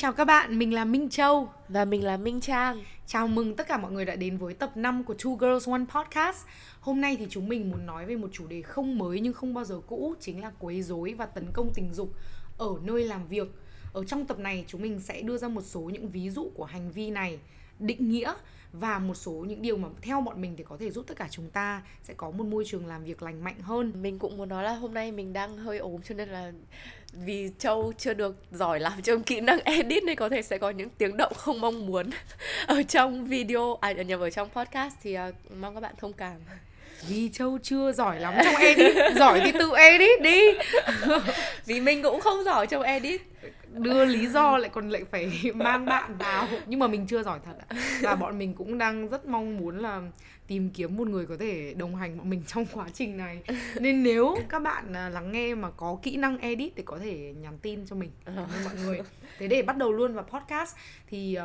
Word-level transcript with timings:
chào 0.00 0.12
các 0.12 0.24
bạn, 0.24 0.58
mình 0.58 0.74
là 0.74 0.84
Minh 0.84 1.08
Châu. 1.08 1.48
Và 1.68 1.84
mình 1.84 2.04
là 2.04 2.16
Minh 2.16 2.40
Trang. 2.40 2.84
Chào 3.06 3.28
mừng 3.28 3.56
tất 3.56 3.68
cả 3.68 3.78
mọi 3.78 3.92
người 3.92 4.04
đã 4.04 4.16
đến 4.16 4.36
với 4.36 4.54
tập 4.54 4.76
5 4.76 5.04
của 5.04 5.14
Two 5.14 5.36
Girls 5.36 5.68
One 5.68 5.84
Podcast. 5.94 6.46
Hôm 6.80 7.00
nay 7.00 7.16
thì 7.16 7.26
chúng 7.30 7.48
mình 7.48 7.70
muốn 7.70 7.86
nói 7.86 8.06
về 8.06 8.16
một 8.16 8.28
chủ 8.32 8.46
đề 8.46 8.62
không 8.62 8.98
mới 8.98 9.20
nhưng 9.20 9.32
không 9.32 9.54
bao 9.54 9.64
giờ 9.64 9.80
cũ 9.86 10.14
Chính 10.20 10.42
là 10.42 10.50
quấy 10.58 10.82
rối 10.82 11.14
và 11.18 11.26
tấn 11.26 11.46
công 11.52 11.70
tình 11.74 11.90
dục 11.92 12.14
ở 12.58 12.68
nơi 12.82 13.04
làm 13.04 13.26
việc. 13.26 13.48
Ở 13.92 14.04
trong 14.04 14.26
tập 14.26 14.38
này 14.38 14.64
chúng 14.66 14.82
mình 14.82 15.00
sẽ 15.00 15.22
đưa 15.22 15.38
ra 15.38 15.48
một 15.48 15.62
số 15.62 15.80
những 15.80 16.08
ví 16.08 16.30
dụ 16.30 16.50
của 16.54 16.64
hành 16.64 16.90
vi 16.90 17.10
này. 17.10 17.38
Định 17.78 18.08
nghĩa 18.08 18.34
và 18.72 18.98
một 18.98 19.14
số 19.14 19.32
những 19.32 19.62
điều 19.62 19.76
mà 19.76 19.88
theo 20.02 20.20
bọn 20.20 20.40
mình 20.40 20.56
thì 20.56 20.64
có 20.64 20.76
thể 20.80 20.90
giúp 20.90 21.04
tất 21.08 21.16
cả 21.16 21.28
chúng 21.30 21.50
ta 21.50 21.82
sẽ 22.02 22.14
có 22.14 22.30
một 22.30 22.44
môi 22.44 22.64
trường 22.66 22.86
làm 22.86 23.04
việc 23.04 23.22
lành 23.22 23.44
mạnh 23.44 23.60
hơn. 23.60 23.92
Mình 24.02 24.18
cũng 24.18 24.36
muốn 24.36 24.48
nói 24.48 24.64
là 24.64 24.74
hôm 24.74 24.94
nay 24.94 25.12
mình 25.12 25.32
đang 25.32 25.56
hơi 25.56 25.78
ốm 25.78 26.02
cho 26.02 26.14
nên 26.14 26.28
là 26.28 26.52
vì 27.12 27.50
Châu 27.58 27.92
chưa 27.98 28.14
được 28.14 28.36
giỏi 28.50 28.80
làm 28.80 29.02
trong 29.02 29.22
kỹ 29.22 29.40
năng 29.40 29.60
edit 29.60 30.04
nên 30.04 30.16
có 30.16 30.28
thể 30.28 30.42
sẽ 30.42 30.58
có 30.58 30.70
những 30.70 30.88
tiếng 30.98 31.16
động 31.16 31.32
không 31.36 31.60
mong 31.60 31.86
muốn 31.86 32.10
ở 32.66 32.82
trong 32.82 33.24
video 33.24 33.74
à 33.80 33.92
nhầm 33.92 34.20
ở 34.20 34.30
trong 34.30 34.48
podcast 34.50 34.94
thì 35.02 35.16
uh, 35.18 35.52
mong 35.60 35.74
các 35.74 35.80
bạn 35.80 35.94
thông 35.98 36.12
cảm 36.12 36.36
vì 37.08 37.30
Châu 37.32 37.58
chưa 37.62 37.92
giỏi 37.92 38.20
lắm 38.20 38.34
trong 38.44 38.54
edit. 38.54 38.96
Giỏi 39.16 39.40
thì 39.44 39.52
tự 39.52 39.72
edit 39.76 40.22
đi. 40.22 40.40
Vì 41.66 41.80
mình 41.80 42.02
cũng 42.02 42.20
không 42.20 42.44
giỏi 42.44 42.66
trong 42.66 42.82
edit. 42.82 43.22
Đưa 43.72 44.04
lý 44.04 44.26
do 44.26 44.58
lại 44.58 44.70
còn 44.72 44.88
lại 44.88 45.04
phải 45.10 45.30
mang 45.54 45.84
bạn 45.84 46.16
vào. 46.16 46.46
Nhưng 46.66 46.80
mà 46.80 46.86
mình 46.86 47.06
chưa 47.06 47.22
giỏi 47.22 47.38
thật 47.44 47.52
ạ. 47.68 47.76
Và 48.02 48.14
bọn 48.14 48.38
mình 48.38 48.54
cũng 48.54 48.78
đang 48.78 49.08
rất 49.08 49.26
mong 49.26 49.56
muốn 49.56 49.78
là 49.78 50.00
tìm 50.46 50.70
kiếm 50.70 50.96
một 50.96 51.08
người 51.08 51.26
có 51.26 51.36
thể 51.40 51.74
đồng 51.76 51.96
hành 51.96 52.18
bọn 52.18 52.30
mình 52.30 52.42
trong 52.46 52.66
quá 52.72 52.86
trình 52.94 53.16
này. 53.16 53.42
Nên 53.80 54.02
nếu 54.02 54.36
các 54.48 54.62
bạn 54.62 54.92
à, 54.94 55.08
lắng 55.08 55.32
nghe 55.32 55.54
mà 55.54 55.70
có 55.70 55.98
kỹ 56.02 56.16
năng 56.16 56.38
edit 56.38 56.72
thì 56.76 56.82
có 56.82 56.98
thể 56.98 57.34
nhắn 57.40 57.58
tin 57.62 57.86
cho 57.86 57.96
mình. 57.96 58.10
Cảm 58.24 58.36
ơn 58.36 58.64
mọi 58.64 58.74
người. 58.84 59.00
Thế 59.38 59.48
để 59.48 59.62
bắt 59.62 59.76
đầu 59.76 59.92
luôn 59.92 60.14
vào 60.14 60.24
podcast 60.24 60.76
thì 61.10 61.38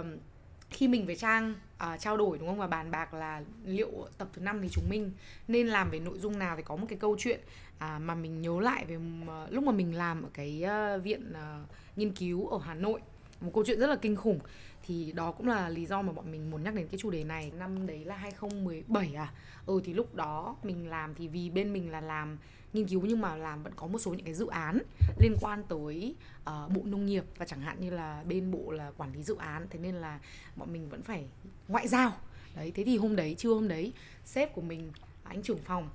khi 0.75 0.87
mình 0.87 1.05
với 1.05 1.15
trang 1.15 1.53
uh, 1.83 1.99
trao 1.99 2.17
đổi 2.17 2.37
đúng 2.37 2.47
không? 2.47 2.57
Và 2.57 2.67
bàn 2.67 2.91
bạc 2.91 3.13
là 3.13 3.41
liệu 3.65 3.91
tập 4.17 4.27
thứ 4.33 4.41
năm 4.41 4.59
thì 4.61 4.69
chúng 4.71 4.89
mình 4.89 5.11
nên 5.47 5.67
làm 5.67 5.89
về 5.89 5.99
nội 5.99 6.19
dung 6.19 6.39
nào 6.39 6.55
thì 6.55 6.63
có 6.63 6.75
một 6.75 6.85
cái 6.89 6.97
câu 6.99 7.15
chuyện 7.19 7.39
uh, 7.77 8.01
mà 8.01 8.15
mình 8.15 8.41
nhớ 8.41 8.59
lại 8.59 8.85
về 8.85 8.95
uh, 8.95 9.51
lúc 9.51 9.63
mà 9.63 9.71
mình 9.71 9.95
làm 9.95 10.23
ở 10.23 10.29
cái 10.33 10.63
uh, 10.95 11.03
viện 11.03 11.33
uh, 11.33 11.69
nghiên 11.97 12.11
cứu 12.11 12.47
ở 12.47 12.59
Hà 12.63 12.73
Nội 12.73 13.01
một 13.41 13.51
câu 13.53 13.63
chuyện 13.67 13.79
rất 13.79 13.87
là 13.87 13.95
kinh 13.95 14.15
khủng. 14.15 14.39
Thì 14.87 15.11
đó 15.11 15.31
cũng 15.31 15.47
là 15.47 15.69
lý 15.69 15.85
do 15.85 16.01
mà 16.01 16.13
bọn 16.13 16.31
mình 16.31 16.51
muốn 16.51 16.63
nhắc 16.63 16.75
đến 16.75 16.87
cái 16.87 16.99
chủ 16.99 17.11
đề 17.11 17.23
này. 17.23 17.51
Năm 17.57 17.87
đấy 17.87 18.05
là 18.05 18.15
2017 18.15 19.13
à? 19.15 19.33
Ừ 19.65 19.81
thì 19.85 19.93
lúc 19.93 20.15
đó 20.15 20.55
mình 20.63 20.89
làm 20.89 21.15
thì 21.15 21.27
vì 21.27 21.49
bên 21.49 21.73
mình 21.73 21.91
là 21.91 22.01
làm 22.01 22.37
nghiên 22.73 22.87
cứu 22.87 23.01
nhưng 23.01 23.21
mà 23.21 23.35
làm 23.35 23.63
vẫn 23.63 23.73
có 23.75 23.87
một 23.87 23.99
số 23.99 24.13
những 24.13 24.25
cái 24.25 24.33
dự 24.33 24.47
án 24.47 24.79
liên 25.19 25.35
quan 25.41 25.63
tới 25.69 26.15
uh, 26.39 26.71
bộ 26.71 26.81
nông 26.85 27.05
nghiệp 27.05 27.23
và 27.37 27.45
chẳng 27.45 27.61
hạn 27.61 27.77
như 27.79 27.89
là 27.89 28.23
bên 28.27 28.51
bộ 28.51 28.71
là 28.71 28.91
quản 28.97 29.13
lý 29.13 29.23
dự 29.23 29.35
án. 29.35 29.67
Thế 29.69 29.79
nên 29.79 29.95
là 29.95 30.19
bọn 30.55 30.73
mình 30.73 30.89
vẫn 30.89 31.01
phải 31.03 31.25
ngoại 31.67 31.87
giao. 31.87 32.13
Đấy 32.55 32.71
thế 32.75 32.83
thì 32.83 32.97
hôm 32.97 33.15
đấy 33.15 33.35
trưa 33.37 33.53
hôm 33.53 33.67
đấy 33.67 33.93
sếp 34.25 34.53
của 34.55 34.61
mình 34.61 34.91
anh 35.23 35.41
trưởng 35.43 35.57
phòng 35.57 35.89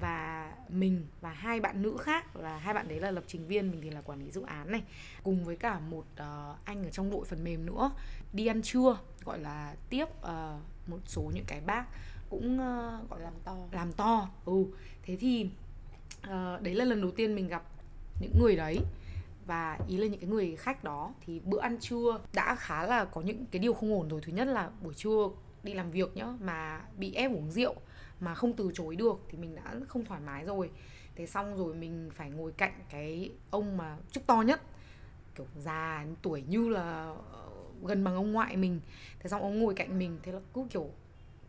và 0.00 0.52
mình 0.68 1.06
và 1.20 1.30
hai 1.30 1.60
bạn 1.60 1.82
nữ 1.82 1.96
khác 2.00 2.36
là 2.36 2.58
hai 2.58 2.74
bạn 2.74 2.88
đấy 2.88 3.00
là 3.00 3.10
lập 3.10 3.24
trình 3.26 3.46
viên 3.46 3.70
mình 3.70 3.80
thì 3.82 3.90
là 3.90 4.00
quản 4.00 4.20
lý 4.24 4.30
dự 4.30 4.42
án 4.42 4.72
này. 4.72 4.82
Cùng 5.22 5.44
với 5.44 5.56
cả 5.56 5.78
một 5.78 6.04
uh, 6.14 6.56
anh 6.64 6.84
ở 6.84 6.90
trong 6.90 7.10
đội 7.10 7.24
phần 7.24 7.44
mềm 7.44 7.66
nữa 7.66 7.90
đi 8.32 8.46
ăn 8.46 8.62
trưa 8.62 8.98
gọi 9.24 9.38
là 9.38 9.74
tiếp 9.88 10.04
uh, 10.04 10.28
một 10.86 10.98
số 11.06 11.30
những 11.34 11.44
cái 11.46 11.60
bác 11.60 11.84
cũng 12.30 12.54
uh, 12.54 13.10
gọi 13.10 13.20
là 13.20 13.24
làm 13.24 13.34
to. 13.44 13.56
làm 13.72 13.92
to. 13.92 14.28
Ừ 14.44 14.64
thế 15.02 15.16
thì 15.16 15.48
uh, 16.18 16.62
đấy 16.62 16.74
là 16.74 16.84
lần 16.84 17.00
đầu 17.00 17.10
tiên 17.10 17.34
mình 17.34 17.48
gặp 17.48 17.62
những 18.20 18.32
người 18.40 18.56
đấy. 18.56 18.78
Và 19.46 19.78
ý 19.88 19.96
là 19.96 20.06
những 20.06 20.20
cái 20.20 20.30
người 20.30 20.56
khách 20.56 20.84
đó 20.84 21.12
thì 21.26 21.40
bữa 21.44 21.60
ăn 21.60 21.78
trưa 21.80 22.20
đã 22.32 22.54
khá 22.54 22.86
là 22.86 23.04
có 23.04 23.20
những 23.20 23.46
cái 23.46 23.60
điều 23.60 23.74
không 23.74 23.94
ổn 23.94 24.08
rồi. 24.08 24.20
Thứ 24.20 24.32
nhất 24.32 24.44
là 24.44 24.70
buổi 24.82 24.94
trưa 24.94 25.28
đi 25.62 25.74
làm 25.74 25.90
việc 25.90 26.16
nhá 26.16 26.26
mà 26.40 26.80
bị 26.96 27.14
ép 27.14 27.30
uống 27.30 27.50
rượu 27.50 27.74
mà 28.22 28.34
không 28.34 28.52
từ 28.52 28.70
chối 28.74 28.96
được 28.96 29.20
thì 29.28 29.38
mình 29.38 29.54
đã 29.54 29.74
không 29.88 30.04
thoải 30.04 30.20
mái 30.20 30.44
rồi. 30.44 30.70
Thế 31.16 31.26
xong 31.26 31.56
rồi 31.56 31.74
mình 31.74 32.10
phải 32.14 32.30
ngồi 32.30 32.52
cạnh 32.52 32.72
cái 32.90 33.30
ông 33.50 33.76
mà 33.76 33.96
chức 34.10 34.26
to 34.26 34.42
nhất 34.42 34.60
kiểu 35.34 35.46
già 35.58 36.06
tuổi 36.22 36.42
như 36.48 36.68
là 36.68 37.14
ờ, 37.32 37.48
gần 37.82 38.04
bằng 38.04 38.14
ông 38.14 38.32
ngoại 38.32 38.56
mình. 38.56 38.80
Thế 39.18 39.28
xong 39.28 39.42
ông 39.42 39.58
ngồi 39.58 39.74
cạnh 39.74 39.98
mình 39.98 40.18
thế 40.22 40.32
là 40.32 40.40
cứ 40.54 40.66
kiểu 40.70 40.90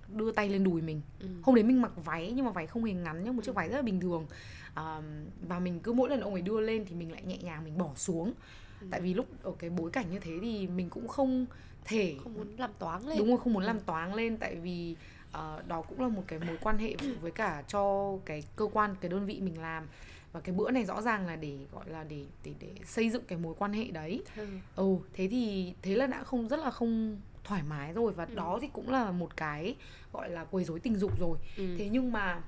đưa 0.09 0.31
tay 0.31 0.49
lên 0.49 0.63
đùi 0.63 0.81
mình. 0.81 1.01
Ừ. 1.19 1.27
hôm 1.43 1.55
đấy 1.55 1.63
mình 1.63 1.81
mặc 1.81 1.91
váy 1.95 2.31
nhưng 2.35 2.45
mà 2.45 2.51
váy 2.51 2.67
không 2.67 2.83
hề 2.83 2.93
ngắn 2.93 3.23
nhá 3.23 3.31
một 3.31 3.43
chiếc 3.43 3.55
váy 3.55 3.69
rất 3.69 3.75
là 3.75 3.81
bình 3.81 3.99
thường. 3.99 4.27
À, 4.73 5.01
và 5.47 5.59
mình 5.59 5.79
cứ 5.79 5.93
mỗi 5.93 6.09
lần 6.09 6.21
ông 6.21 6.33
ấy 6.33 6.41
đưa 6.41 6.59
lên 6.59 6.85
thì 6.85 6.95
mình 6.95 7.11
lại 7.11 7.23
nhẹ 7.25 7.37
nhàng 7.37 7.63
mình 7.63 7.77
bỏ 7.77 7.91
xuống. 7.95 8.33
Ừ. 8.81 8.87
tại 8.91 9.01
vì 9.01 9.13
lúc 9.13 9.25
ở 9.43 9.51
cái 9.59 9.69
bối 9.69 9.91
cảnh 9.91 10.11
như 10.11 10.19
thế 10.19 10.31
thì 10.41 10.67
mình 10.67 10.89
cũng 10.89 11.07
không 11.07 11.45
thể 11.85 12.15
không 12.23 12.33
muốn 12.33 12.55
làm 12.57 12.71
toán 12.79 13.03
lên. 13.03 13.17
Đúng 13.17 13.27
rồi 13.27 13.37
không 13.37 13.53
muốn 13.53 13.63
ừ. 13.63 13.67
làm 13.67 13.79
toán 13.79 14.13
lên. 14.13 14.37
Tại 14.37 14.55
vì 14.55 14.95
uh, 15.37 15.67
đó 15.67 15.81
cũng 15.81 16.01
là 16.01 16.07
một 16.07 16.23
cái 16.27 16.39
mối 16.39 16.57
quan 16.61 16.77
hệ 16.77 16.95
với 17.21 17.31
cả 17.31 17.63
cho 17.67 18.13
cái 18.25 18.43
cơ 18.55 18.67
quan 18.73 18.95
cái 19.01 19.09
đơn 19.09 19.25
vị 19.25 19.39
mình 19.41 19.61
làm. 19.61 19.87
Và 20.31 20.39
cái 20.39 20.55
bữa 20.55 20.71
này 20.71 20.85
rõ 20.85 21.01
ràng 21.01 21.27
là 21.27 21.35
để 21.35 21.57
gọi 21.71 21.89
là 21.89 22.03
để 22.03 22.25
để 22.43 22.53
để 22.59 22.75
xây 22.85 23.09
dựng 23.09 23.23
cái 23.27 23.37
mối 23.37 23.53
quan 23.57 23.73
hệ 23.73 23.85
đấy. 23.91 24.23
Ừ, 24.37 24.47
ừ 24.75 24.97
thế 25.13 25.27
thì 25.27 25.73
thế 25.81 25.95
là 25.95 26.07
đã 26.07 26.23
không 26.23 26.47
rất 26.47 26.59
là 26.59 26.71
không 26.71 27.21
thoải 27.43 27.63
mái 27.69 27.93
rồi. 27.93 28.13
Và 28.13 28.25
ừ. 28.25 28.35
đó 28.35 28.59
thì 28.61 28.67
cũng 28.73 28.89
là 28.89 29.11
một 29.11 29.37
cái 29.37 29.75
gọi 30.13 30.29
là 30.29 30.45
quấy 30.45 30.63
rối 30.63 30.79
tình 30.79 30.95
dục 30.95 31.19
rồi. 31.19 31.37
Ừ. 31.57 31.75
thế 31.77 31.89
nhưng 31.91 32.11
mà 32.11 32.41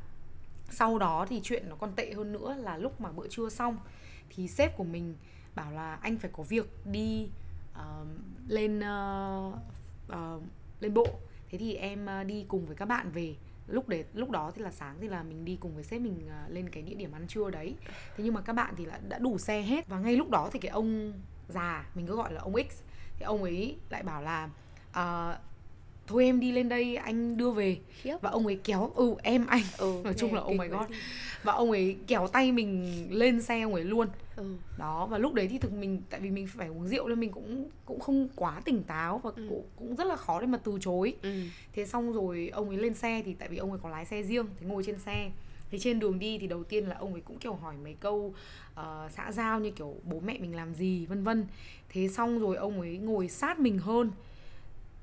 sau 0.69 0.99
đó 0.99 1.25
thì 1.29 1.39
chuyện 1.43 1.69
nó 1.69 1.75
còn 1.75 1.93
tệ 1.95 2.13
hơn 2.13 2.31
nữa 2.31 2.55
là 2.59 2.77
lúc 2.77 3.01
mà 3.01 3.11
bữa 3.11 3.27
trưa 3.27 3.49
xong 3.49 3.77
thì 4.29 4.47
sếp 4.47 4.77
của 4.77 4.83
mình 4.83 5.15
bảo 5.55 5.71
là 5.71 5.95
anh 5.95 6.17
phải 6.17 6.31
có 6.33 6.43
việc 6.43 6.65
đi 6.85 7.29
uh, 7.73 8.07
lên 8.47 8.79
uh, 8.79 9.53
uh, 10.11 10.43
lên 10.79 10.93
bộ 10.93 11.07
thế 11.49 11.57
thì 11.57 11.75
em 11.75 12.05
ờ, 12.05 12.23
đi 12.23 12.45
cùng 12.47 12.65
với 12.65 12.75
các 12.75 12.85
bạn 12.85 13.11
về. 13.11 13.35
Lúc 13.67 13.87
đấy 13.87 14.05
lúc 14.13 14.29
đó 14.29 14.51
thì 14.55 14.61
là 14.61 14.71
sáng 14.71 14.97
thì 15.01 15.07
là 15.07 15.23
mình 15.23 15.45
đi 15.45 15.57
cùng 15.59 15.75
với 15.75 15.83
sếp 15.83 16.01
mình 16.01 16.27
ờ, 16.29 16.49
lên 16.49 16.69
cái 16.69 16.83
địa 16.83 16.95
điểm 16.95 17.11
ăn 17.11 17.27
trưa 17.27 17.49
đấy. 17.49 17.75
Thế 18.17 18.23
nhưng 18.23 18.33
mà 18.33 18.41
các 18.41 18.53
bạn 18.53 18.73
thì 18.77 18.85
là 18.85 18.99
đã 19.09 19.17
đủ 19.17 19.37
xe 19.37 19.61
hết. 19.61 19.87
Và 19.87 19.99
ngay 19.99 20.15
lúc 20.15 20.29
đó 20.29 20.49
thì 20.51 20.59
cái 20.59 20.69
ông 20.69 21.13
già 21.47 21.85
mình 21.95 22.07
cứ 22.07 22.15
gọi 22.15 22.33
là 22.33 22.41
ông 22.41 22.53
x 22.53 22.81
thì 23.17 23.23
ông 23.23 23.43
ấy 23.43 23.77
lại 23.89 24.03
bảo 24.03 24.21
là 24.21 24.49
uh, 24.89 25.39
thôi 26.07 26.25
em 26.25 26.39
đi 26.39 26.51
lên 26.51 26.69
đây 26.69 26.95
anh 26.95 27.37
đưa 27.37 27.51
về. 27.51 27.77
Khiếp. 28.01 28.17
và 28.21 28.29
ông 28.29 28.45
ấy 28.45 28.59
kéo 28.63 28.91
ừ 28.95 29.15
em 29.23 29.47
anh. 29.47 29.63
Ừ, 29.77 30.01
nói 30.03 30.13
chung 30.17 30.33
là 30.33 30.41
oh 30.41 30.55
my 30.55 30.67
god 30.67 30.87
và 31.43 31.53
ông 31.53 31.71
ấy 31.71 31.95
kéo 32.07 32.27
tay 32.27 32.51
mình 32.51 33.07
lên 33.09 33.41
xe 33.41 33.61
ông 33.61 33.73
ấy 33.73 33.83
luôn. 33.83 34.07
Ừ. 34.35 34.43
đó 34.77 35.05
và 35.05 35.17
lúc 35.17 35.33
đấy 35.33 35.47
thì 35.47 35.57
thực 35.57 35.73
mình 35.73 36.01
tại 36.09 36.19
vì 36.19 36.29
mình 36.29 36.47
phải 36.47 36.67
uống 36.67 36.87
rượu 36.87 37.07
nên 37.07 37.19
mình 37.19 37.31
cũng 37.31 37.69
cũng 37.85 37.99
không 37.99 38.27
quá 38.35 38.61
tỉnh 38.65 38.83
táo 38.83 39.17
và 39.23 39.31
ừ. 39.35 39.45
cũng, 39.49 39.65
cũng 39.75 39.95
rất 39.95 40.07
là 40.07 40.15
khó 40.15 40.41
để 40.41 40.47
mà 40.47 40.57
từ 40.57 40.77
chối. 40.81 41.15
Ừ. 41.21 41.33
thế 41.73 41.85
xong 41.85 42.13
rồi 42.13 42.49
ông 42.53 42.69
ấy 42.69 42.77
lên 42.77 42.93
xe 42.93 43.21
thì 43.25 43.33
tại 43.33 43.49
vì 43.49 43.57
ông 43.57 43.71
ấy 43.71 43.79
có 43.83 43.89
lái 43.89 44.05
xe 44.05 44.23
riêng 44.23 44.45
thì 44.59 44.65
ngồi 44.65 44.83
trên 44.83 44.99
xe. 44.99 45.31
Thì 45.71 45.79
trên 45.79 45.99
đường 45.99 46.19
đi 46.19 46.37
thì 46.37 46.47
đầu 46.47 46.63
tiên 46.63 46.85
là 46.85 46.95
ông 46.99 47.13
ấy 47.13 47.21
cũng 47.21 47.37
kiểu 47.37 47.53
hỏi 47.53 47.75
mấy 47.83 47.95
câu 47.99 48.33
uh, 48.73 49.11
xã 49.11 49.31
giao 49.31 49.59
như 49.59 49.71
kiểu 49.71 49.95
bố 50.03 50.19
mẹ 50.19 50.37
mình 50.39 50.55
làm 50.55 50.73
gì 50.75 51.05
vân 51.05 51.23
vân. 51.23 51.45
Thế 51.89 52.07
xong 52.07 52.39
rồi 52.39 52.55
ông 52.55 52.81
ấy 52.81 52.97
ngồi 52.97 53.27
sát 53.27 53.59
mình 53.59 53.77
hơn 53.77 54.11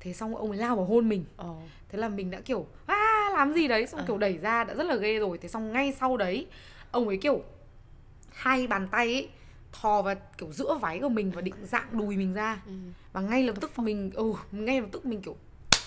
thế 0.03 0.13
xong 0.13 0.37
ông 0.37 0.51
ấy 0.51 0.59
lao 0.59 0.77
vào 0.77 0.85
hôn 0.85 1.09
mình 1.09 1.25
ờ. 1.37 1.55
thế 1.89 1.99
là 1.99 2.09
mình 2.09 2.31
đã 2.31 2.41
kiểu 2.41 2.67
à 2.87 3.31
làm 3.33 3.53
gì 3.53 3.69
đấy 3.69 3.87
xong 3.87 4.01
à. 4.01 4.05
kiểu 4.07 4.19
đẩy 4.19 4.39
ra 4.39 4.65
đã 4.65 4.75
rất 4.75 4.87
là 4.87 4.95
ghê 4.95 5.19
rồi 5.19 5.39
thế 5.39 5.49
xong 5.49 5.73
ngay 5.73 5.93
sau 6.01 6.17
đấy 6.17 6.47
ông 6.91 7.09
ấy 7.09 7.17
kiểu 7.17 7.43
hai 8.33 8.67
bàn 8.67 8.89
tay 8.89 9.07
ấy 9.07 9.29
thò 9.73 10.03
vào 10.03 10.15
kiểu 10.39 10.53
giữa 10.53 10.79
váy 10.81 10.99
của 10.99 11.09
mình 11.09 11.31
và 11.31 11.41
định 11.41 11.55
dạng 11.63 11.99
đùi 11.99 12.17
mình 12.17 12.35
ra 12.35 12.61
ừ. 12.67 12.73
và 13.13 13.21
ngay 13.21 13.43
lập 13.43 13.57
tức 13.61 13.79
mình 13.79 14.11
ừ 14.15 14.33
ngay 14.53 14.81
lập 14.81 14.89
tức 14.93 15.07
mình 15.07 15.23
kiểu 15.23 15.37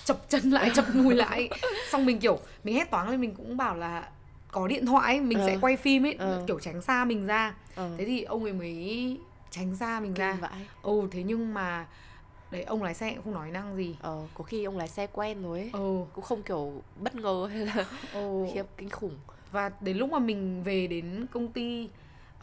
chập 0.04 0.28
chân 0.28 0.50
lại 0.50 0.70
chập 0.74 0.84
đùi 0.94 1.14
lại 1.14 1.50
xong 1.90 2.06
mình 2.06 2.18
kiểu 2.18 2.38
mình 2.64 2.74
hét 2.74 2.90
toáng 2.90 3.10
lên 3.10 3.20
mình 3.20 3.34
cũng 3.34 3.56
bảo 3.56 3.76
là 3.76 4.08
có 4.52 4.66
điện 4.66 4.86
thoại 4.86 5.16
ấy, 5.16 5.20
mình 5.20 5.38
ờ. 5.38 5.46
sẽ 5.46 5.58
quay 5.60 5.76
phim 5.76 6.06
ấy 6.06 6.16
ờ. 6.18 6.44
kiểu 6.46 6.60
tránh 6.60 6.82
xa 6.82 7.04
mình 7.04 7.26
ra 7.26 7.54
ờ. 7.74 7.90
thế 7.98 8.04
thì 8.04 8.22
ông 8.22 8.44
ấy 8.44 8.52
mới 8.52 9.16
tránh 9.50 9.76
xa 9.76 10.00
mình 10.00 10.14
Kinh 10.14 10.26
ra 10.26 10.38
vậy. 10.40 10.50
ừ 10.82 11.08
thế 11.10 11.22
nhưng 11.22 11.54
mà 11.54 11.86
đấy 12.56 12.64
ông 12.64 12.82
lái 12.82 12.94
xe 12.94 13.14
cũng 13.14 13.24
không 13.24 13.34
nói 13.34 13.50
năng 13.50 13.76
gì 13.76 13.96
ờ 14.00 14.26
có 14.34 14.44
khi 14.44 14.64
ông 14.64 14.76
lái 14.76 14.88
xe 14.88 15.06
quen 15.06 15.42
rồi 15.42 15.60
ấy 15.60 15.70
ừ. 15.72 16.04
cũng 16.12 16.24
không 16.24 16.42
kiểu 16.42 16.82
bất 17.00 17.14
ngờ 17.14 17.48
hay 17.50 17.66
là 17.66 17.86
ừ. 18.12 18.46
khiếp 18.54 18.66
kinh 18.76 18.90
khủng 18.90 19.16
và 19.52 19.70
đến 19.80 19.96
lúc 19.96 20.10
mà 20.10 20.18
mình 20.18 20.62
về 20.62 20.86
đến 20.86 21.26
công 21.30 21.52
ty 21.52 21.88
uh, 22.36 22.42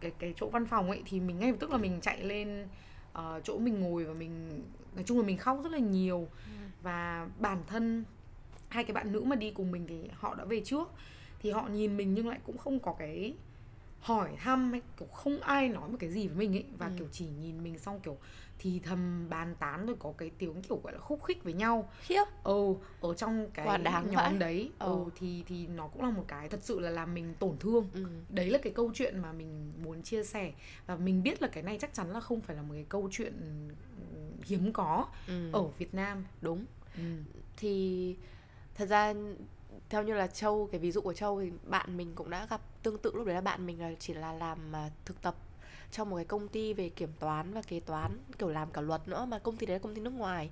cái 0.00 0.10
cái 0.18 0.34
chỗ 0.36 0.48
văn 0.48 0.66
phòng 0.66 0.90
ấy 0.90 1.02
thì 1.06 1.20
mình 1.20 1.38
ngay 1.38 1.50
lập 1.50 1.56
tức 1.60 1.70
là 1.70 1.78
mình 1.78 2.00
chạy 2.00 2.22
lên 2.22 2.68
uh, 3.18 3.44
chỗ 3.44 3.58
mình 3.58 3.80
ngồi 3.80 4.04
và 4.04 4.14
mình 4.14 4.62
nói 4.94 5.04
chung 5.06 5.18
là 5.18 5.26
mình 5.26 5.38
khóc 5.38 5.60
rất 5.62 5.72
là 5.72 5.78
nhiều 5.78 6.28
ừ. 6.46 6.52
và 6.82 7.28
bản 7.38 7.58
thân 7.66 8.04
hai 8.68 8.84
cái 8.84 8.94
bạn 8.94 9.12
nữ 9.12 9.20
mà 9.20 9.36
đi 9.36 9.50
cùng 9.50 9.70
mình 9.70 9.86
thì 9.88 10.08
họ 10.14 10.34
đã 10.34 10.44
về 10.44 10.62
trước 10.64 10.90
thì 11.42 11.50
họ 11.50 11.68
nhìn 11.68 11.96
mình 11.96 12.14
nhưng 12.14 12.28
lại 12.28 12.38
cũng 12.46 12.58
không 12.58 12.78
có 12.78 12.94
cái 12.98 13.34
hỏi 14.00 14.30
thăm 14.38 14.72
hay 14.72 14.80
kiểu 14.98 15.08
không 15.08 15.40
ai 15.40 15.68
nói 15.68 15.88
một 15.88 15.96
cái 16.00 16.10
gì 16.10 16.28
với 16.28 16.36
mình 16.36 16.56
ấy 16.56 16.64
và 16.78 16.86
Ừ. 16.86 16.92
kiểu 16.98 17.08
chỉ 17.12 17.26
nhìn 17.40 17.62
mình 17.62 17.78
xong 17.78 18.00
kiểu 18.00 18.16
thì 18.62 18.80
thầm 18.84 19.26
bàn 19.30 19.54
tán 19.58 19.86
rồi 19.86 19.96
có 19.98 20.12
cái 20.18 20.30
tiếng 20.38 20.62
kiểu 20.62 20.80
gọi 20.84 20.92
là 20.92 20.98
khúc 20.98 21.22
khích 21.24 21.44
với 21.44 21.52
nhau 21.52 21.90
khiếp 22.00 22.24
ừ 22.44 22.74
ở 23.00 23.14
trong 23.14 23.50
cái 23.54 23.66
Quả 23.66 23.76
đáng 23.76 24.06
nhóm 24.06 24.14
vãi. 24.16 24.36
đấy 24.38 24.70
ừ 24.78 24.86
Ờ. 24.86 25.10
thì 25.16 25.44
thì 25.46 25.66
nó 25.66 25.88
cũng 25.88 26.02
là 26.02 26.10
một 26.10 26.24
cái 26.28 26.48
thật 26.48 26.60
sự 26.62 26.80
là 26.80 26.90
làm 26.90 27.14
mình 27.14 27.34
tổn 27.38 27.56
thương 27.60 27.88
ừ. 27.94 28.04
đấy 28.28 28.50
là 28.50 28.58
cái 28.62 28.72
câu 28.72 28.90
chuyện 28.94 29.18
mà 29.22 29.32
mình 29.32 29.72
muốn 29.82 30.02
chia 30.02 30.24
sẻ 30.24 30.52
và 30.86 30.96
mình 30.96 31.22
biết 31.22 31.42
là 31.42 31.48
cái 31.48 31.62
này 31.62 31.78
chắc 31.80 31.94
chắn 31.94 32.10
là 32.10 32.20
không 32.20 32.40
phải 32.40 32.56
là 32.56 32.62
một 32.62 32.74
cái 32.74 32.86
câu 32.88 33.08
chuyện 33.12 33.32
ừ, 33.40 33.74
hiếm 34.44 34.72
có 34.72 35.06
Ừ. 35.28 35.50
ở 35.52 35.62
Việt 35.78 35.94
Nam 35.94 36.24
đúng 36.40 36.64
ừ. 36.96 37.02
thì 37.56 38.16
thật 38.74 38.86
ra 38.86 39.14
theo 39.88 40.02
như 40.02 40.14
là 40.14 40.26
châu 40.26 40.68
cái 40.72 40.78
ví 40.80 40.92
dụ 40.92 41.00
của 41.00 41.12
châu 41.12 41.40
thì 41.40 41.50
bạn 41.64 41.96
mình 41.96 42.12
cũng 42.14 42.30
đã 42.30 42.46
gặp 42.50 42.60
tương 42.82 42.98
tự 42.98 43.12
lúc 43.14 43.26
đấy 43.26 43.34
là 43.34 43.40
bạn 43.40 43.66
mình 43.66 43.80
là 43.80 43.92
chỉ 43.98 44.14
là 44.14 44.32
làm 44.32 44.76
à, 44.76 44.90
thực 45.04 45.22
tập 45.22 45.34
trong 45.92 46.10
một 46.10 46.16
cái 46.16 46.24
công 46.24 46.48
ty 46.48 46.72
về 46.72 46.88
kiểm 46.88 47.12
toán 47.18 47.54
và 47.54 47.62
kế 47.62 47.80
toán, 47.80 48.18
kiểu 48.38 48.48
làm 48.48 48.70
cả 48.70 48.80
luật 48.80 49.08
nữa, 49.08 49.26
mà 49.28 49.38
công 49.38 49.56
ty 49.56 49.66
đấy 49.66 49.74
là 49.74 49.82
công 49.82 49.94
ty 49.94 50.00
nước 50.00 50.12
ngoài. 50.12 50.50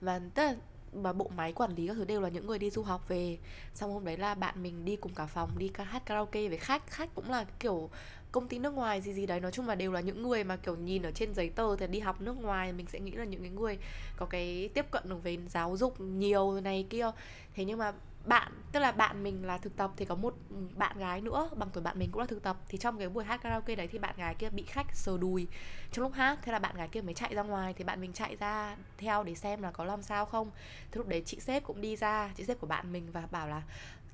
Và 0.00 0.20
tức 0.34 0.42
là 0.42 0.56
mà 0.94 1.12
bộ 1.12 1.30
máy 1.36 1.52
quản 1.52 1.74
lý 1.74 1.88
các 1.88 1.94
thứ 1.94 2.04
đều 2.04 2.20
là 2.20 2.28
những 2.28 2.46
người 2.46 2.58
đi 2.58 2.70
du 2.70 2.82
học 2.82 3.08
về. 3.08 3.38
Xong 3.74 3.92
hôm 3.92 4.04
đấy 4.04 4.16
là 4.16 4.34
bạn 4.34 4.62
mình 4.62 4.84
đi 4.84 4.96
cùng 4.96 5.14
cả 5.14 5.26
phòng, 5.26 5.50
đi 5.58 5.68
ca, 5.68 5.84
hát 5.84 6.06
karaoke 6.06 6.48
với 6.48 6.58
khách. 6.58 6.90
Khách 6.90 7.14
cũng 7.14 7.30
là 7.30 7.44
kiểu 7.60 7.90
công 8.32 8.48
ty 8.48 8.58
nước 8.58 8.74
ngoài 8.74 9.00
gì 9.00 9.12
gì 9.12 9.26
đấy. 9.26 9.40
Nói 9.40 9.52
chung 9.52 9.68
là 9.68 9.74
đều 9.74 9.92
là 9.92 10.00
những 10.00 10.22
người 10.22 10.44
mà 10.44 10.56
kiểu 10.56 10.76
nhìn 10.76 11.02
ở 11.02 11.10
trên 11.10 11.34
giấy 11.34 11.48
tờ 11.48 11.76
thì 11.76 11.86
đi 11.86 12.00
học 12.00 12.20
nước 12.20 12.36
ngoài. 12.42 12.72
Mình 12.72 12.86
sẽ 12.86 13.00
nghĩ 13.00 13.10
là 13.10 13.24
những 13.24 13.40
cái 13.40 13.50
người 13.50 13.78
có 14.16 14.26
cái 14.26 14.70
tiếp 14.74 14.86
cận 14.90 15.02
được 15.08 15.22
về 15.22 15.38
giáo 15.48 15.76
dục 15.76 16.00
nhiều 16.00 16.60
này 16.60 16.86
kia. 16.90 17.10
Thế 17.54 17.64
nhưng 17.64 17.78
mà 17.78 17.92
bạn 18.24 18.52
tức 18.72 18.80
là 18.80 18.92
bạn 18.92 19.22
mình 19.22 19.46
là 19.46 19.58
thực 19.58 19.76
tập 19.76 19.90
thì 19.96 20.04
có 20.04 20.14
một 20.14 20.34
ừ, 20.50 20.56
bạn 20.76 20.98
gái 20.98 21.20
nữa 21.20 21.50
bằng 21.56 21.68
tuổi 21.72 21.82
bạn 21.82 21.98
mình 21.98 22.10
cũng 22.12 22.20
là 22.20 22.26
thực 22.26 22.42
tập. 22.42 22.56
Thì 22.68 22.78
trong 22.78 22.98
cái 22.98 23.08
buổi 23.08 23.24
hát 23.24 23.42
karaoke 23.42 23.74
đấy 23.74 23.88
thì 23.92 23.98
bạn 23.98 24.14
gái 24.18 24.34
kia 24.34 24.50
bị 24.50 24.62
khách 24.62 24.86
sờ 24.92 25.18
đùi 25.18 25.46
trong 25.92 26.02
lúc 26.02 26.12
hát. 26.12 26.38
Thế 26.42 26.52
là 26.52 26.58
bạn 26.58 26.76
gái 26.76 26.88
kia 26.88 27.00
mới 27.00 27.14
chạy 27.14 27.34
ra 27.34 27.42
ngoài 27.42 27.74
thì 27.76 27.84
bạn 27.84 28.00
mình 28.00 28.12
chạy 28.12 28.36
ra 28.36 28.76
theo 28.98 29.24
để 29.24 29.34
xem 29.34 29.62
là 29.62 29.70
có 29.70 29.84
làm 29.84 30.02
sao 30.02 30.26
không. 30.26 30.50
Thế 30.90 30.98
lúc 30.98 31.08
đấy 31.08 31.22
chị 31.26 31.40
sếp 31.40 31.64
cũng 31.64 31.80
đi 31.80 31.96
ra 31.96 32.30
chị 32.36 32.44
sếp 32.44 32.60
của 32.60 32.66
bạn 32.66 32.92
mình 32.92 33.08
và 33.12 33.28
bảo 33.30 33.48
là 33.48 33.62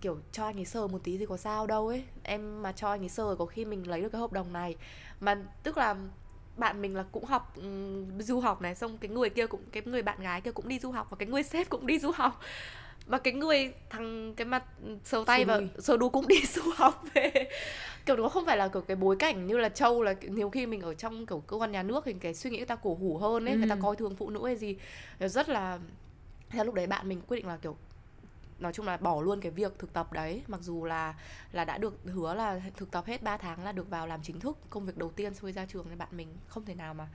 kiểu 0.01 0.19
cho 0.33 0.45
anh 0.47 0.57
ấy 0.57 0.65
sờ 0.65 0.87
một 0.87 1.01
tí 1.05 1.19
thì 1.19 1.27
có 1.27 1.37
sao 1.37 1.67
đâu 1.67 1.89
ấy. 1.89 2.05
Em 2.23 2.63
mà 2.63 2.73
cho 2.73 2.91
anh 2.91 3.03
ấy 3.03 3.09
sờ 3.09 3.35
có 3.39 3.47
khi 3.47 3.65
mình 3.65 3.89
lấy 3.89 4.01
được 4.01 4.09
cái 4.13 4.21
hợp 4.21 4.33
đồng 4.33 4.53
này. 4.53 4.77
Mà 5.21 5.39
tức 5.63 5.79
là 5.79 5.97
bạn 6.57 6.83
mình 6.83 6.97
là 6.97 7.05
cũng 7.13 7.25
học 7.25 7.57
um, 7.57 8.19
du 8.19 8.41
học 8.41 8.63
này 8.63 8.75
xong 8.75 8.99
cái 8.99 9.09
người 9.09 9.31
kia 9.31 9.47
cũng 9.47 9.61
cái 9.73 9.83
người 9.87 10.03
bạn 10.03 10.21
gái 10.21 10.41
kia 10.41 10.53
cũng 10.53 10.69
đi 10.69 10.79
du 10.79 10.91
học 10.91 11.07
và 11.11 11.17
cái 11.17 11.29
người 11.29 11.43
sếp 11.43 11.69
cũng 11.69 11.87
đi 11.87 11.99
du 11.99 12.11
học 12.11 12.41
mà 13.11 13.19
cái 13.19 13.33
người 13.33 13.73
thằng 13.91 14.35
cái 14.37 14.45
mặt 14.45 14.65
sờ 15.05 15.25
tay 15.27 15.45
và 15.45 15.61
sờ 15.79 15.97
đu 15.97 16.09
cũng 16.09 16.29
đi 16.29 16.37
du 16.55 16.63
học 16.77 17.05
về. 17.15 17.49
Kiểu 18.07 18.17
nó 18.17 18.29
không? 18.29 18.47
Phải 18.47 18.57
là 18.57 18.69
kiểu 18.69 18.83
cái 18.83 18.97
bối 18.97 19.17
cảnh 19.19 19.47
như 19.47 19.59
là 19.59 19.69
châu 19.69 20.03
là 20.03 20.15
nhiều 20.23 20.51
khi 20.51 20.67
mình 20.67 20.81
ở 20.81 20.95
trong 20.95 21.27
kiểu 21.27 21.39
cơ 21.47 21.57
quan 21.57 21.73
nhà 21.73 21.83
nước 21.83 22.03
thì 22.05 22.13
cái 22.13 22.35
suy 22.35 22.51
nghĩ 22.51 22.57
người 22.57 22.67
ta 22.67 22.77
cổ 22.77 22.95
hủ 23.01 23.19
hơn 23.19 23.49
ấy 23.49 23.57
người 23.57 23.69
ta 23.69 23.75
Ừ. 23.75 23.81
coi 23.83 23.97
thường 23.97 24.17
phụ 24.17 24.31
nữ 24.31 24.47
hay 24.47 24.57
gì 24.57 24.77
rất 25.21 25.49
là 25.49 25.79
theo 26.51 26.65
lúc 26.65 26.75
đấy 26.75 26.87
bạn 26.87 27.09
mình 27.09 27.21
quyết 27.29 27.37
định 27.37 27.47
là 27.47 27.57
kiểu 27.57 27.77
nói 28.59 28.73
chung 28.73 28.87
là 28.87 28.97
bỏ 28.97 29.21
luôn 29.23 29.41
cái 29.41 29.53
việc 29.53 29.79
thực 29.79 29.93
tập 29.93 30.13
đấy. 30.13 30.43
Mặc 30.47 30.61
dù 30.63 30.85
là 30.85 31.15
là 31.53 31.65
đã 31.65 31.79
được 31.79 31.95
hứa 32.05 32.35
là 32.35 32.61
thực 32.77 32.91
tập 32.91 33.05
hết 33.07 33.23
3 33.23 33.37
tháng 33.37 33.65
là 33.65 33.73
được 33.73 33.91
vào 33.91 34.07
làm 34.07 34.21
chính 34.23 34.41
thức 34.41 34.57
công 34.71 34.87
việc 34.87 34.97
đầu 34.97 35.11
tiên 35.11 35.35
sau 35.35 35.47
khi 35.47 35.53
ra 35.53 35.67
trường 35.67 35.87
nên 35.89 35.99
bạn 35.99 36.09
mình 36.13 36.29
không 36.49 36.65
thể 36.65 36.75
nào 36.75 36.95
mà 36.95 37.09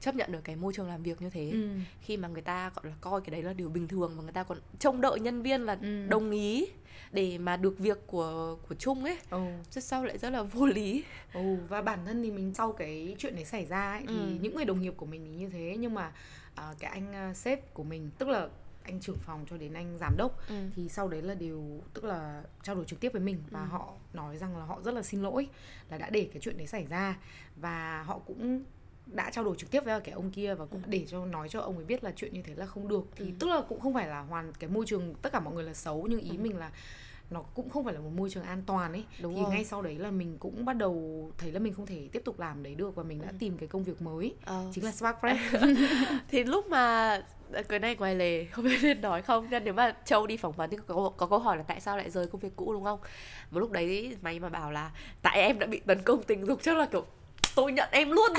chấp 0.00 0.14
nhận 0.14 0.32
được 0.32 0.40
cái 0.44 0.56
môi 0.56 0.72
trường 0.72 0.88
làm 0.88 1.02
việc 1.02 1.22
như 1.22 1.30
thế 1.30 1.50
Ừ. 1.52 1.68
khi 2.00 2.16
mà 2.16 2.28
người 2.28 2.42
ta 2.42 2.70
gọi 2.74 2.84
là 2.86 2.92
coi 3.00 3.20
cái 3.20 3.30
đấy 3.30 3.42
là 3.42 3.52
điều 3.52 3.68
bình 3.68 3.88
thường 3.88 4.12
và 4.16 4.22
người 4.22 4.32
ta 4.32 4.42
còn 4.42 4.58
trông 4.78 5.00
đợi 5.00 5.20
nhân 5.20 5.42
viên 5.42 5.62
là 5.62 5.78
Ừ. 5.82 6.06
đồng 6.08 6.30
ý 6.30 6.66
để 7.12 7.38
mà 7.38 7.56
được 7.56 7.78
việc 7.78 7.98
của 8.06 8.56
của 8.68 8.74
chung 8.74 9.04
ấy 9.04 9.18
Ừ. 9.30 9.40
chứ 9.70 9.80
sau 9.80 10.04
lại 10.04 10.18
rất 10.18 10.30
là 10.30 10.42
vô 10.42 10.66
lý 10.66 11.04
Ừ, 11.32 11.56
và 11.68 11.82
bản 11.82 11.98
thân 12.06 12.22
thì 12.22 12.30
mình 12.30 12.54
sau 12.54 12.72
cái 12.72 13.14
chuyện 13.18 13.34
đấy 13.36 13.44
xảy 13.44 13.66
ra 13.66 13.90
ấy, 13.92 14.00
thì 14.08 14.14
Ừ. 14.14 14.38
những 14.40 14.54
người 14.56 14.64
đồng 14.64 14.80
nghiệp 14.82 14.94
của 14.96 15.06
mình 15.06 15.24
thì 15.24 15.30
như 15.30 15.48
thế 15.48 15.76
nhưng 15.80 15.94
mà 15.94 16.12
à, 16.54 16.74
cái 16.78 16.90
anh 16.90 17.12
à, 17.14 17.34
sếp 17.34 17.74
của 17.74 17.84
mình 17.84 18.10
tức 18.18 18.28
là 18.28 18.48
anh 18.82 19.00
trưởng 19.00 19.18
phòng 19.18 19.46
cho 19.50 19.56
đến 19.56 19.72
anh 19.74 19.98
giám 20.00 20.16
đốc 20.16 20.48
ừ. 20.48 20.54
thì 20.76 20.88
sau 20.88 21.08
đấy 21.08 21.22
là 21.22 21.34
đều 21.34 21.80
tức 21.94 22.04
là 22.04 22.42
trao 22.62 22.74
đổi 22.76 22.84
trực 22.84 23.00
tiếp 23.00 23.12
với 23.12 23.22
mình 23.22 23.38
và 23.50 23.60
Ừ. 23.60 23.66
họ 23.70 23.92
nói 24.12 24.36
rằng 24.38 24.56
là 24.56 24.64
họ 24.64 24.80
rất 24.84 24.94
là 24.94 25.02
xin 25.02 25.22
lỗi 25.22 25.48
là 25.90 25.98
đã 25.98 26.10
để 26.10 26.28
cái 26.32 26.40
chuyện 26.40 26.58
đấy 26.58 26.66
xảy 26.66 26.86
ra 26.86 27.16
và 27.56 28.02
họ 28.02 28.18
cũng 28.18 28.62
đã 29.12 29.30
trao 29.30 29.44
đổi 29.44 29.56
trực 29.56 29.70
tiếp 29.70 29.84
với 29.84 30.00
cái 30.00 30.12
ông 30.14 30.30
kia 30.30 30.54
và 30.54 30.66
cũng 30.66 30.82
Ừ. 30.82 30.88
để 30.90 31.04
cho 31.08 31.24
nói 31.26 31.48
cho 31.48 31.60
ông 31.60 31.76
ấy 31.76 31.84
biết 31.84 32.04
là 32.04 32.12
chuyện 32.16 32.32
như 32.34 32.42
thế 32.42 32.54
là 32.54 32.66
không 32.66 32.88
được 32.88 33.04
thì 33.16 33.24
Ừ. 33.24 33.30
tức 33.38 33.46
là 33.48 33.60
cũng 33.68 33.80
không 33.80 33.94
phải 33.94 34.08
là 34.08 34.20
hoàn 34.20 34.52
cái 34.58 34.70
môi 34.70 34.86
trường 34.86 35.14
tất 35.22 35.32
cả 35.32 35.40
mọi 35.40 35.54
người 35.54 35.64
là 35.64 35.74
xấu 35.74 36.06
nhưng 36.10 36.20
ý 36.20 36.30
Ừ. 36.30 36.42
mình 36.42 36.56
là 36.56 36.70
nó 37.30 37.42
cũng 37.42 37.68
không 37.70 37.84
phải 37.84 37.94
là 37.94 38.00
một 38.00 38.10
môi 38.16 38.30
trường 38.30 38.42
an 38.44 38.62
toàn 38.66 38.92
ấy 38.92 39.04
Đúng 39.22 39.34
thì 39.34 39.40
rồi. 39.42 39.50
ngay 39.50 39.64
sau 39.64 39.82
đấy 39.82 39.94
là 39.98 40.10
mình 40.10 40.36
cũng 40.38 40.64
bắt 40.64 40.72
đầu 40.76 41.30
thấy 41.38 41.52
là 41.52 41.58
mình 41.58 41.72
không 41.74 41.86
thể 41.86 42.08
tiếp 42.12 42.22
tục 42.24 42.40
làm 42.40 42.62
đấy 42.62 42.74
được 42.74 42.94
và 42.96 43.02
mình 43.02 43.20
đã 43.22 43.28
Ừ. 43.28 43.36
tìm 43.38 43.58
cái 43.58 43.68
công 43.68 43.84
việc 43.84 44.02
mới 44.02 44.34
Ờ, 44.44 44.64
chính 44.74 44.84
là 44.84 44.92
Spark 44.92 45.16
Fresh 45.20 45.76
thì 46.28 46.44
lúc 46.44 46.66
mà 46.68 47.22
cái 47.68 47.78
này 47.78 47.96
ngoài 47.96 48.14
lề 48.14 48.44
không 48.44 48.64
biết 48.64 48.78
nên 48.82 49.00
nói 49.00 49.22
không 49.22 49.48
nhưng 49.50 49.64
nếu 49.64 49.74
mà 49.74 49.94
châu 50.04 50.26
đi 50.26 50.36
phỏng 50.36 50.52
vấn 50.52 50.70
thì 50.70 50.76
có, 50.86 51.12
có 51.16 51.26
câu 51.26 51.38
hỏi 51.38 51.56
là 51.56 51.62
tại 51.62 51.80
sao 51.80 51.96
lại 51.96 52.10
rời 52.10 52.26
công 52.26 52.40
việc 52.40 52.56
cũ 52.56 52.72
đúng 52.72 52.84
không 52.84 52.98
một 53.50 53.60
lúc 53.60 53.70
đấy 53.72 54.16
mày 54.22 54.40
mà 54.40 54.48
bảo 54.48 54.70
là 54.72 54.90
tại 55.22 55.42
em 55.42 55.58
đã 55.58 55.66
bị 55.66 55.80
tấn 55.86 56.02
công 56.02 56.22
tình 56.22 56.46
dục 56.46 56.60
chắc 56.62 56.76
là 56.76 56.86
kiểu 56.86 57.04
tôi 57.58 57.72
nhận 57.72 57.88
em 57.90 58.10
luôn. 58.10 58.32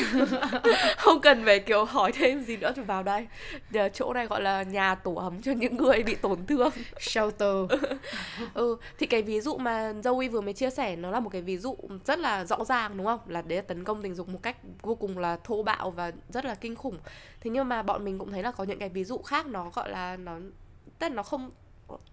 Không 0.98 1.22
cần 1.22 1.46
phải 1.46 1.60
kiểu 1.60 1.86
hỏi 1.86 2.12
thêm 2.12 2.42
gì 2.42 2.58
nữa 2.58 2.72
thì 2.76 2.82
vào 2.82 3.04
đây. 3.04 3.28
Giờ 3.72 3.90
chỗ 3.94 4.14
này 4.14 4.28
gọi 4.28 4.42
là 4.42 4.64
nhà 4.64 4.96
tổ 4.96 5.14
ấm 5.14 5.42
cho 5.42 5.52
những 5.52 5.78
người 5.78 6.04
bị 6.04 6.16
tổn 6.16 6.46
thương. 6.46 6.70
Shelter. 7.00 7.56
Ừ 8.54 8.78
thì 8.98 9.06
cái 9.06 9.22
ví 9.22 9.42
dụ 9.42 9.58
mà 9.58 9.94
Zoe 10.04 10.32
vừa 10.32 10.42
mới 10.42 10.54
chia 10.54 10.70
sẻ 10.70 10.96
nó 10.96 11.12
là 11.12 11.20
một 11.20 11.30
cái 11.30 11.42
ví 11.42 11.58
dụ 11.58 11.78
rất 12.06 12.20
là 12.20 12.46
rõ 12.46 12.66
ràng 12.66 12.98
đúng 12.98 13.06
không? 13.06 13.20
Là 13.28 13.42
đấy 13.42 13.56
là 13.56 13.62
tấn 13.62 13.84
công 13.84 14.02
tình 14.02 14.16
dục 14.16 14.30
một 14.30 14.40
cách 14.44 14.58
vô 14.82 14.96
cùng 14.96 15.18
là 15.18 15.38
thô 15.44 15.64
bạo 15.64 15.92
và 15.92 16.12
rất 16.30 16.46
là 16.46 16.56
kinh 16.56 16.76
khủng. 16.76 16.98
Thế 17.42 17.50
nhưng 17.50 17.70
mà 17.70 17.84
bọn 17.84 18.06
mình 18.06 18.20
cũng 18.20 18.32
thấy 18.32 18.44
là 18.44 18.52
có 18.52 18.64
những 18.64 18.80
cái 18.80 18.90
ví 18.90 19.04
dụ 19.04 19.18
khác 19.18 19.46
nó 19.46 19.70
gọi 19.74 19.90
là 19.90 20.18
nó 20.18 20.38
tức 21.00 21.08
là 21.08 21.16
nó 21.16 21.24
không 21.24 21.52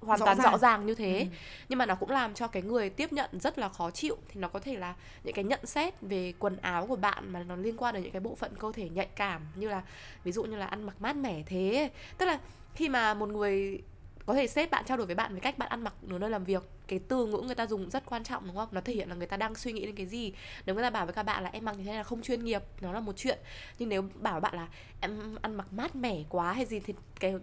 hoàn 0.01 0.19
Rõ 0.19 0.27
toàn 0.27 0.39
ràng. 0.39 0.53
rõ 0.53 0.59
ràng. 0.59 0.87
như 0.87 0.95
thế. 0.95 1.19
Ừ. 1.19 1.37
nhưng 1.69 1.79
mà 1.79 1.87
nó 1.87 1.95
cũng 1.95 2.11
làm 2.11 2.35
cho 2.35 2.49
cái 2.49 2.63
người 2.63 2.91
tiếp 2.91 3.13
nhận 3.13 3.41
rất 3.41 3.59
là 3.59 3.69
khó 3.69 3.91
chịu. 3.91 4.17
Thì 4.29 4.41
nó 4.41 4.49
có 4.49 4.59
thể 4.59 4.77
là 4.77 4.95
những 5.25 5.35
cái 5.35 5.45
nhận 5.45 5.67
xét 5.67 5.95
về 6.01 6.33
quần 6.39 6.57
áo 6.57 6.87
của 6.87 6.97
bạn 6.97 7.33
mà 7.33 7.43
nó 7.43 7.57
liên 7.57 7.77
quan 7.77 7.95
đến 7.95 8.03
những 8.03 8.13
cái 8.13 8.21
bộ 8.21 8.35
phận 8.35 8.53
cơ 8.59 8.73
thể 8.75 8.89
nhạy 8.89 9.09
cảm. 9.17 9.43
Như 9.55 9.69
là 9.69 9.83
ví 10.25 10.33
dụ 10.33 10.45
như 10.45 10.57
là 10.57 10.67
ăn 10.67 10.83
mặc 10.83 10.95
mát 10.99 11.17
mẻ 11.17 11.43
thế. 11.47 11.91
Tức 12.19 12.27
là 12.27 12.39
khi 12.75 12.89
mà 12.89 13.15
một 13.15 13.29
người 13.29 13.83
có 14.27 14.35
thể 14.35 14.47
sếp 14.47 14.71
bạn 14.71 14.85
trao 14.87 14.97
đổi 14.97 15.07
với 15.07 15.15
bạn 15.15 15.35
về 15.35 15.41
cách 15.41 15.59
bạn 15.59 15.69
ăn 15.69 15.85
mặc 15.85 15.95
ở 16.11 16.19
nơi 16.19 16.31
làm 16.31 16.45
việc 16.45 16.63
cái 16.89 16.99
từ 17.09 17.27
ngữ 17.27 17.43
người 17.47 17.55
ta 17.55 17.67
dùng 17.67 17.91
rất 17.91 18.07
quan 18.07 18.25
trọng 18.25 18.47
đúng 18.47 18.57
không? 18.57 18.69
Nó 18.73 18.81
thể 18.81 18.93
hiện 18.93 19.09
là 19.09 19.15
người 19.15 19.27
ta 19.27 19.37
đang 19.37 19.55
suy 19.55 19.73
nghĩ 19.73 19.87
đến 19.87 19.95
cái 19.97 20.07
gì. 20.07 20.33
Nếu 20.67 20.75
người 20.75 20.85
ta 20.85 20.91
bảo 20.91 21.07
với 21.07 21.13
các 21.15 21.23
bạn 21.23 21.43
là 21.43 21.51
em 21.53 21.65
mặc 21.65 21.77
như 21.77 21.85
thế 21.85 21.91
này 21.91 21.97
là 21.99 22.03
không 22.05 22.23
chuyên 22.23 22.45
nghiệp 22.45 22.63
nó 22.81 22.93
là 22.93 23.01
một 23.01 23.13
chuyện. 23.17 23.39
Nhưng 23.79 23.89
nếu 23.89 24.05
bảo 24.15 24.41
bạn 24.41 24.55
là 24.55 24.69
em 25.01 25.37
ăn 25.43 25.55
mặc 25.55 25.73
mát 25.73 25.97
mẻ 25.97 26.23
quá 26.29 26.53
hay 26.53 26.65
gì 26.65 26.81
thì 26.81 26.95
cái 27.21 27.35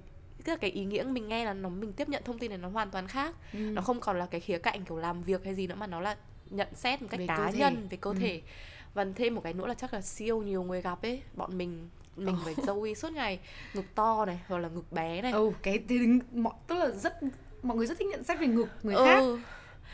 tức 0.44 0.52
là 0.52 0.58
cái 0.58 0.70
ý 0.70 0.86
nghĩa 0.86 1.04
mình 1.04 1.28
nghe 1.28 1.46
là 1.46 1.54
nó 1.54 1.70
mình 1.70 1.94
tiếp 1.94 2.10
nhận 2.10 2.24
thông 2.24 2.40
tin 2.40 2.50
này 2.50 2.58
nó 2.58 2.70
hoàn 2.70 2.92
toàn 2.92 3.08
khác. 3.08 3.36
Ừ. 3.54 3.60
nó 3.60 3.82
không 3.82 4.00
còn 4.00 4.20
là 4.20 4.26
cái 4.26 4.42
khía 4.42 4.58
cạnh 4.58 4.86
kiểu 4.86 4.98
làm 4.98 5.22
việc 5.22 5.46
hay 5.46 5.56
gì 5.56 5.68
nữa 5.68 5.76
mà 5.76 5.88
nó 5.88 6.00
là 6.00 6.18
nhận 6.50 6.68
xét 6.76 7.02
một 7.02 7.08
cách 7.12 7.20
Về 7.20 7.28
cá 7.28 7.52
nhân 7.52 7.88
về 7.90 7.98
cơ 8.02 8.10
Ừ. 8.10 8.16
thể. 8.20 8.42
Và 8.94 9.06
thêm 9.16 9.36
một 9.36 9.42
cái 9.44 9.54
nữa 9.54 9.68
là 9.68 9.74
chắc 9.74 9.94
là 9.94 10.02
siêu 10.02 10.42
nhiều 10.42 10.64
người 10.64 10.82
gặp 10.82 11.02
ấy 11.02 11.22
bọn 11.36 11.58
mình 11.58 11.90
mình 12.16 12.36
với 12.46 12.56
Zoe 12.56 12.94
suốt 12.94 13.12
ngày. 13.12 13.40
Ngực 13.74 13.96
to 13.96 14.26
này 14.26 14.40
hoặc 14.48 14.58
là 14.58 14.70
ngực 14.70 14.92
bé 14.92 15.22
này. 15.22 15.32
Ừ 15.32 15.52
cái 15.64 15.80
thì 15.90 16.00
mọi 16.34 16.54
tức 16.68 16.76
là 16.76 16.90
rất 16.90 17.14
mọi 17.64 17.78
người 17.78 17.88
rất 17.88 18.00
thích 18.00 18.08
nhận 18.12 18.24
xét 18.24 18.40
về 18.40 18.48
ngực 18.48 18.68
người 18.84 18.96
khác. 18.96 19.18
ừ, 19.20 19.40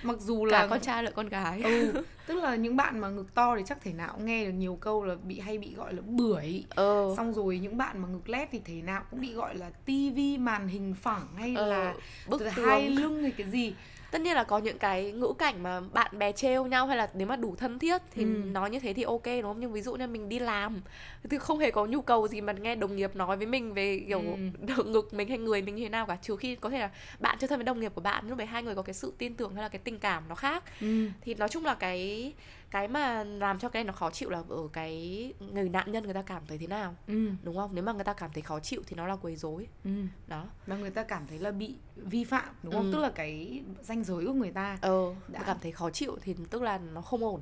mặc 0.04 0.18
dù 0.20 0.46
cả 0.50 0.62
là 0.62 0.68
con 0.68 0.80
trai 0.80 1.04
lẫn 1.04 1.14
con 1.16 1.30
gái. 1.30 1.62
Ừ 1.64 1.94
tức 2.28 2.36
là 2.36 2.56
những 2.56 2.76
bạn 2.76 3.00
mà 3.00 3.10
ngực 3.10 3.34
to 3.34 3.56
thì 3.58 3.64
chắc 3.66 3.82
thể 3.82 3.94
nào 3.94 4.14
cũng 4.14 4.26
nghe 4.26 4.46
được 4.46 4.52
nhiều 4.52 4.76
câu 4.82 5.04
là 5.04 5.16
bị 5.24 5.40
hay 5.40 5.58
bị 5.58 5.74
gọi 5.76 5.94
là 5.94 6.02
bưởi. 6.06 6.64
Ừ. 6.76 7.14
xong 7.18 7.34
rồi 7.34 7.60
những 7.60 7.78
bạn 7.78 8.02
mà 8.02 8.08
ngực 8.08 8.30
lép 8.30 8.50
thì 8.52 8.60
thể 8.66 8.82
nào 8.82 9.04
cũng 9.12 9.22
bị 9.22 9.34
gọi 9.34 9.56
là 9.56 9.70
tivi 9.86 10.38
màn 10.38 10.68
hình 10.68 10.96
phẳng 11.02 11.28
hay 11.38 11.56
Ờ, 11.56 11.66
là 11.70 11.94
bức 12.30 12.42
hai 12.52 12.90
lưng 12.90 13.22
hay 13.24 13.32
cái 13.32 13.50
gì 13.50 13.74
tất 14.12 14.22
nhiên 14.22 14.36
là 14.36 14.44
có 14.44 14.58
những 14.58 14.78
cái 14.78 15.12
ngữ 15.12 15.34
cảnh 15.38 15.64
mà 15.64 15.80
bạn 15.94 16.20
bè 16.20 16.32
trêu 16.32 16.66
nhau 16.66 16.88
hay 16.88 16.98
là 16.98 17.10
nếu 17.14 17.28
mà 17.28 17.36
đủ 17.36 17.56
thân 17.56 17.80
thiết 17.80 18.02
thì 18.12 18.24
Ừ. 18.24 18.28
nói 18.28 18.70
như 18.70 18.80
thế 18.80 18.94
thì 18.94 19.04
ok 19.04 19.26
đúng 19.26 19.42
không 19.44 19.60
nhưng 19.60 19.72
ví 19.74 19.82
dụ 19.82 19.96
như 19.96 20.08
mình 20.08 20.30
đi 20.30 20.40
làm 20.40 20.82
thì 21.30 21.38
không 21.38 21.60
hề 21.60 21.72
có 21.72 21.86
nhu 21.86 22.02
cầu 22.02 22.28
gì 22.28 22.42
mà 22.42 22.54
nghe 22.54 22.76
đồng 22.76 22.96
nghiệp 22.96 23.16
nói 23.16 23.38
với 23.38 23.46
mình 23.48 23.74
về 23.74 24.04
kiểu 24.08 24.38
Ừ. 24.78 24.84
ngực 24.84 25.14
mình 25.14 25.28
hay 25.30 25.38
người 25.38 25.62
mình 25.62 25.76
như 25.76 25.84
thế 25.84 25.90
nào 25.90 26.06
cả 26.06 26.18
trừ 26.22 26.36
khi 26.36 26.56
có 26.56 26.70
thể 26.70 26.80
là 26.80 26.90
bạn 27.20 27.38
chưa 27.40 27.48
thân 27.48 27.60
với 27.60 27.64
đồng 27.64 27.80
nghiệp 27.80 27.92
của 27.96 28.02
bạn 28.02 28.30
lúc 28.30 28.38
đấy 28.38 28.48
hai 28.48 28.64
người 28.64 28.76
có 28.76 28.82
cái 28.82 28.94
sự 28.94 29.14
tin 29.18 29.36
tưởng 29.36 29.54
hay 29.56 29.62
là 29.64 29.70
cái 29.70 29.80
tình 29.84 30.00
cảm 30.00 30.24
nó 30.30 30.36
khác 30.36 30.64
ừ. 30.82 31.10
thì 31.22 31.34
nói 31.34 31.50
chung 31.50 31.66
là 31.66 31.74
cái 31.74 32.34
cái 32.72 32.88
mà 32.88 33.24
làm 33.24 33.60
cho 33.60 33.70
cái 33.70 33.84
này 33.84 33.88
nó 33.88 33.94
khó 33.94 34.12
chịu 34.12 34.30
là 34.30 34.44
ở 34.50 34.68
cái 34.74 35.34
người 35.54 35.70
nạn 35.70 35.92
nhân 35.92 36.04
người 36.04 36.14
ta 36.14 36.22
cảm 36.22 36.42
thấy 36.48 36.58
thế 36.58 36.68
nào 36.68 36.96
ừ. 37.08 37.30
đúng 37.44 37.56
không? 37.56 37.70
Nếu 37.74 37.84
mà 37.84 37.94
người 37.94 38.04
ta 38.04 38.14
cảm 38.14 38.32
thấy 38.34 38.42
khó 38.42 38.60
chịu 38.60 38.82
thì 38.88 38.96
nó 38.96 39.08
là 39.08 39.16
quấy 39.16 39.36
rối. 39.36 39.68
Ừ. 39.86 39.92
Đó. 40.28 40.46
Và 40.68 40.78
người 40.78 40.90
ta 40.90 41.04
cảm 41.04 41.28
thấy 41.28 41.40
là 41.40 41.52
bị 41.52 41.76
vi 41.96 42.24
phạm 42.24 42.50
đúng 42.64 42.74
không? 42.74 42.86
Ừ. 42.86 42.92
tức 42.94 43.00
là 43.00 43.10
cái 43.10 43.62
ranh 43.82 44.04
giới 44.04 44.26
của 44.26 44.34
người 44.34 44.52
ta 44.52 44.78
ờ 44.82 45.16
Đã. 45.28 45.44
cảm 45.46 45.58
thấy 45.62 45.72
khó 45.72 45.90
chịu 45.90 46.18
thì 46.22 46.36
tức 46.50 46.62
là 46.62 46.78
nó 46.78 47.02
không 47.02 47.24
ổn. 47.24 47.42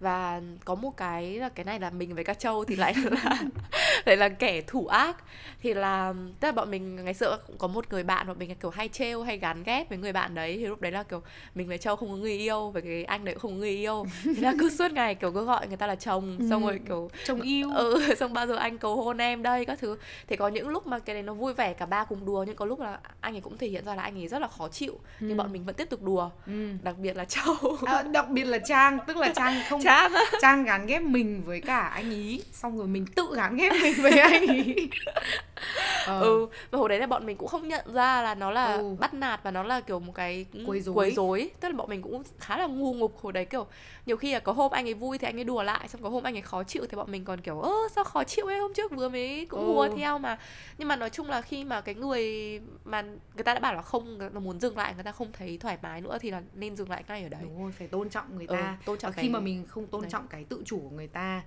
Và 0.00 0.42
có 0.64 0.74
một 0.74 0.96
cái 0.96 1.38
là 1.38 1.48
cái 1.48 1.64
này 1.64 1.80
là 1.80 1.90
mình 1.90 2.14
với 2.14 2.24
các 2.24 2.38
châu 2.38 2.64
thì 2.64 2.76
lại 2.76 2.94
là 3.10 3.42
đấy 4.08 4.16
là 4.16 4.28
kẻ 4.28 4.60
thủ 4.60 4.86
ác. 4.86 5.16
Thì 5.62 5.74
là 5.74 6.14
tức 6.40 6.48
là 6.48 6.52
bọn 6.52 6.70
mình 6.70 7.04
ngày 7.04 7.14
xưa 7.14 7.38
cũng 7.46 7.58
có 7.58 7.66
một 7.68 7.84
người 7.92 8.02
bạn 8.02 8.26
bọn 8.26 8.38
mình 8.38 8.54
kiểu 8.54 8.70
hay 8.70 8.88
trêu 8.88 9.22
hay 9.22 9.38
gắn 9.38 9.62
ghép 9.62 9.88
với 9.88 9.98
người 9.98 10.12
bạn 10.12 10.34
đấy. 10.34 10.56
Thì 10.56 10.66
lúc 10.66 10.80
đấy 10.80 10.92
là 10.92 11.02
kiểu 11.02 11.22
mình 11.54 11.68
với 11.68 11.78
châu 11.78 11.96
không 11.96 12.08
có 12.10 12.16
người 12.16 12.32
yêu 12.38 12.70
và 12.70 12.80
cái 12.80 13.04
anh 13.04 13.24
đấy 13.24 13.34
cũng 13.34 13.40
không 13.42 13.50
có 13.50 13.56
người 13.56 13.70
yêu. 13.70 14.06
Thì 14.24 14.34
là 14.40 14.52
cứ 14.58 14.70
suốt 14.70 14.92
ngày 14.92 15.14
kiểu 15.14 15.32
cứ 15.32 15.44
gọi 15.44 15.68
người 15.68 15.76
ta 15.76 15.86
là 15.86 15.94
chồng 15.94 16.38
xong 16.50 16.66
rồi 16.66 16.80
kiểu 16.88 17.10
chồng 17.24 17.40
yêu. 17.40 17.70
ừ 17.74 18.14
xong 18.18 18.32
bao 18.32 18.46
giờ 18.46 18.56
anh 18.56 18.78
cầu 18.78 18.96
hôn 18.96 19.18
em 19.18 19.42
đây 19.42 19.64
các 19.64 19.78
thứ. 19.80 19.96
Thì 20.28 20.36
có 20.36 20.48
những 20.48 20.68
lúc 20.68 20.86
mà 20.86 20.98
cái 20.98 21.14
này 21.14 21.22
nó 21.22 21.34
vui 21.34 21.54
vẻ 21.54 21.72
cả 21.72 21.86
ba 21.86 22.04
cùng 22.04 22.26
đùa 22.26 22.44
nhưng 22.46 22.56
có 22.56 22.64
lúc 22.64 22.80
là 22.80 22.98
anh 23.20 23.34
ấy 23.34 23.40
cũng 23.40 23.58
thể 23.58 23.68
hiện 23.68 23.84
ra 23.84 23.94
là 23.94 24.02
anh 24.02 24.18
ấy 24.18 24.28
rất 24.28 24.38
là 24.42 24.48
khó 24.48 24.68
chịu. 24.68 24.98
Nhưng 25.20 25.36
bọn 25.36 25.52
mình 25.52 25.64
vẫn 25.64 25.74
tiếp 25.74 25.90
tục 25.90 26.02
đùa 26.02 26.30
Ừ. 26.46 26.52
đặc 26.82 26.98
biệt 26.98 27.16
là 27.16 27.24
châu. 27.24 27.54
À, 27.86 28.02
đặc 28.02 28.28
biệt 28.28 28.44
là 28.44 28.58
trang. 28.58 28.98
Tức 29.06 29.16
là 29.16 29.32
trang 29.36 29.62
không 29.68 29.82
Trang 29.84 30.12
trang 30.42 30.64
gắn 30.64 30.86
ghép 30.86 31.02
mình 31.02 31.42
với 31.46 31.60
cả 31.60 31.78
anh 31.80 32.10
ý 32.10 32.42
xong 32.52 32.78
rồi 32.78 32.86
mình 32.86 33.06
tự 33.06 33.28
gắn 33.36 33.56
ghép 33.56 33.72
mình 33.82 33.94
với 34.02 34.18
anh 34.18 34.44
ờ. 36.06 36.20
ừ 36.20 36.46
và 36.70 36.78
hồi 36.78 36.88
đấy 36.88 36.98
là 36.98 37.06
bọn 37.06 37.26
mình 37.26 37.36
cũng 37.36 37.48
không 37.48 37.68
nhận 37.68 37.92
ra 37.94 38.22
là 38.22 38.34
nó 38.34 38.50
là 38.50 38.76
Ừ. 38.78 38.96
bắt 38.98 39.14
nạt 39.14 39.40
và 39.42 39.50
nó 39.50 39.62
là 39.62 39.80
kiểu 39.80 40.00
một 40.00 40.12
cái 40.14 40.46
Quấy 40.66 40.80
rối. 40.80 40.94
quấy 40.94 41.10
rối 41.10 41.50
tức 41.60 41.68
là 41.68 41.74
bọn 41.74 41.88
mình 41.88 42.02
cũng 42.02 42.22
khá 42.38 42.56
là 42.56 42.66
ngu 42.66 42.94
ngục 42.94 43.18
hồi 43.22 43.32
đấy 43.32 43.44
kiểu 43.44 43.66
nhiều 44.06 44.16
khi 44.16 44.32
là 44.32 44.40
có 44.40 44.52
hôm 44.52 44.72
anh 44.72 44.86
ấy 44.88 44.94
vui 44.94 45.18
thì 45.18 45.26
anh 45.28 45.38
ấy 45.38 45.44
đùa 45.44 45.62
lại 45.62 45.88
xong 45.88 46.02
có 46.02 46.08
hôm 46.08 46.22
anh 46.22 46.36
ấy 46.36 46.42
khó 46.42 46.64
chịu 46.64 46.86
thì 46.90 46.96
bọn 46.96 47.12
mình 47.12 47.24
còn 47.24 47.40
kiểu 47.40 47.60
ơ 47.60 47.72
sao 47.94 48.04
khó 48.04 48.24
chịu 48.24 48.46
ấy 48.46 48.58
hôm 48.58 48.74
trước 48.74 48.90
vừa 48.92 49.08
mới 49.08 49.46
cũng 49.50 49.60
Ừ. 49.60 49.66
hùa 49.66 49.88
theo 49.96 50.18
mà 50.18 50.38
nhưng 50.78 50.88
mà 50.88 50.96
nói 50.96 51.10
chung 51.10 51.30
là 51.30 51.40
khi 51.42 51.64
mà 51.64 51.80
cái 51.80 51.94
người 51.94 52.60
mà 52.84 53.02
người 53.02 53.44
ta 53.44 53.54
đã 53.54 53.60
bảo 53.60 53.74
là 53.74 53.82
không 53.82 54.18
nó 54.34 54.40
muốn 54.40 54.60
dừng 54.60 54.76
lại 54.76 54.94
người 54.94 55.04
ta 55.04 55.12
không 55.12 55.32
thấy 55.32 55.58
thoải 55.58 55.78
mái 55.82 56.00
nữa 56.00 56.18
thì 56.20 56.30
là 56.30 56.42
nên 56.54 56.76
dừng 56.76 56.90
lại 56.90 57.04
ngay 57.08 57.22
ở 57.22 57.28
đấy 57.28 57.40
đúng 57.42 57.62
rồi 57.62 57.72
phải 57.78 57.86
tôn 57.88 58.08
trọng 58.08 58.36
người 58.36 58.46
Ừ, 58.46 58.52
ta 58.54 58.76
tôn 58.84 58.98
trọng 58.98 59.10
Và 59.10 59.14
khi 59.16 59.22
cái- 59.22 59.30
mà 59.30 59.40
mình 59.40 59.64
không 59.68 59.86
tôn 59.86 60.00
Đấy. 60.02 60.10
trọng 60.10 60.26
cái 60.28 60.44
tự 60.48 60.62
chủ 60.64 60.78
của 60.78 60.96
người 60.96 61.06
ta 61.08 61.42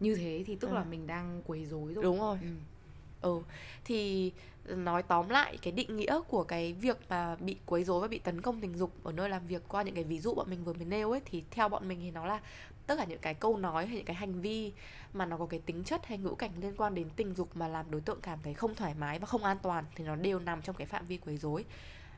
như 0.00 0.14
thế 0.14 0.44
thì 0.46 0.56
tức 0.56 0.68
Ừ. 0.70 0.74
là 0.74 0.84
mình 0.84 1.06
đang 1.06 1.42
quấy 1.46 1.66
rối 1.66 1.94
rồi 1.94 2.04
đúng 2.04 2.20
rồi 2.20 2.38
ừ. 2.42 2.48
ừ 3.20 3.42
thì 3.84 4.32
nói 4.68 5.02
tóm 5.02 5.28
lại 5.28 5.58
cái 5.62 5.72
định 5.72 5.96
nghĩa 5.96 6.20
của 6.28 6.44
cái 6.44 6.72
việc 6.72 6.96
mà 7.08 7.36
bị 7.36 7.56
quấy 7.66 7.84
rối 7.84 8.00
và 8.00 8.08
bị 8.08 8.18
tấn 8.18 8.40
công 8.40 8.60
tình 8.60 8.76
dục 8.78 8.92
ở 9.02 9.12
nơi 9.12 9.28
làm 9.28 9.46
việc 9.46 9.62
qua 9.68 9.82
những 9.82 9.94
cái 9.94 10.04
ví 10.04 10.18
dụ 10.20 10.34
bọn 10.34 10.50
mình 10.50 10.64
vừa 10.64 10.72
mới 10.72 10.84
nêu 10.84 11.10
ấy 11.10 11.20
thì 11.24 11.42
theo 11.50 11.68
bọn 11.68 11.88
mình 11.88 11.98
thì 12.02 12.10
nó 12.10 12.26
là 12.26 12.40
tất 12.86 12.94
cả 12.98 13.04
những 13.04 13.18
cái 13.18 13.34
câu 13.34 13.56
nói 13.56 13.86
hay 13.86 13.96
những 13.96 14.04
cái 14.04 14.16
hành 14.16 14.40
vi 14.40 14.72
mà 15.12 15.26
nó 15.26 15.36
có 15.36 15.46
cái 15.46 15.60
tính 15.66 15.84
chất 15.84 16.06
hay 16.06 16.18
ngữ 16.18 16.34
cảnh 16.38 16.50
liên 16.60 16.74
quan 16.76 16.94
đến 16.94 17.08
tình 17.16 17.34
dục 17.34 17.56
mà 17.56 17.68
làm 17.68 17.90
đối 17.90 18.00
tượng 18.00 18.20
cảm 18.20 18.38
thấy 18.42 18.54
không 18.54 18.74
thoải 18.74 18.94
mái 18.98 19.18
và 19.18 19.26
không 19.26 19.44
an 19.44 19.56
toàn 19.62 19.84
thì 19.94 20.04
nó 20.04 20.16
đều 20.16 20.38
nằm 20.38 20.62
trong 20.62 20.76
cái 20.76 20.86
phạm 20.86 21.06
vi 21.06 21.16
quấy 21.16 21.36
rối 21.36 21.64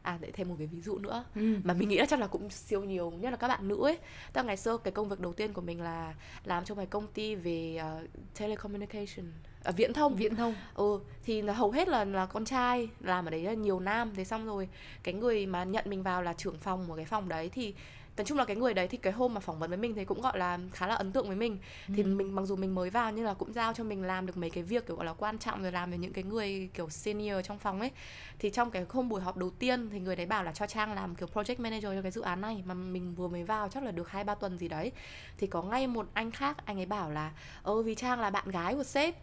à 0.03 0.19
để 0.21 0.31
thêm 0.31 0.49
một 0.49 0.55
cái 0.59 0.67
ví 0.67 0.81
dụ 0.81 0.99
nữa 0.99 1.25
Ừ. 1.35 1.57
mà 1.65 1.75
mình 1.75 1.89
nghĩ 1.89 1.99
là 1.99 2.07
chắc 2.07 2.21
là 2.21 2.27
cũng 2.27 2.51
siêu 2.51 2.85
nhiều 2.85 3.11
nhất 3.11 3.31
là 3.31 3.37
các 3.37 3.49
bạn 3.49 3.69
nữ 3.69 3.83
ấy. 3.85 3.99
Tức 4.33 4.45
ngày 4.47 4.57
xưa 4.57 4.77
cái 4.77 4.93
công 4.93 5.09
việc 5.09 5.21
đầu 5.21 5.33
tiên 5.33 5.53
của 5.53 5.61
mình 5.61 5.81
là 5.83 6.15
làm 6.45 6.65
trong 6.65 6.79
một 6.79 6.85
công 6.91 7.07
ty 7.07 7.35
về 7.35 7.77
ờ, 7.81 8.01
telecommunication 8.39 9.33
à, 9.65 9.73
viễn 9.73 9.93
thông. 9.93 10.17
Viễn 10.17 10.37
thông. 10.37 10.55
Ừ 10.75 11.01
thì 11.25 11.43
là 11.43 11.53
hầu 11.53 11.71
hết 11.71 11.89
là 11.89 12.05
là 12.05 12.27
con 12.27 12.45
trai 12.45 12.89
làm 13.01 13.25
ở 13.27 13.31
đấy 13.31 13.43
là 13.43 13.53
nhiều 13.53 13.81
nam. 13.81 14.13
Thế 14.15 14.25
xong 14.25 14.47
rồi 14.47 14.69
cái 15.03 15.15
người 15.15 15.47
mà 15.47 15.65
nhận 15.65 15.85
mình 15.89 16.03
vào 16.03 16.23
là 16.23 16.33
trưởng 16.33 16.59
phòng 16.59 16.85
của 16.89 16.97
cái 16.97 17.05
phòng 17.05 17.29
đấy 17.29 17.49
thì 17.49 17.75
nói 18.17 18.25
chung 18.25 18.39
là 18.39 18.45
cái 18.45 18.57
người 18.57 18.75
đấy 18.75 18.89
thì 18.89 18.99
cái 18.99 19.13
hôm 19.13 19.35
mà 19.35 19.41
phỏng 19.41 19.59
vấn 19.59 19.71
với 19.71 19.79
mình 19.79 19.95
thì 19.95 20.05
cũng 20.05 20.21
gọi 20.21 20.39
là 20.39 20.59
khá 20.73 20.87
là 20.87 20.95
ấn 20.95 21.13
tượng 21.13 21.27
với 21.27 21.37
mình. 21.37 21.59
Thì 21.87 22.03
mình 22.03 22.35
mặc 22.35 22.43
dù 22.43 22.57
mình 22.57 22.75
mới 22.75 22.91
vào 22.91 23.13
nhưng 23.13 23.25
là 23.25 23.35
cũng 23.35 23.53
giao 23.53 23.73
cho 23.73 23.85
mình 23.85 24.03
làm 24.03 24.27
được 24.27 24.37
mấy 24.37 24.51
cái 24.51 24.63
việc 24.63 24.87
kiểu 24.87 24.97
gọi 24.97 25.07
là 25.07 25.13
quan 25.13 25.39
trọng 25.39 25.63
rồi 25.63 25.73
làm 25.73 25.91
với 25.91 25.99
những 25.99 26.13
cái 26.13 26.25
người 26.25 26.69
kiểu 26.75 26.91
senior 26.91 27.37
trong 27.45 27.59
phòng 27.59 27.81
ấy. 27.81 27.91
Thì 28.39 28.51
trong 28.51 28.71
cái 28.71 28.85
hôm 28.89 29.09
buổi 29.09 29.21
họp 29.21 29.37
đầu 29.37 29.51
tiên 29.51 29.91
thì 29.91 30.01
người 30.01 30.17
đấy 30.17 30.27
bảo 30.27 30.45
là 30.45 30.53
cho 30.53 30.67
trang 30.67 30.95
làm 30.95 31.15
kiểu 31.15 31.29
project 31.35 31.57
manager 31.59 31.85
cho 31.85 32.03
cái 32.03 32.11
dự 32.11 32.21
án 32.21 32.41
này 32.41 32.63
mà 32.67 32.75
mình 32.75 33.15
vừa 33.15 33.29
mới 33.29 33.45
vào 33.45 33.69
chắc 33.69 33.83
là 33.83 33.91
được 33.91 34.11
hai 34.11 34.25
ba 34.25 34.35
tuần 34.35 34.59
gì 34.59 34.69
đấy. 34.69 34.93
Thì 35.39 35.47
có 35.47 35.63
ngay 35.63 35.87
một 35.87 36.07
anh 36.15 36.31
khác 36.31 36.57
anh 36.65 36.79
ấy 36.79 36.87
bảo 36.87 37.11
là 37.11 37.33
ơ 37.63 37.83
vì 37.83 37.95
trang 37.95 38.21
là 38.21 38.31
bạn 38.31 38.51
gái 38.51 38.75
của 38.75 38.85
sếp. 38.85 39.15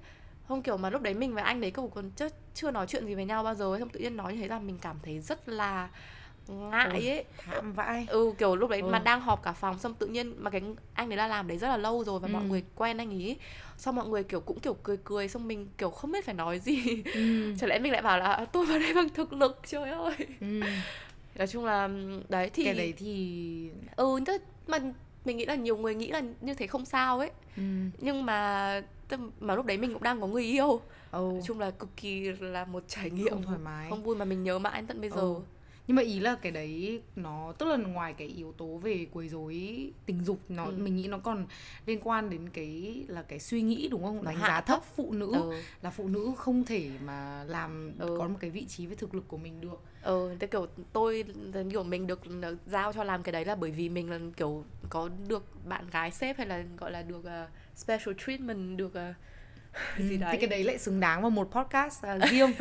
Không 0.47 0.61
kiểu 0.61 0.77
mà 0.77 0.89
lúc 0.89 1.01
đấy 1.01 1.13
mình 1.13 1.33
và 1.33 1.41
anh 1.41 1.61
đấy 1.61 1.71
cũng 1.71 1.91
còn 1.91 2.11
chưa, 2.11 2.29
chưa 2.53 2.71
nói 2.71 2.87
chuyện 2.87 3.05
gì 3.05 3.15
với 3.15 3.25
nhau 3.25 3.43
bao 3.43 3.55
giờ 3.55 3.65
ấy. 3.65 3.79
Xong 3.79 3.89
tự 3.89 3.99
nhiên 3.99 4.17
nói 4.17 4.33
như 4.33 4.41
thế 4.41 4.47
là 4.47 4.59
mình 4.59 4.77
cảm 4.81 4.97
thấy 5.03 5.19
rất 5.19 5.49
là 5.49 5.89
ngại 6.49 6.89
Ôi. 6.93 7.07
ấy 7.09 7.23
hãm 7.43 7.73
vãi 7.73 8.05
ừ 8.09 8.33
kiểu 8.37 8.55
lúc 8.55 8.69
đấy 8.69 8.81
Ừ. 8.81 8.87
mà 8.87 8.99
đang 8.99 9.21
họp 9.21 9.43
cả 9.43 9.51
phòng 9.53 9.79
xong 9.79 9.93
tự 9.93 10.07
nhiên 10.07 10.33
mà 10.37 10.49
cái 10.49 10.61
anh 10.93 11.09
đấy 11.09 11.17
là 11.17 11.27
làm 11.27 11.47
đấy 11.47 11.57
rất 11.57 11.67
là 11.67 11.77
lâu 11.77 12.03
rồi 12.03 12.19
và 12.19 12.27
mọi 12.27 12.41
Ừ. 12.43 12.47
người 12.47 12.63
quen 12.75 12.97
anh 12.97 13.09
ấy 13.23 13.37
xong 13.77 13.95
mọi 13.95 14.07
người 14.07 14.23
kiểu 14.23 14.39
cũng 14.39 14.59
kiểu 14.59 14.73
cười 14.83 14.97
cười 15.03 15.27
xong 15.27 15.47
mình 15.47 15.67
kiểu 15.77 15.89
không 15.89 16.11
biết 16.11 16.25
phải 16.25 16.35
nói 16.35 16.59
gì 16.59 17.03
ừ. 17.13 17.53
chẳng 17.59 17.69
lẽ 17.69 17.79
mình 17.79 17.91
lại 17.91 18.01
bảo 18.01 18.17
là 18.19 18.33
"À, 18.33 18.45
tôi 18.45 18.65
vào 18.65 18.79
đây 18.79 18.93
bằng 18.93 19.09
thực 19.09 19.33
lực 19.33 19.59
trời 19.67 19.89
ơi 19.91 20.15
Ừ. 20.41 20.61
nói 21.35 21.47
chung 21.47 21.65
là 21.65 21.89
đấy 22.29 22.49
thì 22.53 22.63
cái 22.63 22.73
đấy 22.73 22.93
thì 22.97 23.69
ừ 23.95 24.19
tức 24.25 24.41
mà 24.67 24.77
mình 25.25 25.37
nghĩ 25.37 25.45
là 25.45 25.55
nhiều 25.55 25.77
người 25.77 25.95
nghĩ 25.95 26.07
là 26.11 26.21
như 26.41 26.53
thế 26.53 26.67
không 26.67 26.85
sao 26.85 27.19
ấy 27.19 27.31
ừ. 27.57 27.63
nhưng 27.97 28.25
mà 28.25 28.81
mà 29.39 29.55
lúc 29.55 29.65
đấy 29.65 29.77
mình 29.77 29.93
cũng 29.93 30.03
đang 30.03 30.21
có 30.21 30.27
người 30.27 30.43
yêu 30.43 30.81
ừ. 31.11 31.17
nói 31.33 31.41
chung 31.45 31.59
là 31.59 31.71
cực 31.71 31.89
kỳ 31.97 32.19
là 32.39 32.65
một 32.65 32.83
trải 32.87 33.09
nghiệm 33.09 33.29
không 33.29 33.43
thoải 33.43 33.57
mái 33.59 33.89
không 33.89 34.03
vui 34.03 34.15
mà 34.15 34.25
mình 34.25 34.43
nhớ 34.43 34.59
mãi 34.59 34.83
tận 34.87 35.01
bây 35.01 35.09
giờ 35.09 35.15
Ừ. 35.21 35.35
nhưng 35.87 35.95
mà 35.95 36.01
ý 36.01 36.19
là 36.19 36.35
cái 36.41 36.51
đấy 36.51 37.01
nó 37.15 37.53
tức 37.57 37.65
là 37.65 37.77
ngoài 37.77 38.13
cái 38.17 38.27
yếu 38.27 38.51
tố 38.51 38.65
về 38.77 39.07
quấy 39.11 39.29
rối 39.29 39.89
tình 40.05 40.23
dục 40.23 40.39
nó 40.49 40.65
Ừ. 40.65 40.71
mình 40.77 40.95
nghĩ 40.95 41.07
nó 41.07 41.17
còn 41.17 41.45
liên 41.85 41.99
quan 42.03 42.29
đến 42.29 42.49
cái 42.49 43.03
là 43.07 43.21
cái 43.21 43.39
suy 43.39 43.61
nghĩ 43.61 43.87
đúng 43.91 44.03
không 44.03 44.23
đánh 44.23 44.37
giá 44.41 44.61
thấp 44.61 44.83
phụ 44.95 45.11
nữ 45.13 45.31
ừ. 45.33 45.51
là 45.81 45.89
phụ 45.89 46.07
nữ 46.07 46.31
không 46.37 46.63
thể 46.65 46.89
mà 47.05 47.43
làm 47.43 47.91
Ừ. 47.99 48.15
có 48.19 48.27
một 48.27 48.37
cái 48.39 48.49
vị 48.49 48.65
trí 48.65 48.85
với 48.85 48.95
thực 48.95 49.15
lực 49.15 49.23
của 49.27 49.37
mình 49.37 49.61
được 49.61 49.81
ờ 50.01 50.35
thế 50.39 50.47
kiểu 50.47 50.67
tôi 50.93 51.23
kiểu 51.71 51.83
mình 51.83 52.07
được 52.07 52.19
giao 52.65 52.93
cho 52.93 53.03
làm 53.03 53.23
cái 53.23 53.31
đấy 53.33 53.45
là 53.45 53.55
bởi 53.55 53.71
vì 53.71 53.89
mình 53.89 54.09
là 54.11 54.19
kiểu 54.37 54.63
có 54.89 55.09
được 55.27 55.65
bạn 55.65 55.85
gái 55.91 56.11
sếp 56.11 56.37
hay 56.37 56.47
là 56.47 56.63
gọi 56.77 56.91
là 56.91 57.01
được 57.01 57.17
uh, 57.19 57.49
special 57.75 58.13
treatment 58.25 58.77
được 58.77 58.93
uh, 59.09 59.15
gì 59.97 60.15
Ừ, 60.15 60.17
đấy 60.21 60.29
thì 60.31 60.37
cái 60.37 60.47
đấy. 60.47 60.63
lại 60.63 60.77
xứng 60.77 60.99
đáng 60.99 61.21
vào 61.21 61.29
một 61.29 61.47
podcast 61.51 62.05
à, 62.05 62.17
riêng. 62.31 62.53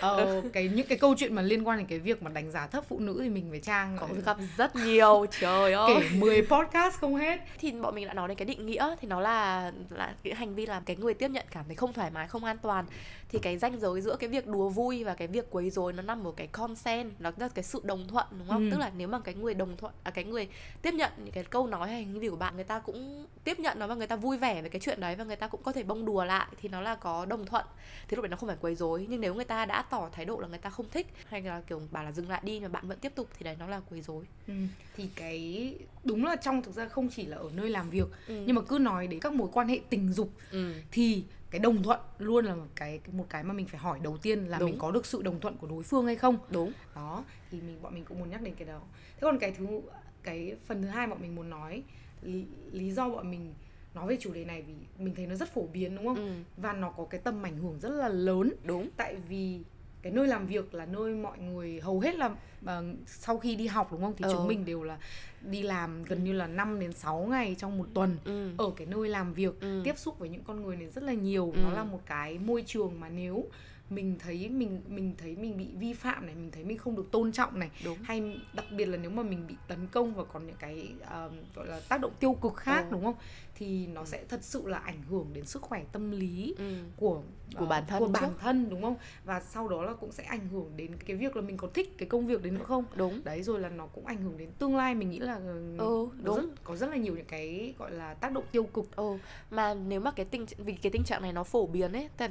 Ờ, 0.00 0.42
cái 0.52 0.68
những 0.68 0.86
cái 0.86 0.98
câu 0.98 1.14
chuyện 1.18 1.34
mà 1.34 1.42
liên 1.42 1.68
quan 1.68 1.78
đến 1.78 1.86
cái 1.86 1.98
việc 1.98 2.22
mà 2.22 2.30
đánh 2.30 2.50
giá 2.50 2.66
thấp 2.66 2.84
phụ 2.88 2.98
nữ 3.00 3.20
thì 3.22 3.28
mình 3.28 3.50
với 3.50 3.60
trang 3.60 3.96
có 4.00 4.08
gặp 4.24 4.36
rất 4.56 4.76
nhiều 4.76 5.26
trời 5.40 5.72
ơi. 5.72 5.94
kể 6.00 6.08
10 6.16 6.42
podcast 6.42 6.94
không 6.98 7.16
hết. 7.16 7.40
Thì 7.58 7.72
bọn 7.72 7.94
mình 7.94 8.06
đã 8.06 8.14
nói 8.14 8.28
đến 8.28 8.36
cái 8.36 8.46
định 8.46 8.66
nghĩa 8.66 8.94
thì 9.00 9.08
nó 9.08 9.20
là 9.20 9.72
là 9.90 10.14
cái 10.24 10.34
hành 10.34 10.54
vi 10.54 10.66
làm 10.66 10.84
cái 10.84 10.96
người 10.96 11.14
tiếp 11.14 11.28
nhận 11.30 11.46
cảm 11.50 11.64
thấy 11.66 11.74
không 11.76 11.92
thoải 11.92 12.10
mái 12.10 12.28
không 12.28 12.44
an 12.44 12.58
toàn. 12.58 12.84
Thì 13.28 13.38
cái 13.42 13.58
ranh 13.58 13.80
giới 13.80 14.00
giữa 14.00 14.16
cái 14.16 14.28
việc 14.28 14.46
đùa 14.46 14.68
vui 14.68 15.04
và 15.04 15.14
cái 15.14 15.28
việc 15.28 15.46
quấy 15.50 15.70
rối 15.70 15.92
nó 15.92 16.02
nằm 16.02 16.26
ở 16.26 16.32
cái 16.36 16.46
consent 16.46 17.12
nó 17.18 17.30
là 17.36 17.48
cái 17.48 17.62
sự 17.64 17.80
đồng 17.84 18.08
thuận 18.08 18.26
đúng 18.38 18.48
không? 18.48 18.64
Ừ. 18.64 18.70
tức 18.70 18.80
là 18.80 18.90
nếu 18.96 19.08
mà 19.08 19.20
cái 19.20 19.34
người 19.34 19.54
đồng 19.54 19.76
thuận 19.76 19.92
à 20.02 20.10
cái 20.10 20.24
người 20.24 20.48
tiếp 20.82 20.94
nhận 20.94 21.10
những 21.24 21.34
cái 21.34 21.44
câu 21.44 21.66
nói 21.66 21.88
hay 21.90 22.04
hành 22.04 22.20
vi 22.20 22.28
của 22.28 22.36
bạn 22.36 22.54
người 22.54 22.64
ta 22.64 22.78
cũng 22.78 23.26
tiếp 23.44 23.58
nhận 23.58 23.78
nó 23.78 23.86
và 23.86 23.94
người 23.94 24.06
ta 24.06 24.16
vui 24.16 24.38
vẻ 24.38 24.60
với 24.60 24.70
cái 24.70 24.80
chuyện 24.80 25.00
đấy 25.00 25.16
và 25.16 25.24
người 25.24 25.36
ta 25.36 25.46
cũng 25.48 25.62
có 25.62 25.72
thể 25.72 25.82
bông 25.84 26.04
đùa 26.04 26.24
lại 26.24 26.46
thì 26.60 26.68
nó 26.68 26.80
là 26.80 26.94
có 26.94 27.24
đồng 27.26 27.46
thuận 27.46 27.66
thì 28.08 28.16
lúc 28.16 28.22
đấy 28.22 28.28
nó 28.30 28.36
không 28.36 28.46
phải 28.46 28.56
quấy 28.60 28.74
rối 28.74 29.06
nhưng 29.10 29.20
nếu 29.20 29.34
người 29.34 29.44
ta 29.44 29.66
đã 29.66 29.82
tỏ 29.82 30.08
thái 30.12 30.24
độ 30.24 30.40
là 30.40 30.48
người 30.48 30.58
ta 30.58 30.70
không 30.70 30.86
thích 30.90 31.06
hay 31.28 31.42
là 31.42 31.60
kiểu 31.60 31.82
bảo 31.90 32.04
là 32.04 32.12
dừng 32.12 32.28
lại 32.28 32.40
đi 32.44 32.60
mà 32.60 32.68
bạn 32.68 32.88
vẫn 32.88 32.98
tiếp 32.98 33.12
tục 33.14 33.28
thì 33.38 33.44
đấy 33.44 33.56
nó 33.58 33.66
là 33.66 33.80
quấy 33.90 34.00
rối 34.02 34.24
Ừ, 34.46 34.54
thì 34.96 35.08
cái 35.16 35.74
đúng 36.04 36.24
là 36.24 36.36
trong 36.36 36.62
thực 36.62 36.74
ra 36.74 36.88
không 36.88 37.08
chỉ 37.16 37.26
là 37.26 37.36
ở 37.36 37.50
nơi 37.54 37.70
làm 37.70 37.90
việc 37.90 38.06
Ừ. 38.26 38.44
nhưng 38.46 38.56
mà 38.56 38.62
cứ 38.68 38.78
nói 38.78 39.06
đến 39.06 39.20
các 39.20 39.32
mối 39.32 39.48
quan 39.52 39.68
hệ 39.68 39.80
tình 39.90 40.12
dục 40.12 40.30
ừ. 40.50 40.72
thì 40.90 41.24
cái 41.50 41.58
đồng 41.58 41.82
thuận 41.82 42.00
luôn 42.18 42.44
là 42.44 42.54
một 42.54 42.66
cái 42.74 43.00
một 43.12 43.26
cái 43.28 43.42
mà 43.44 43.52
mình 43.54 43.66
phải 43.66 43.80
hỏi 43.80 43.98
đầu 44.02 44.16
tiên 44.18 44.44
là 44.44 44.58
Đúng. 44.58 44.70
mình 44.70 44.78
có 44.78 44.90
được 44.90 45.06
sự 45.06 45.22
đồng 45.22 45.40
thuận 45.40 45.56
của 45.56 45.66
đối 45.66 45.82
phương 45.82 46.06
hay 46.06 46.16
không 46.16 46.38
đúng 46.50 46.72
đó 46.94 47.24
thì 47.50 47.60
mình 47.60 47.82
bọn 47.82 47.94
mình 47.94 48.04
cũng 48.04 48.18
muốn 48.18 48.30
nhắc 48.30 48.42
đến 48.42 48.54
cái 48.54 48.68
đó 48.68 48.80
thế 49.14 49.20
còn 49.20 49.38
cái 49.38 49.52
thứ 49.52 49.80
cái 50.22 50.56
phần 50.66 50.82
thứ 50.82 50.88
hai 50.88 51.06
bọn 51.06 51.18
mình 51.22 51.34
muốn 51.34 51.50
nói 51.50 51.82
lý, 52.22 52.44
lý 52.72 52.90
do 52.90 53.08
bọn 53.08 53.30
mình 53.30 53.54
nói 53.94 54.06
về 54.06 54.16
chủ 54.20 54.32
đề 54.32 54.44
này 54.44 54.62
vì 54.62 54.74
mình 54.98 55.14
thấy 55.14 55.26
nó 55.26 55.34
rất 55.34 55.54
phổ 55.54 55.66
biến 55.72 55.96
đúng 55.96 56.06
không 56.06 56.16
ừ. 56.16 56.32
và 56.56 56.72
nó 56.72 56.90
có 56.90 57.04
cái 57.10 57.20
tầm 57.24 57.42
ảnh 57.46 57.56
hưởng 57.58 57.78
rất 57.80 57.88
là 57.90 58.08
lớn 58.08 58.52
đúng 58.64 58.88
tại 58.96 59.16
vì 59.28 59.60
cái 60.02 60.12
nơi 60.12 60.28
làm 60.28 60.46
việc 60.46 60.74
là 60.74 60.86
nơi 60.86 61.14
mọi 61.14 61.38
người 61.38 61.80
hầu 61.80 62.00
hết 62.00 62.14
là 62.16 62.30
ờ, 62.64 62.84
sau 63.06 63.38
khi 63.38 63.56
đi 63.56 63.66
học 63.66 63.88
đúng 63.92 64.00
không 64.00 64.14
thì 64.16 64.22
Ờ. 64.24 64.32
chúng 64.32 64.48
mình 64.48 64.64
đều 64.64 64.82
là 64.82 64.98
đi 65.42 65.62
làm 65.62 66.02
gần 66.02 66.24
như 66.24 66.32
là 66.32 66.46
5 66.46 66.80
đến 66.80 66.92
6 66.92 67.26
ngày 67.30 67.56
trong 67.58 67.78
một 67.78 67.86
tuần 67.94 68.16
ừ. 68.24 68.50
ở 68.58 68.70
cái 68.76 68.86
nơi 68.86 69.08
làm 69.08 69.32
việc 69.32 69.60
Ừ. 69.60 69.80
tiếp 69.84 69.98
xúc 69.98 70.18
với 70.18 70.28
những 70.28 70.42
con 70.44 70.62
người 70.62 70.76
này 70.76 70.88
rất 70.90 71.04
là 71.04 71.12
nhiều 71.12 71.52
Ừ. 71.56 71.60
nó 71.64 71.70
là 71.70 71.84
một 71.84 72.00
cái 72.06 72.38
môi 72.38 72.62
trường 72.66 73.00
mà 73.00 73.08
nếu 73.08 73.44
mình 73.90 74.16
thấy 74.18 74.48
mình 74.48 74.80
mình 74.88 75.14
thấy 75.18 75.36
mình 75.36 75.56
bị 75.56 75.68
vi 75.78 75.92
phạm 75.92 76.26
này 76.26 76.34
mình 76.34 76.50
thấy 76.50 76.64
mình 76.64 76.78
không 76.78 76.96
được 76.96 77.10
tôn 77.10 77.32
trọng 77.32 77.58
này 77.58 77.70
đúng 77.84 77.98
hay 78.02 78.40
đặc 78.52 78.64
biệt 78.76 78.86
là 78.86 78.96
nếu 78.96 79.10
mà 79.10 79.22
mình 79.22 79.46
bị 79.46 79.54
tấn 79.68 79.86
công 79.86 80.14
và 80.14 80.24
còn 80.24 80.46
những 80.46 80.56
cái 80.58 80.88
um, 81.10 81.36
gọi 81.54 81.66
là 81.66 81.80
tác 81.88 82.00
động 82.00 82.12
tiêu 82.20 82.34
cực 82.34 82.56
khác 82.56 82.80
Ừ. 82.84 82.92
đúng 82.92 83.04
không 83.04 83.14
thì 83.54 83.86
nó 83.86 84.04
sẽ 84.04 84.24
thật 84.28 84.38
sự 84.44 84.66
là 84.66 84.78
ảnh 84.78 85.02
hưởng 85.10 85.26
đến 85.32 85.44
sức 85.44 85.62
khỏe 85.62 85.84
tâm 85.92 86.10
lý 86.10 86.54
ừ. 86.58 86.64
của 86.96 87.22
Của 87.54 87.60
ờ, 87.60 87.66
bản 87.66 87.84
thân 87.86 88.00
của 88.00 88.06
trước. 88.06 88.12
bản 88.12 88.34
thân 88.40 88.70
đúng 88.70 88.82
không 88.82 88.96
và 89.24 89.40
sau 89.40 89.68
đó 89.68 89.82
là 89.82 89.92
cũng 89.94 90.12
sẽ 90.12 90.24
ảnh 90.24 90.48
hưởng 90.48 90.70
đến 90.76 90.96
cái 91.06 91.16
việc 91.16 91.36
là 91.36 91.42
mình 91.42 91.56
có 91.56 91.68
thích 91.74 91.94
cái 91.98 92.08
công 92.08 92.26
việc 92.26 92.42
đấy 92.42 92.50
nữa 92.52 92.64
không 92.64 92.84
đúng 92.96 93.20
đấy 93.24 93.42
rồi 93.42 93.60
là 93.60 93.68
nó 93.68 93.86
cũng 93.86 94.06
ảnh 94.06 94.22
hưởng 94.22 94.36
đến 94.36 94.50
tương 94.58 94.76
lai 94.76 94.94
mình 94.94 95.10
nghĩ 95.10 95.18
là 95.18 95.34
Ừ, 95.78 95.78
nó 95.78 96.08
đúng. 96.22 96.36
rất, 96.36 96.64
có 96.64 96.76
rất 96.76 96.90
là 96.90 96.96
nhiều 96.96 97.16
những 97.16 97.24
cái 97.26 97.74
gọi 97.78 97.90
là 97.90 98.14
tác 98.14 98.32
động 98.32 98.44
tiêu 98.52 98.64
cực 98.64 98.96
Ừ, 98.96 99.18
mà 99.50 99.74
nếu 99.74 100.00
mà 100.00 100.10
cái 100.10 100.26
tình 100.26 100.46
vì 100.58 100.72
cái 100.72 100.92
tình 100.92 101.04
trạng 101.04 101.22
này 101.22 101.32
nó 101.32 101.44
phổ 101.44 101.66
biến 101.66 101.92
ấy, 101.92 102.08
tại- 102.16 102.30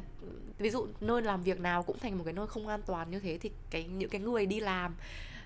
ví 0.58 0.70
dụ 0.70 0.88
nơi 1.02 1.22
làm 1.22 1.44
việc 1.44 1.60
nào 1.60 1.84
cũng 1.84 2.00
thành 2.00 2.18
một 2.18 2.24
cái 2.24 2.34
nơi 2.34 2.48
không 2.48 2.68
an 2.68 2.82
toàn 2.86 3.12
như 3.12 3.20
thế 3.20 3.38
thì 3.38 3.52
cái 3.70 3.84
những 3.84 4.10
cái 4.10 4.22
người 4.22 4.46
đi 4.46 4.60
làm 4.60 4.96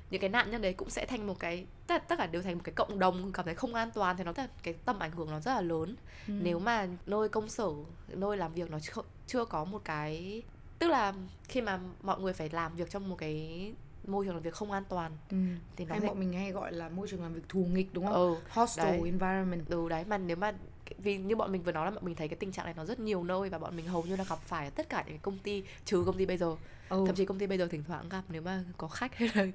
những 0.09 0.21
cái 0.21 0.29
nạn 0.29 0.51
nhân 0.51 0.61
đấy 0.61 0.73
cũng 0.73 0.89
sẽ 0.89 1.05
thành 1.05 1.27
một 1.27 1.39
cái 1.39 1.65
tất, 1.87 2.07
tất 2.07 2.15
cả 2.17 2.25
đều 2.25 2.41
thành 2.41 2.55
một 2.55 2.61
cái 2.63 2.73
cộng 2.73 2.99
đồng 2.99 3.31
cảm 3.31 3.45
thấy 3.45 3.55
không 3.55 3.73
an 3.73 3.89
toàn 3.93 4.17
thì 4.17 4.23
nó 4.23 4.33
cái 4.63 4.73
tầm 4.85 4.99
ảnh 4.99 5.11
hưởng 5.11 5.31
nó 5.31 5.39
rất 5.39 5.53
là 5.53 5.61
lớn 5.61 5.95
ừ. 6.27 6.33
nếu 6.41 6.59
mà 6.59 6.87
nơi 7.05 7.29
công 7.29 7.49
sở 7.49 7.69
nơi 8.07 8.37
làm 8.37 8.53
việc 8.53 8.71
nó 8.71 8.79
chưa, 8.79 9.01
chưa 9.27 9.45
có 9.45 9.65
một 9.65 9.81
cái 9.85 10.41
tức 10.79 10.87
là 10.87 11.13
khi 11.47 11.61
mà 11.61 11.79
mọi 12.01 12.19
người 12.19 12.33
phải 12.33 12.49
làm 12.49 12.75
việc 12.75 12.89
trong 12.89 13.09
một 13.09 13.15
cái 13.15 13.73
môi 14.07 14.25
trường 14.25 14.33
làm 14.33 14.43
việc 14.43 14.53
không 14.53 14.71
an 14.71 14.83
toàn 14.89 15.11
ừ. 15.29 15.37
thì 15.75 15.85
nó 15.85 15.95
hay 15.95 16.07
bọn 16.07 16.19
mình 16.19 16.33
hay 16.33 16.51
gọi 16.51 16.71
là 16.73 16.89
môi 16.89 17.07
trường 17.07 17.21
làm 17.23 17.33
việc 17.33 17.41
thù 17.49 17.65
nghịch 17.65 17.93
đúng 17.93 18.05
không? 18.05 18.13
Ừ, 18.13 18.35
Hostile 18.49 18.91
đấy. 18.91 19.01
environment. 19.05 19.69
Ừ 19.69 19.89
đấy 19.89 20.03
mà 20.07 20.17
nếu 20.17 20.37
mà 20.37 20.53
vì 20.97 21.17
như 21.17 21.35
bọn 21.35 21.51
mình 21.51 21.63
vừa 21.63 21.71
nói 21.71 21.85
là 21.85 21.91
bọn 21.91 22.05
mình 22.05 22.15
thấy 22.15 22.27
cái 22.27 22.37
tình 22.39 22.51
trạng 22.51 22.65
này 22.65 22.73
nó 22.77 22.85
rất 22.85 22.99
nhiều 22.99 23.23
nơi 23.23 23.49
và 23.49 23.57
bọn 23.57 23.75
mình 23.75 23.87
hầu 23.87 24.03
như 24.03 24.15
là 24.15 24.23
gặp 24.23 24.39
phải 24.39 24.65
ở 24.65 24.69
tất 24.69 24.89
cả 24.89 25.03
những 25.07 25.19
công 25.19 25.37
ty 25.37 25.63
trừ 25.85 26.03
công 26.05 26.17
ty 26.17 26.25
bây 26.25 26.37
giờ 26.37 26.55
ừ. 26.89 27.03
thậm 27.07 27.15
chí 27.15 27.25
công 27.25 27.39
ty 27.39 27.47
bây 27.47 27.57
giờ 27.57 27.67
thỉnh 27.67 27.83
thoảng 27.87 28.09
gặp 28.09 28.21
nếu 28.29 28.41
mà 28.41 28.63
có 28.77 28.87
khách 28.87 29.15
hay 29.15 29.29
là 29.35 29.45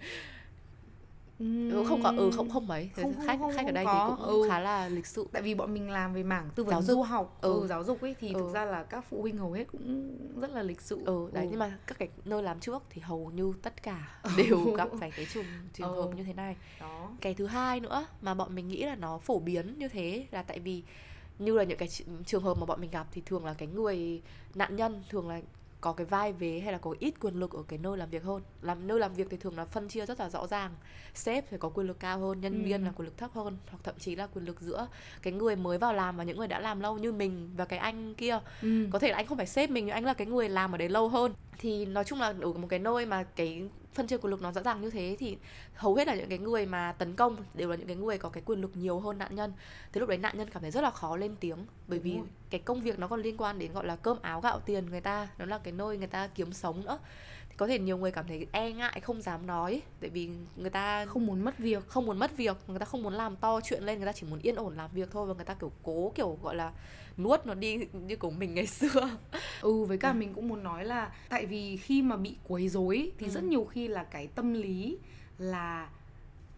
ừ, 1.73 1.85
không 1.89 2.03
có 2.03 2.13
ừ 2.17 2.31
không 2.37 2.51
không 2.51 2.67
mấy 2.67 2.91
không, 2.97 3.15
khách 3.27 3.39
không, 3.41 3.53
khách 3.55 3.67
ở 3.67 3.73
đây 3.73 3.85
có. 3.85 4.17
thì 4.19 4.25
cũng 4.27 4.43
ừ. 4.43 4.49
khá 4.49 4.61
là 4.61 4.89
lịch 4.89 5.07
sự 5.07 5.27
tại 5.33 5.43
vì 5.43 5.55
bọn 5.55 5.75
mình 5.75 5.91
làm 5.91 6.15
về 6.15 6.23
mảng 6.23 6.51
tư 6.55 6.65
vấn 6.65 6.73
giáo 6.73 6.83
dục. 6.83 6.97
du 6.97 7.03
học 7.03 7.39
ừ. 7.41 7.61
ừ 7.61 7.67
giáo 7.67 7.85
dục 7.85 8.01
ấy 8.01 8.15
thì 8.21 8.33
ừ. 8.33 8.41
thực 8.41 8.53
ra 8.55 8.65
là 8.65 8.83
các 8.83 9.05
phụ 9.11 9.21
huynh 9.21 9.39
hầu 9.39 9.53
hết 9.53 9.65
cũng 9.73 10.17
rất 10.41 10.51
là 10.51 10.63
lịch 10.63 10.81
sự 10.81 11.03
ừ 11.05 11.31
đấy 11.33 11.45
ừ. 11.45 11.49
nhưng 11.51 11.59
mà 11.59 11.79
các 11.87 11.99
cái 11.99 12.09
nơi 12.25 12.43
làm 12.43 12.61
trước 12.61 12.83
thì 12.91 13.01
hầu 13.01 13.31
như 13.35 13.53
tất 13.63 13.83
cả 13.83 14.21
đều 14.37 14.75
gặp 14.77 14.89
phải 15.01 15.11
cái 15.11 15.27
trường 15.35 15.45
trường 15.73 15.95
ừ. 15.95 16.03
hợp 16.03 16.17
như 16.17 16.23
thế 16.23 16.33
này 16.33 16.57
đó 16.81 17.11
cái 17.21 17.35
thứ 17.35 17.47
hai 17.47 17.81
nữa 17.81 18.07
mà 18.21 18.35
bọn 18.35 18.55
mình 18.55 18.69
nghĩ 18.69 18.83
là 18.83 18.95
nó 18.95 19.19
phổ 19.19 19.39
biến 19.39 19.79
như 19.79 19.89
thế 19.89 20.27
là 20.31 20.43
tại 20.43 20.59
vì 20.59 20.83
như 21.39 21.59
là 21.59 21.65
những 21.65 21.79
cái 21.79 21.89
trường 22.27 22.43
hợp 22.43 22.59
mà 22.59 22.67
bọn 22.67 22.81
mình 22.81 22.91
gặp 22.91 23.07
thì 23.13 23.23
thường 23.27 23.45
là 23.45 23.55
cái 23.55 23.69
người 23.69 24.23
nạn 24.55 24.77
nhân 24.77 25.03
thường 25.09 25.29
là 25.29 25.41
có 25.83 25.93
cái 25.93 26.07
vai 26.07 26.33
vế 26.33 26.61
hay 26.61 26.73
là 26.73 26.79
có 26.79 26.95
ít 26.99 27.15
quyền 27.21 27.35
lực 27.35 27.53
ở 27.53 27.63
cái 27.69 27.79
nơi 27.79 27.99
làm 27.99 28.11
việc 28.11 28.23
hơn 28.25 28.43
làm 28.63 28.87
nơi 28.87 28.99
làm 28.99 29.15
việc 29.15 29.27
thì 29.31 29.37
thường 29.37 29.57
là 29.57 29.65
phân 29.65 29.89
chia 29.89 30.07
rất 30.07 30.21
là 30.21 30.31
rõ 30.31 30.47
ràng 30.47 30.71
sếp 31.15 31.51
thì 31.51 31.57
có 31.61 31.69
quyền 31.69 31.87
lực 31.87 32.01
cao 32.01 32.19
hơn 32.19 32.41
nhân 32.41 32.63
ừ. 32.63 32.65
viên 32.65 32.85
là 32.85 32.93
quyền 32.97 33.07
lực 33.07 33.19
thấp 33.19 33.31
hơn 33.35 33.57
hoặc 33.71 33.79
thậm 33.83 33.95
chí 33.99 34.17
là 34.17 34.27
quyền 34.27 34.45
lực 34.45 34.61
giữa 34.61 34.87
cái 35.23 35.33
người 35.33 35.57
mới 35.57 35.79
vào 35.79 35.93
làm 35.93 36.17
và 36.17 36.25
những 36.25 36.37
người 36.39 36.49
đã 36.49 36.61
làm 36.61 36.81
lâu 36.81 36.99
như 36.99 37.13
mình 37.13 37.51
và 37.57 37.65
cái 37.65 37.79
anh 37.79 38.15
kia 38.15 38.39
ừ. 38.63 38.87
có 38.91 38.99
thể 38.99 39.11
là 39.11 39.17
anh 39.17 39.27
không 39.27 39.37
phải 39.37 39.47
sếp 39.47 39.71
mình 39.71 39.87
nhưng 39.87 39.95
anh 39.95 40.05
là 40.05 40.15
cái 40.15 40.27
người 40.27 40.49
làm 40.49 40.75
ở 40.75 40.79
đấy 40.79 40.89
lâu 40.89 41.09
hơn 41.09 41.33
thì 41.59 41.87
nói 41.87 42.05
chung 42.05 42.21
là 42.21 42.35
ở 42.41 42.53
một 42.53 42.69
cái 42.69 42.79
nơi 42.79 43.07
mà 43.07 43.23
cái 43.23 43.69
phân 43.95 44.07
chia 44.07 44.17
quyền 44.17 44.31
lực 44.31 44.43
nó 44.43 44.53
rõ 44.53 44.63
ràng 44.63 44.81
như 44.81 44.91
thế 44.91 45.17
thì 45.19 45.39
hầu 45.75 45.95
hết 45.95 46.07
là 46.09 46.15
những 46.15 46.29
cái 46.29 46.39
người 46.39 46.67
mà 46.67 46.93
tấn 46.93 47.17
công 47.17 47.37
đều 47.55 47.71
là 47.71 47.77
những 47.77 47.87
cái 47.87 47.97
người 47.97 48.19
có 48.19 48.29
cái 48.29 48.43
quyền 48.47 48.61
lực 48.61 48.77
nhiều 48.77 49.01
hơn 49.01 49.19
nạn 49.19 49.35
nhân. 49.35 49.53
Thế 49.93 49.99
lúc 49.99 50.09
đấy 50.09 50.19
nạn 50.19 50.39
nhân 50.39 50.51
cảm 50.51 50.63
thấy 50.63 50.71
rất 50.71 50.81
là 50.81 50.91
khó 50.91 51.17
lên 51.17 51.37
tiếng 51.41 51.67
bởi 51.89 51.99
vì 51.99 52.19
cái 52.51 52.61
công 52.61 52.81
việc 52.81 52.99
nó 52.99 53.09
còn 53.09 53.23
liên 53.23 53.37
quan 53.37 53.59
đến 53.59 53.73
gọi 53.73 53.87
là 53.87 53.97
cơm 53.97 54.19
áo 54.23 54.41
gạo 54.41 54.61
tiền 54.61 54.87
người 54.91 55.01
ta 55.01 55.29
nó 55.39 55.45
là 55.45 55.59
cái 55.59 55.73
nơi 55.73 55.99
người 55.99 56.07
ta 56.07 56.27
kiếm 56.27 56.53
sống 56.53 56.85
nữa 56.85 56.99
có 57.57 57.67
thể 57.67 57.79
nhiều 57.79 57.97
người 57.97 58.11
cảm 58.11 58.27
thấy 58.29 58.47
e 58.53 58.73
ngại 58.73 59.01
không 59.01 59.23
dám 59.23 59.47
nói 59.47 59.83
tại 60.01 60.11
vì 60.11 60.31
người 60.57 60.71
ta 60.71 61.07
không 61.07 61.27
muốn 61.27 61.45
mất 61.45 61.59
việc 61.59 61.89
không 61.89 62.07
muốn 62.07 62.19
mất 62.19 62.37
việc 62.37 62.57
người 62.67 62.79
ta 62.79 62.85
không 62.85 63.03
muốn 63.03 63.15
làm 63.15 63.37
to 63.37 63.61
chuyện 63.61 63.83
lên 63.83 63.99
người 63.99 64.07
ta 64.07 64.13
chỉ 64.13 64.27
muốn 64.31 64.39
yên 64.43 64.55
ổn 64.55 64.77
làm 64.77 64.91
việc 64.95 65.09
thôi 65.13 65.27
và 65.27 65.35
người 65.35 65.45
ta 65.45 65.55
kiểu 65.55 65.73
cố 65.83 66.13
kiểu 66.15 66.39
gọi 66.43 66.57
là 66.57 66.73
nuốt 67.19 67.47
nó 67.47 67.55
đi 67.55 67.79
như 67.93 68.17
của 68.17 68.31
mình 68.31 68.55
ngày 68.55 68.67
xưa 68.79 69.11
ừ 69.61 69.85
với 69.85 69.99
cả 69.99 70.09
ừ. 70.09 70.15
mình 70.15 70.35
cũng 70.35 70.49
muốn 70.49 70.63
nói 70.63 70.85
là 70.85 71.13
tại 71.29 71.47
vì 71.47 71.77
khi 71.77 72.03
mà 72.03 72.17
bị 72.17 72.37
quấy 72.49 72.69
rối 72.69 73.13
thì 73.19 73.27
ừ. 73.27 73.31
rất 73.31 73.45
nhiều 73.45 73.65
khi 73.65 73.89
là 73.89 74.05
cái 74.05 74.27
tâm 74.27 74.53
lý 74.53 74.99
là 75.39 75.89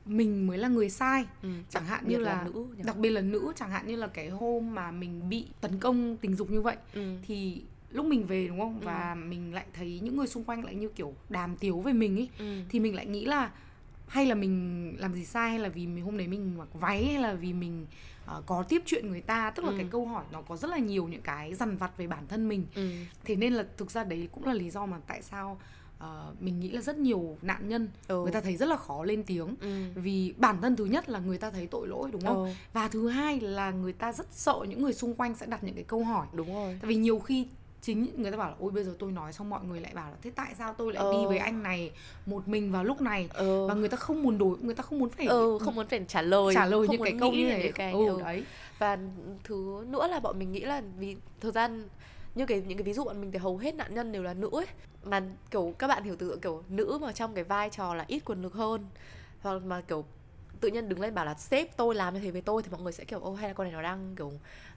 mình 0.07 0.47
mới 0.47 0.59
là 0.59 0.69
người 0.69 0.91
sai 0.91 1.25
ừ, 1.43 1.49
chẳng 1.71 1.87
hạn 1.87 2.09
như 2.09 2.17
là, 2.17 2.33
là 2.33 2.45
nữ 2.45 2.67
đặc 2.85 2.97
biệt 2.97 3.11
là 3.11 3.21
nữ 3.21 3.53
chẳng 3.57 3.71
hạn 3.71 3.87
như 3.87 3.97
là 3.97 4.07
cái 4.07 4.29
hôm 4.29 4.75
mà 4.75 4.91
mình 4.91 5.29
bị 5.29 5.47
tấn 5.61 5.79
công 5.79 6.17
tình 6.17 6.35
dục 6.35 6.51
như 6.51 6.61
vậy 6.61 6.77
ừ. 6.95 7.17
thì 7.27 7.63
lúc 7.95 8.07
mình 8.07 8.27
về 8.27 8.49
đúng 8.49 8.61
không 8.61 8.81
ừ. 8.81 8.85
và 8.85 9.15
mình 9.15 9.55
lại 9.55 9.67
thấy 9.73 10.01
những 10.03 10.17
người 10.17 10.27
xung 10.27 10.45
quanh 10.45 10.65
lại 10.65 10.75
như 10.75 10.89
kiểu 10.89 11.15
đàm 11.29 11.57
tiếu 11.57 11.81
về 11.81 11.93
mình 11.93 12.17
ấy 12.17 12.29
ừ. 12.39 12.61
thì 12.69 12.81
mình 12.81 12.95
lại 12.95 13.07
nghĩ 13.07 13.25
là 13.25 13.51
hay 14.07 14.27
là 14.27 14.35
mình 14.35 14.95
làm 14.99 15.15
gì 15.15 15.25
sai 15.25 15.51
hay 15.51 15.59
là 15.59 15.69
vì 15.69 15.87
mình 15.87 16.05
hôm 16.05 16.19
đấy 16.19 16.29
mình 16.29 16.59
mặc 16.59 16.69
váy 16.73 17.05
hay 17.05 17.23
là 17.23 17.35
vì 17.35 17.53
mình 17.53 17.87
uh, 18.25 18.47
có 18.47 18.63
tiếp 18.63 18.83
chuyện 18.87 19.09
người 19.09 19.21
ta 19.21 19.51
tức 19.51 19.65
là 19.65 19.71
ừ. 19.71 19.75
cái 19.77 19.87
câu 19.91 20.07
hỏi 20.07 20.25
nó 20.33 20.43
có 20.43 20.57
rất 20.57 20.71
là 20.71 20.79
nhiều 20.79 21.09
những 21.09 21.23
cái 21.23 21.55
dằn 21.55 21.77
vặt 21.77 21.97
về 21.97 22.07
bản 22.07 22.27
thân 22.29 22.49
mình 22.49 22.67
ừ. 22.75 22.91
thế 23.25 23.37
nên 23.37 23.53
là 23.53 23.65
thực 23.77 23.91
ra 23.91 24.05
đấy 24.05 24.29
cũng 24.33 24.45
là 24.45 24.55
lý 24.55 24.71
do 24.71 24.87
mà 24.87 24.97
tại 25.07 25.23
sao 25.23 25.59
uh, 25.99 26.43
mình 26.43 26.61
nghĩ 26.61 26.71
là 26.71 26.81
rất 26.81 26.99
nhiều 26.99 27.37
nạn 27.43 27.69
nhân 27.69 27.89
ừ. 28.09 28.23
người 28.23 28.33
ta 28.33 28.41
thấy 28.41 28.57
rất 28.57 28.69
là 28.69 28.77
khó 28.77 29.05
lên 29.05 29.23
tiếng 29.23 29.55
ừ. 29.61 29.85
vì 29.95 30.35
bản 30.37 30.61
thân 30.61 30.77
thứ 30.77 30.85
nhất 30.85 31.09
là 31.09 31.19
người 31.19 31.39
ta 31.39 31.51
thấy 31.51 31.67
tội 31.67 31.89
lỗi 31.89 32.09
đúng 32.13 32.23
không 32.23 32.45
ừ. 32.45 32.51
và 32.73 32.89
thứ 32.89 33.09
hai 33.09 33.41
là 33.41 33.71
người 33.71 33.93
ta 33.93 34.13
rất 34.13 34.27
sợ 34.31 34.59
những 34.69 34.83
người 34.83 34.93
xung 34.93 35.15
quanh 35.15 35.35
sẽ 35.35 35.47
đặt 35.47 35.65
những 35.65 35.75
cái 35.75 35.85
câu 35.85 36.05
hỏi 36.05 36.27
đúng 36.33 36.55
rồi 36.55 36.79
tại 36.81 36.89
vì 36.89 36.95
nhiều 36.95 37.19
khi 37.19 37.47
chính 37.85 38.09
người 38.17 38.31
ta 38.31 38.37
bảo 38.37 38.51
là 38.51 38.57
ôi 38.61 38.71
bây 38.71 38.85
giờ 38.85 38.95
tôi 38.99 39.13
nói 39.13 39.33
xong 39.33 39.51
mọi 39.51 39.65
người 39.65 39.81
lại 39.81 39.93
bảo 39.95 40.11
là 40.11 40.17
thế 40.23 40.31
tại 40.35 40.55
sao 40.59 40.75
tôi 40.79 40.93
lại 40.93 41.05
ờ. 41.05 41.13
đi 41.13 41.19
với 41.27 41.39
anh 41.39 41.63
này 41.63 41.91
một 42.27 42.49
mình 42.49 42.73
vào 42.73 42.85
lúc 42.85 43.01
này 43.01 43.29
ờ. 43.33 43.67
và 43.67 43.75
người 43.75 43.89
ta 43.89 43.97
không 43.97 44.23
muốn 44.23 44.39
đổi 44.39 44.57
người 44.63 44.75
ta 44.75 44.83
không 44.83 44.99
muốn 44.99 45.09
phải 45.09 45.27
ừ, 45.27 45.59
không 45.61 45.75
muốn 45.75 45.87
phải 45.87 46.05
trả 46.09 46.23
lời 46.23 46.55
trả 46.55 46.67
lời 46.67 46.87
những 46.91 47.03
cái 47.03 47.15
câu 47.21 47.33
như 47.33 47.51
thế 47.51 47.73
cái, 47.75 47.93
ừ, 47.93 48.07
ừ. 48.07 48.21
đấy 48.21 48.45
và 48.79 48.99
thứ 49.45 49.85
nữa 49.89 50.07
là 50.07 50.21
bọn 50.21 50.39
mình 50.39 50.53
nghĩ 50.53 50.61
là 50.61 50.83
vì 50.99 51.17
thời 51.41 51.53
gian 51.53 51.89
như 52.35 52.47
cái 52.47 52.63
những 52.67 52.79
cái 52.79 52.83
ví 52.83 52.93
dụ 52.93 53.05
bọn 53.05 53.21
mình 53.21 53.33
thì 53.33 53.39
hầu 53.39 53.59
hết 53.59 53.75
nạn 53.75 53.95
nhân 53.95 54.13
đều 54.13 54.23
là 54.23 54.35
nữ 54.35 54.51
ấy 54.53 54.67
mà 55.05 55.23
kiểu 55.51 55.75
các 55.79 55.89
bạn 55.89 56.05
hiểu 56.05 56.17
tự 56.17 56.39
kiểu 56.43 56.63
nữ 56.69 56.99
mà 57.03 57.13
trong 57.13 57.35
cái 57.35 57.45
vai 57.45 57.71
trò 57.71 57.95
là 57.95 58.05
ít 58.09 58.25
quyền 58.25 58.43
lực 58.43 58.55
hơn 58.55 58.87
hoặc 59.43 59.63
mà 59.65 59.81
kiểu 59.81 60.05
tự 60.61 60.71
nhiên 60.71 60.89
đứng 60.89 61.01
lên 61.01 61.15
bảo 61.15 61.25
là 61.25 61.35
sếp 61.35 61.77
tôi 61.77 61.95
làm 61.95 62.15
như 62.15 62.21
thế 62.21 62.31
với 62.31 62.43
tôi 62.43 62.63
thì 62.63 62.69
mọi 62.71 62.81
người 62.81 62.93
sẽ 62.93 63.05
kiểu 63.05 63.21
ô 63.21 63.35
hay 63.35 63.49
là 63.49 63.55
con 63.55 63.65
này 63.65 63.73
nó 63.73 63.83
đang 63.83 64.15
kiểu 64.17 64.33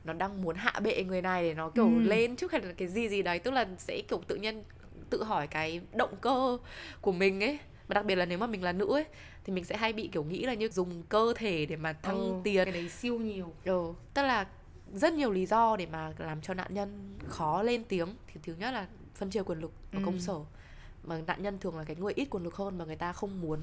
nó 0.07 0.13
đang 0.13 0.41
muốn 0.41 0.55
hạ 0.55 0.73
bệ 0.83 1.03
người 1.03 1.21
này 1.21 1.43
để 1.43 1.53
nó 1.53 1.69
kiểu 1.69 1.85
ừ. 1.85 1.99
lên 1.99 2.35
trước 2.35 2.51
hay 2.51 2.61
là 2.61 2.73
cái 2.77 2.87
gì 2.87 3.09
gì 3.09 3.21
đấy 3.21 3.39
tức 3.39 3.51
là 3.51 3.67
sẽ 3.77 4.01
kiểu 4.07 4.21
tự 4.27 4.35
nhiên 4.35 4.63
tự 5.09 5.23
hỏi 5.23 5.47
cái 5.47 5.81
động 5.93 6.15
cơ 6.21 6.57
của 7.01 7.11
mình 7.11 7.43
ấy. 7.43 7.59
Mà 7.87 7.93
đặc 7.93 8.05
biệt 8.05 8.15
là 8.15 8.25
nếu 8.25 8.37
mà 8.37 8.47
mình 8.47 8.63
là 8.63 8.71
nữ 8.71 8.93
ấy 8.93 9.05
thì 9.43 9.53
mình 9.53 9.63
sẽ 9.63 9.77
hay 9.77 9.93
bị 9.93 10.07
kiểu 10.07 10.23
nghĩ 10.23 10.43
là 10.43 10.53
như 10.53 10.69
dùng 10.69 11.03
cơ 11.09 11.33
thể 11.35 11.65
để 11.65 11.75
mà 11.75 11.93
thăng 11.93 12.17
ừ, 12.17 12.33
tiền 12.43 12.65
cái 12.65 12.73
đấy 12.73 12.89
siêu 12.89 13.19
nhiều. 13.19 13.53
Ừ 13.63 13.93
tức 14.13 14.23
là 14.23 14.47
rất 14.93 15.13
nhiều 15.13 15.31
lý 15.31 15.45
do 15.45 15.75
để 15.77 15.85
mà 15.85 16.13
làm 16.17 16.41
cho 16.41 16.53
nạn 16.53 16.73
nhân 16.73 17.17
khó 17.27 17.63
lên 17.63 17.83
tiếng. 17.83 18.07
Thì 18.27 18.39
thứ 18.43 18.53
nhất 18.59 18.71
là 18.71 18.87
phân 19.15 19.29
chia 19.29 19.43
quyền 19.43 19.59
lực 19.59 19.71
ở 19.93 19.99
ừ. 19.99 20.01
công 20.05 20.19
sở 20.19 20.39
mà 21.07 21.21
nạn 21.27 21.43
nhân 21.43 21.59
thường 21.59 21.77
là 21.77 21.83
cái 21.83 21.95
người 21.95 22.13
ít 22.15 22.25
quyền 22.29 22.43
lực 22.43 22.55
hơn 22.55 22.77
mà 22.77 22.85
người 22.85 22.95
ta 22.95 23.13
không 23.13 23.41
muốn 23.41 23.61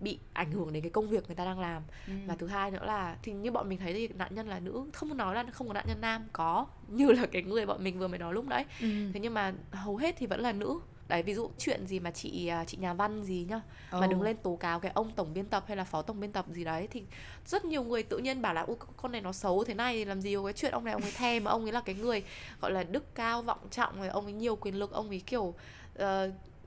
bị 0.00 0.18
ảnh 0.32 0.52
hưởng 0.52 0.72
đến 0.72 0.82
cái 0.82 0.90
công 0.90 1.08
việc 1.08 1.26
người 1.26 1.36
ta 1.36 1.44
đang 1.44 1.60
làm 1.60 1.82
ừ. 2.06 2.12
và 2.26 2.36
thứ 2.38 2.46
hai 2.46 2.70
nữa 2.70 2.84
là 2.84 3.16
thì 3.22 3.32
như 3.32 3.50
bọn 3.50 3.68
mình 3.68 3.78
thấy 3.78 3.92
thì 3.92 4.08
nạn 4.08 4.34
nhân 4.34 4.48
là 4.48 4.60
nữ 4.60 4.84
không 4.92 5.16
nói 5.16 5.34
là 5.34 5.44
không 5.52 5.68
có 5.68 5.74
nạn 5.74 5.84
nhân 5.88 6.00
nam 6.00 6.28
có 6.32 6.66
như 6.88 7.12
là 7.12 7.26
cái 7.26 7.42
người 7.42 7.66
bọn 7.66 7.84
mình 7.84 7.98
vừa 7.98 8.08
mới 8.08 8.18
nói 8.18 8.34
lúc 8.34 8.46
nãy 8.46 8.64
ừ. 8.80 8.88
thế 9.14 9.20
nhưng 9.20 9.34
mà 9.34 9.52
hầu 9.70 9.96
hết 9.96 10.14
thì 10.18 10.26
vẫn 10.26 10.40
là 10.40 10.52
nữ 10.52 10.80
đấy 11.08 11.22
ví 11.22 11.34
dụ 11.34 11.50
chuyện 11.58 11.86
gì 11.86 12.00
mà 12.00 12.10
chị 12.10 12.46
à, 12.46 12.64
chị 12.64 12.76
nhà 12.76 12.94
văn 12.94 13.22
gì 13.24 13.46
nhá 13.48 13.56
oh. 13.96 14.00
mà 14.00 14.06
đứng 14.06 14.22
lên 14.22 14.36
tố 14.36 14.56
cáo 14.56 14.80
cái 14.80 14.92
ông 14.94 15.12
tổng 15.12 15.34
biên 15.34 15.46
tập 15.46 15.64
hay 15.66 15.76
là 15.76 15.84
phó 15.84 16.02
tổng 16.02 16.20
biên 16.20 16.32
tập 16.32 16.46
gì 16.48 16.64
đấy 16.64 16.88
thì 16.90 17.02
rất 17.46 17.64
nhiều 17.64 17.84
người 17.84 18.02
tự 18.02 18.18
nhiên 18.18 18.42
bảo 18.42 18.54
là 18.54 18.60
ôi 18.60 18.76
con 18.96 19.12
này 19.12 19.20
nó 19.20 19.32
xấu 19.32 19.64
thế 19.64 19.74
này 19.74 20.04
làm 20.04 20.20
gì 20.20 20.34
có 20.34 20.44
cái 20.44 20.52
chuyện 20.52 20.72
ông 20.72 20.84
này 20.84 20.92
ông 20.92 21.02
ấy 21.02 21.12
thèm 21.12 21.44
mà 21.44 21.50
ông 21.50 21.64
ấy 21.64 21.72
là 21.72 21.80
cái 21.80 21.94
người 21.94 22.22
gọi 22.60 22.72
là 22.72 22.82
đức 22.82 23.14
cao 23.14 23.42
vọng 23.42 23.58
trọng 23.70 23.98
rồi 23.98 24.08
ông 24.08 24.24
ấy 24.24 24.32
nhiều 24.32 24.56
quyền 24.56 24.74
lực 24.74 24.92
ông 24.92 25.08
ấy 25.08 25.22
kiểu 25.26 25.54
uh, 26.02 26.04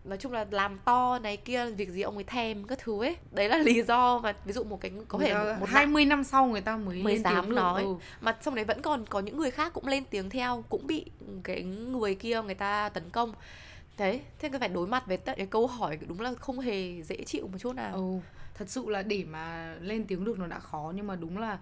nói 0.04 0.18
chung 0.18 0.32
là 0.32 0.46
làm 0.52 0.80
to 0.86 1.20
này 1.20 1.38
kia 1.38 1.66
việc 1.66 1.90
gì 1.90 2.02
ông 2.02 2.16
ấy 2.16 2.24
thèm 2.24 2.64
các 2.64 2.80
thứ 2.80 3.04
ấy 3.04 3.16
đấy 3.32 3.50
là 3.50 3.58
lý 3.58 3.84
do 3.84 4.20
mà 4.20 4.34
ví 4.46 4.54
dụ 4.54 4.64
một 4.64 4.82
cái 4.82 4.92
có 5.08 5.20
thể 5.20 5.34
một, 5.34 5.56
một 5.60 5.70
20 5.70 6.06
năm 6.06 6.24
sau 6.24 6.46
người 6.46 6.62
ta 6.62 6.78
mới 6.78 7.04
mới 7.04 7.18
dám 7.18 7.56
nói 7.56 7.84
ừ. 7.84 7.96
mà 8.22 8.32
trong 8.32 8.56
đấy 8.56 8.66
vẫn 8.66 8.82
còn 8.82 9.06
có 9.06 9.20
những 9.20 9.38
người 9.38 9.52
khác 9.52 9.74
cũng 9.74 9.88
lên 9.88 10.04
tiếng 10.10 10.30
theo 10.30 10.64
cũng 10.70 10.88
bị 10.88 11.06
cái 11.44 11.64
người 11.64 12.16
kia 12.16 12.42
người 12.42 12.56
ta 12.56 12.90
tấn 12.90 13.10
công 13.10 13.34
thế 13.98 14.20
thế 14.40 14.50
phải 14.60 14.70
đối 14.70 14.88
mặt 14.88 15.04
với 15.08 15.18
tận 15.18 15.38
cái 15.38 15.48
câu 15.48 15.68
hỏi 15.68 16.00
đúng 16.08 16.22
là 16.22 16.34
không 16.40 16.60
hề 16.60 17.02
dễ 17.02 17.24
chịu 17.26 17.48
một 17.48 17.58
chút 17.58 17.76
nào 17.76 17.94
ừ. 17.94 18.20
thật 18.54 18.70
sự 18.70 18.90
là 18.90 19.02
để 19.02 19.24
mà 19.24 19.76
lên 19.82 20.04
tiếng 20.04 20.26
được 20.26 20.40
nó 20.40 20.48
đã 20.48 20.60
khó 20.60 20.94
nhưng 20.96 21.08
mà 21.08 21.16
đúng 21.16 21.38
là 21.38 21.60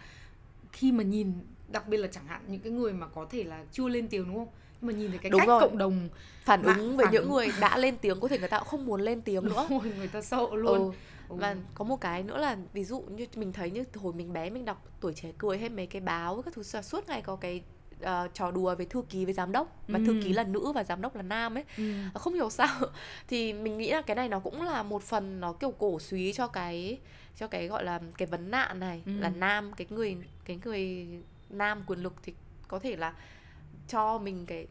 khi 0.72 0.92
mà 0.92 1.04
nhìn 1.04 1.34
đặc 1.68 1.88
biệt 1.88 1.98
là 1.98 2.08
chẳng 2.12 2.28
hạn 2.28 2.42
những 2.48 2.62
cái 2.62 2.72
người 2.72 2.94
mà 2.94 3.08
có 3.08 3.26
thể 3.30 3.44
là 3.44 3.64
chưa 3.72 3.88
lên 3.88 4.08
tiếng 4.08 4.26
đúng 4.26 4.36
không 4.36 4.48
mà 4.82 4.94
nhìn 4.94 5.10
thấy 5.10 5.18
cái 5.18 5.30
Đúng 5.30 5.40
cách 5.40 5.48
rồi. 5.48 5.62
cộng 5.62 5.78
đồng 5.78 6.10
phản 6.44 6.64
ứng 6.64 6.98
với 6.98 7.06
những 7.12 7.32
người 7.32 7.48
đã 7.60 7.78
lên 7.78 7.98
tiếng 7.98 8.20
có 8.20 8.28
thể 8.28 8.40
người 8.40 8.48
ta 8.48 8.60
cũng 8.60 8.68
không 8.68 8.86
muốn 8.86 9.02
lên 9.02 9.22
tiếng 9.22 9.46
nữa 9.46 9.68
rồi, 9.70 9.82
người 9.98 10.08
ta 10.08 10.22
sợ 10.22 10.48
luôn 10.54 10.78
ừ. 10.78 10.92
Ừ. 11.30 11.36
và 11.36 11.56
có 11.74 11.86
một 11.86 12.02
cái 12.02 12.24
nữa 12.24 12.38
là 12.38 12.58
ví 12.74 12.84
dụ 12.84 13.02
như 13.02 13.28
mình 13.36 13.54
thấy 13.54 13.72
như 13.72 13.84
hồi 13.96 14.14
mình 14.14 14.34
bé 14.34 14.50
mình 14.50 14.66
đọc 14.66 14.86
tuổi 15.00 15.14
trẻ 15.14 15.32
cười 15.38 15.58
hay 15.58 15.70
mấy 15.70 15.86
cái 15.86 16.02
báo 16.02 16.42
các 16.42 16.54
thứ 16.54 16.64
suốt 16.64 17.08
ngày 17.08 17.22
có 17.22 17.36
cái 17.36 17.62
uh, 18.04 18.34
trò 18.34 18.52
đùa 18.52 18.76
với 18.76 18.86
thư 18.86 19.04
ký 19.10 19.26
với 19.26 19.34
giám 19.34 19.52
đốc 19.52 19.90
mà 19.90 20.00
ừ. 20.00 20.06
thư 20.06 20.22
ký 20.24 20.34
là 20.34 20.44
nữ 20.44 20.72
và 20.72 20.84
giám 20.84 21.02
đốc 21.02 21.16
là 21.16 21.22
nam 21.22 21.58
ấy 21.58 21.64
ừ. 21.78 21.84
không 22.14 22.34
hiểu 22.34 22.50
sao 22.50 22.80
thì 23.28 23.54
mình 23.54 23.78
nghĩ 23.78 23.92
là 23.92 24.02
cái 24.02 24.16
này 24.16 24.30
nó 24.30 24.40
cũng 24.40 24.62
là 24.62 24.84
một 24.84 25.04
phần 25.04 25.40
nó 25.40 25.54
kiểu 25.54 25.72
cổ 25.72 26.00
suý 26.00 26.34
cho 26.34 26.48
cái 26.48 27.00
cho 27.36 27.48
cái 27.48 27.68
gọi 27.68 27.84
là 27.84 28.00
cái 28.18 28.26
vấn 28.26 28.52
nạn 28.52 28.80
này 28.80 29.02
ừ. 29.06 29.12
là 29.20 29.30
nam 29.30 29.72
cái 29.78 29.88
người 29.90 30.18
cái 30.46 30.60
người 30.66 31.08
nam 31.50 31.84
quyền 31.88 32.00
lực 32.00 32.14
thì 32.24 32.34
có 32.68 32.80
thể 32.80 32.96
là 32.96 33.14
cho 33.90 34.18
mình 34.18 34.46
cái 34.46 34.68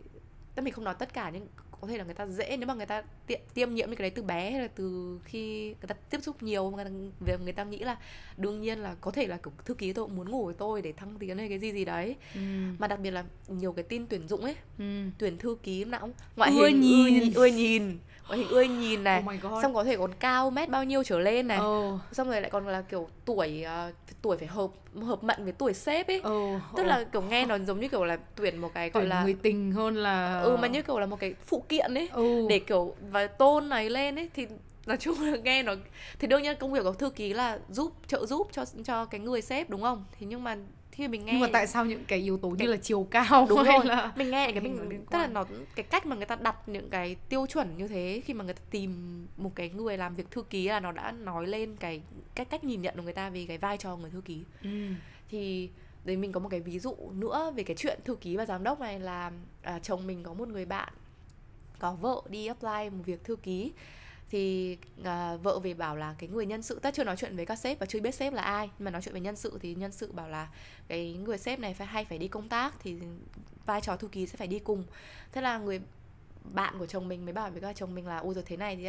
tức 0.54 0.62
mình 0.62 0.74
không 0.74 0.84
nói 0.84 0.94
tất 0.98 1.12
cả 1.14 1.30
nhưng 1.34 1.46
có 1.80 1.88
thể 1.88 1.98
là 1.98 2.04
người 2.04 2.14
ta 2.14 2.26
dễ 2.26 2.56
nếu 2.56 2.66
mà 2.66 2.74
người 2.74 2.86
ta 2.86 3.02
tiệm, 3.26 3.40
tiêm 3.54 3.74
nhiễm 3.74 3.88
những 3.88 3.96
cái 3.96 4.02
đấy 4.02 4.10
từ 4.10 4.22
bé 4.22 4.50
hay 4.50 4.60
là 4.60 4.68
từ 4.74 5.18
khi 5.24 5.66
người 5.68 5.86
ta 5.88 5.94
tiếp 6.10 6.18
xúc 6.22 6.42
nhiều 6.42 6.70
người 6.70 6.84
ta, 6.84 6.90
việc 7.20 7.40
người 7.40 7.52
ta 7.52 7.64
nghĩ 7.64 7.78
là 7.78 7.96
đương 8.36 8.60
nhiên 8.60 8.78
là 8.78 8.94
có 9.00 9.10
thể 9.10 9.26
là 9.26 9.36
kiểu 9.36 9.52
thư 9.64 9.74
ký 9.74 9.92
tôi 9.92 10.04
cũng 10.04 10.16
muốn 10.16 10.30
ngủ 10.30 10.44
với 10.44 10.54
tôi 10.54 10.82
để 10.82 10.92
thăng 10.92 11.18
tiến 11.18 11.38
hay 11.38 11.48
cái 11.48 11.58
gì 11.58 11.72
gì 11.72 11.84
đấy 11.84 12.16
ừ. 12.34 12.40
mà 12.78 12.86
đặc 12.86 13.00
biệt 13.00 13.10
là 13.10 13.24
nhiều 13.48 13.72
cái 13.72 13.82
tin 13.82 14.06
tuyển 14.06 14.28
dụng 14.28 14.40
ấy 14.40 14.56
Ừ. 14.78 14.84
tuyển 15.18 15.38
thư 15.38 15.56
ký 15.62 15.84
nào 15.84 16.00
cũng 16.00 16.12
ngoại 16.36 16.50
Ưa 16.50 16.66
hình 16.66 16.80
nhìn. 16.80 17.32
ưa, 17.34 17.40
ưa 17.42 17.46
nhìn 17.46 17.98
hình 18.36 18.48
ưa 18.48 18.62
nhìn 18.62 19.04
này 19.04 19.24
Oh 19.46 19.62
xong 19.62 19.74
có 19.74 19.84
thể 19.84 19.96
còn 19.96 20.14
cao 20.14 20.50
mét 20.50 20.68
bao 20.68 20.84
nhiêu 20.84 21.02
trở 21.04 21.18
lên 21.18 21.48
này 21.48 21.58
Ờ. 21.58 21.98
xong 22.12 22.30
rồi 22.30 22.40
lại 22.40 22.50
còn 22.50 22.66
là 22.68 22.82
kiểu 22.82 23.08
tuổi 23.24 23.62
ờ, 23.62 23.92
tuổi 24.22 24.36
phải 24.36 24.48
hợp 24.48 24.70
hợp 25.02 25.24
mệnh 25.24 25.44
với 25.44 25.52
tuổi 25.52 25.74
sếp 25.74 26.06
ấy 26.08 26.20
Ờ. 26.24 26.60
tức 26.76 26.82
là 26.82 27.04
kiểu 27.12 27.22
nghe 27.22 27.46
nó 27.46 27.58
giống 27.66 27.80
như 27.80 27.88
kiểu 27.88 28.04
là 28.04 28.18
tuyển 28.36 28.58
một 28.58 28.70
cái 28.74 28.90
gọi 28.90 29.06
là 29.06 29.22
người 29.22 29.36
tình 29.42 29.72
hơn 29.72 29.96
là 29.96 30.40
ừ 30.40 30.56
mà 30.56 30.68
như 30.68 30.82
kiểu 30.82 30.98
là 30.98 31.06
một 31.06 31.20
cái 31.20 31.34
phụ 31.46 31.64
kiện 31.68 31.94
ấy 31.94 32.08
ừ. 32.12 32.46
để 32.48 32.58
kiểu 32.58 32.94
và 33.10 33.26
tôn 33.26 33.68
này 33.68 33.90
lên 33.90 34.18
ấy 34.18 34.28
thì 34.34 34.46
nói 34.86 34.96
chung 34.96 35.20
là 35.20 35.36
nghe 35.36 35.62
nó 35.62 35.74
thì 36.18 36.26
đương 36.28 36.42
nhiên 36.42 36.56
công 36.60 36.72
việc 36.72 36.80
của 36.82 36.92
thư 36.92 37.10
ký 37.10 37.32
là 37.34 37.58
giúp 37.68 37.92
trợ 38.06 38.26
giúp 38.26 38.48
cho 38.52 38.64
cho 38.84 39.04
cái 39.04 39.20
người 39.20 39.42
sếp 39.42 39.70
đúng 39.70 39.82
không 39.82 40.04
thì 40.18 40.26
nhưng 40.26 40.44
mà 40.44 40.56
khi 40.98 41.08
mình 41.08 41.24
nghe 41.24 41.32
nhưng 41.32 41.40
mà 41.40 41.48
tại 41.52 41.66
sao 41.66 41.84
những 41.86 42.04
cái 42.04 42.18
yếu 42.18 42.38
tố 42.38 42.54
Cái- 42.58 42.66
như 42.66 42.72
là 42.72 42.76
chiều 42.82 43.06
cao 43.10 43.46
đúng 43.48 43.62
rồi. 43.64 43.84
là 43.86 44.12
mình 44.16 44.30
nghe 44.30 44.52
cái 44.52 44.60
mình 44.60 45.04
tức 45.10 45.18
là 45.18 45.26
nó 45.26 45.44
cái 45.74 45.82
cách 45.82 46.06
mà 46.06 46.16
người 46.16 46.26
ta 46.26 46.36
đặt 46.36 46.68
những 46.68 46.90
cái 46.90 47.16
tiêu 47.28 47.46
chuẩn 47.46 47.76
như 47.76 47.88
thế 47.88 48.22
khi 48.24 48.34
mà 48.34 48.44
người 48.44 48.54
ta 48.54 48.60
tìm 48.70 48.92
một 49.36 49.52
cái 49.54 49.68
người 49.70 49.96
làm 49.96 50.14
việc 50.14 50.30
thư 50.30 50.42
ký 50.42 50.68
là 50.68 50.80
nó 50.80 50.92
đã 50.92 51.12
nói 51.12 51.46
lên 51.46 51.76
cái 51.80 52.00
cách 52.34 52.50
cách 52.50 52.64
nhìn 52.64 52.82
nhận 52.82 52.96
của 52.96 53.02
người 53.02 53.12
ta 53.12 53.30
về 53.30 53.44
cái 53.48 53.58
vai 53.58 53.76
trò 53.76 53.96
người 53.96 54.10
thư 54.10 54.20
ký. 54.20 54.42
Ừ. 54.62 54.68
thì 55.30 55.70
đấy 56.04 56.16
mình 56.16 56.32
có 56.32 56.40
một 56.40 56.48
cái 56.48 56.60
ví 56.60 56.78
dụ 56.78 56.96
nữa 57.12 57.52
về 57.56 57.62
cái 57.62 57.76
chuyện 57.76 57.98
thư 58.04 58.14
ký 58.14 58.36
và 58.36 58.46
giám 58.46 58.62
đốc 58.64 58.80
này 58.80 59.00
là 59.00 59.32
à, 59.62 59.78
chồng 59.78 60.06
mình 60.06 60.22
có 60.22 60.34
một 60.34 60.48
người 60.48 60.64
bạn 60.64 60.92
có 61.78 61.92
vợ 62.00 62.22
đi 62.28 62.46
apply 62.46 62.90
một 62.90 63.02
việc 63.06 63.24
thư 63.24 63.36
ký 63.36 63.72
thì 64.30 64.76
à, 65.04 65.36
vợ 65.36 65.58
về 65.58 65.74
bảo 65.74 65.96
là 65.96 66.14
cái 66.18 66.28
người 66.28 66.46
nhân 66.46 66.62
sự 66.62 66.78
ta 66.78 66.90
chưa 66.90 67.04
nói 67.04 67.16
chuyện 67.16 67.36
với 67.36 67.46
các 67.46 67.56
sếp 67.58 67.78
và 67.78 67.86
chưa 67.86 68.00
biết 68.00 68.14
sếp 68.14 68.32
là 68.32 68.42
ai 68.42 68.70
nhưng 68.78 68.84
mà 68.84 68.90
nói 68.90 69.02
chuyện 69.02 69.12
với 69.12 69.20
nhân 69.20 69.36
sự 69.36 69.58
thì 69.62 69.74
nhân 69.74 69.92
sự 69.92 70.12
bảo 70.12 70.28
là 70.28 70.48
cái 70.88 71.12
người 71.12 71.38
sếp 71.38 71.58
này 71.60 71.74
phải 71.74 71.86
hay 71.86 72.04
phải 72.04 72.18
đi 72.18 72.28
công 72.28 72.48
tác 72.48 72.74
thì 72.80 72.96
vai 73.66 73.80
trò 73.80 73.96
thư 73.96 74.08
ký 74.08 74.26
sẽ 74.26 74.36
phải 74.36 74.46
đi 74.48 74.58
cùng. 74.58 74.84
Thế 75.32 75.40
là 75.40 75.58
người 75.58 75.80
bạn 76.54 76.78
của 76.78 76.86
chồng 76.86 77.08
mình 77.08 77.24
mới 77.24 77.32
bảo 77.34 77.50
với 77.50 77.60
các 77.60 77.76
chồng 77.76 77.94
mình 77.94 78.06
là 78.06 78.18
ôi 78.18 78.34
rồi 78.34 78.44
thế 78.46 78.56
này 78.56 78.76
thì 78.76 78.84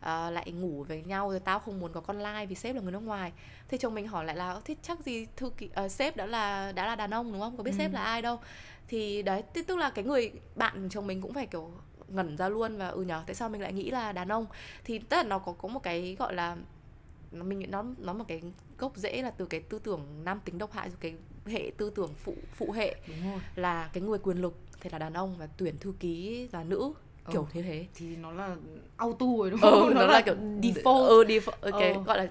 à, 0.00 0.30
lại 0.30 0.52
ngủ 0.52 0.84
với 0.88 1.02
nhau 1.02 1.30
rồi 1.30 1.40
tao 1.40 1.58
không 1.58 1.80
muốn 1.80 1.92
có 1.92 2.00
con 2.00 2.18
lai 2.18 2.46
vì 2.46 2.54
sếp 2.54 2.74
là 2.76 2.82
người 2.82 2.92
nước 2.92 3.02
ngoài. 3.02 3.32
Thì 3.68 3.78
chồng 3.78 3.94
mình 3.94 4.08
hỏi 4.08 4.24
lại 4.24 4.36
là 4.36 4.52
"Ơ, 4.52 4.60
thế 4.64 4.76
chắc 4.82 5.00
gì 5.00 5.26
thư 5.36 5.50
ký 5.50 5.68
ờ, 5.74 5.88
sếp 5.88 6.16
đã 6.16 6.26
là 6.26 6.72
đã 6.72 6.86
là 6.86 6.96
đàn 6.96 7.10
ông 7.14 7.32
đúng 7.32 7.40
không? 7.40 7.56
Có 7.56 7.62
biết 7.62 7.70
Ừ. 7.74 7.78
sếp 7.78 7.92
là 7.92 8.04
ai 8.04 8.22
đâu? 8.22 8.40
Thì 8.88 9.22
đấy 9.22 9.42
tức 9.54 9.66
tức 9.66 9.76
là 9.78 9.90
cái 9.90 10.04
người 10.04 10.32
bạn 10.56 10.82
của 10.82 10.88
chồng 10.90 11.06
mình 11.06 11.20
cũng 11.20 11.32
phải 11.34 11.46
kiểu 11.46 11.70
ngẩn 12.12 12.36
ra 12.36 12.48
luôn 12.48 12.76
và 12.78 12.88
ừ 12.88 13.02
nhở 13.02 13.22
tại 13.26 13.34
sao 13.34 13.48
mình 13.48 13.60
lại 13.60 13.72
nghĩ 13.72 13.90
là 13.90 14.12
đàn 14.12 14.28
ông 14.28 14.46
thì 14.84 14.98
tức 14.98 15.16
là 15.16 15.22
nó 15.22 15.38
có 15.38 15.52
có 15.52 15.68
một 15.68 15.82
cái 15.82 16.16
gọi 16.18 16.34
là 16.34 16.56
nó 17.32 17.44
mình 17.44 17.70
nó 17.70 17.84
nó 17.98 18.12
một 18.12 18.24
cái 18.28 18.42
gốc 18.78 18.92
rễ 18.96 19.22
là 19.22 19.30
từ 19.30 19.46
cái 19.46 19.60
tư 19.60 19.78
tưởng 19.78 20.00
nam 20.24 20.40
tính 20.44 20.58
độc 20.58 20.72
hại 20.72 20.88
rồi 20.88 20.96
cái 21.00 21.14
hệ 21.46 21.70
tư 21.76 21.90
tưởng 21.90 22.10
phụ 22.24 22.34
phụ 22.54 22.72
hệ 22.72 22.96
đúng 23.06 23.30
rồi 23.32 23.40
là 23.56 23.90
cái 23.92 24.02
người 24.02 24.18
quyền 24.18 24.36
lực 24.36 24.54
thì 24.80 24.90
là 24.90 24.98
đàn 24.98 25.12
ông 25.12 25.34
và 25.38 25.48
tuyển 25.56 25.78
thư 25.78 25.94
ký 26.00 26.48
là 26.52 26.64
nữ 26.64 26.92
kiểu 27.30 27.42
Ừ. 27.42 27.46
như 27.54 27.62
thế 27.62 27.86
thì 27.94 28.16
nó 28.16 28.32
là 28.32 28.56
auto 28.96 29.26
rồi 29.38 29.50
đúng 29.50 29.60
ừ, 29.60 29.70
không 29.70 29.94
nó, 29.94 30.06
là, 30.06 30.20
kiểu 30.20 30.34
default 30.34 31.08
ừ, 31.08 31.24
default 31.24 31.72
cái 31.78 31.92
Ờ. 31.92 32.02
gọi 32.06 32.18
là 32.18 32.30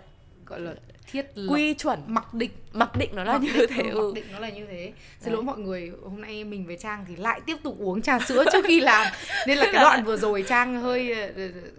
gọi 0.51 0.59
là 0.59 0.73
thiết 1.11 1.25
lập. 1.35 1.53
quy 1.53 1.73
chuẩn 1.73 1.99
mặc 2.07 2.33
định 2.33 2.51
mặc 2.73 2.95
định 2.95 3.09
nó 3.13 3.23
là 3.23 3.33
mặc 3.33 3.41
như 3.41 3.53
định, 3.53 3.69
thế. 3.75 3.83
ừ, 3.83 3.99
ừ. 3.99 4.07
mặc 4.07 4.13
định 4.15 4.25
nó 4.31 4.39
là 4.39 4.49
như 4.49 4.65
thế. 4.65 4.93
Xin 5.19 5.33
lỗi 5.33 5.43
mọi 5.43 5.57
người 5.59 5.91
hôm 6.03 6.21
nay 6.21 6.43
mình 6.43 6.65
với 6.67 6.77
trang 6.77 7.05
thì 7.07 7.15
lại 7.15 7.41
tiếp 7.45 7.55
tục 7.63 7.75
uống 7.79 8.01
trà 8.01 8.19
sữa 8.19 8.43
trước 8.53 8.65
khi 8.67 8.79
làm. 8.81 9.11
Nên 9.47 9.57
là 9.57 9.65
cái 9.73 9.81
đoạn 9.81 10.03
vừa 10.03 10.17
rồi 10.17 10.43
trang 10.47 10.81
hơi 10.81 11.13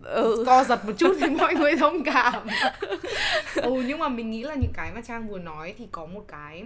ờ, 0.03 0.23
Ừ. 0.23 0.45
co 0.47 0.65
giật 0.65 0.85
một 0.87 0.93
chút 0.99 1.17
thì 1.21 1.31
mọi 1.31 1.55
người 1.55 1.77
thông 1.77 2.05
cảm. 2.05 2.47
Ừ 3.55 3.83
nhưng 3.87 3.99
mà 3.99 4.09
mình 4.09 4.31
nghĩ 4.31 4.43
là 4.43 4.55
những 4.55 4.73
cái 4.75 4.93
mà 4.95 5.01
trang 5.01 5.29
vừa 5.29 5.39
nói 5.39 5.75
thì 5.79 5.87
có 5.93 6.07
một 6.07 6.25
cái 6.29 6.65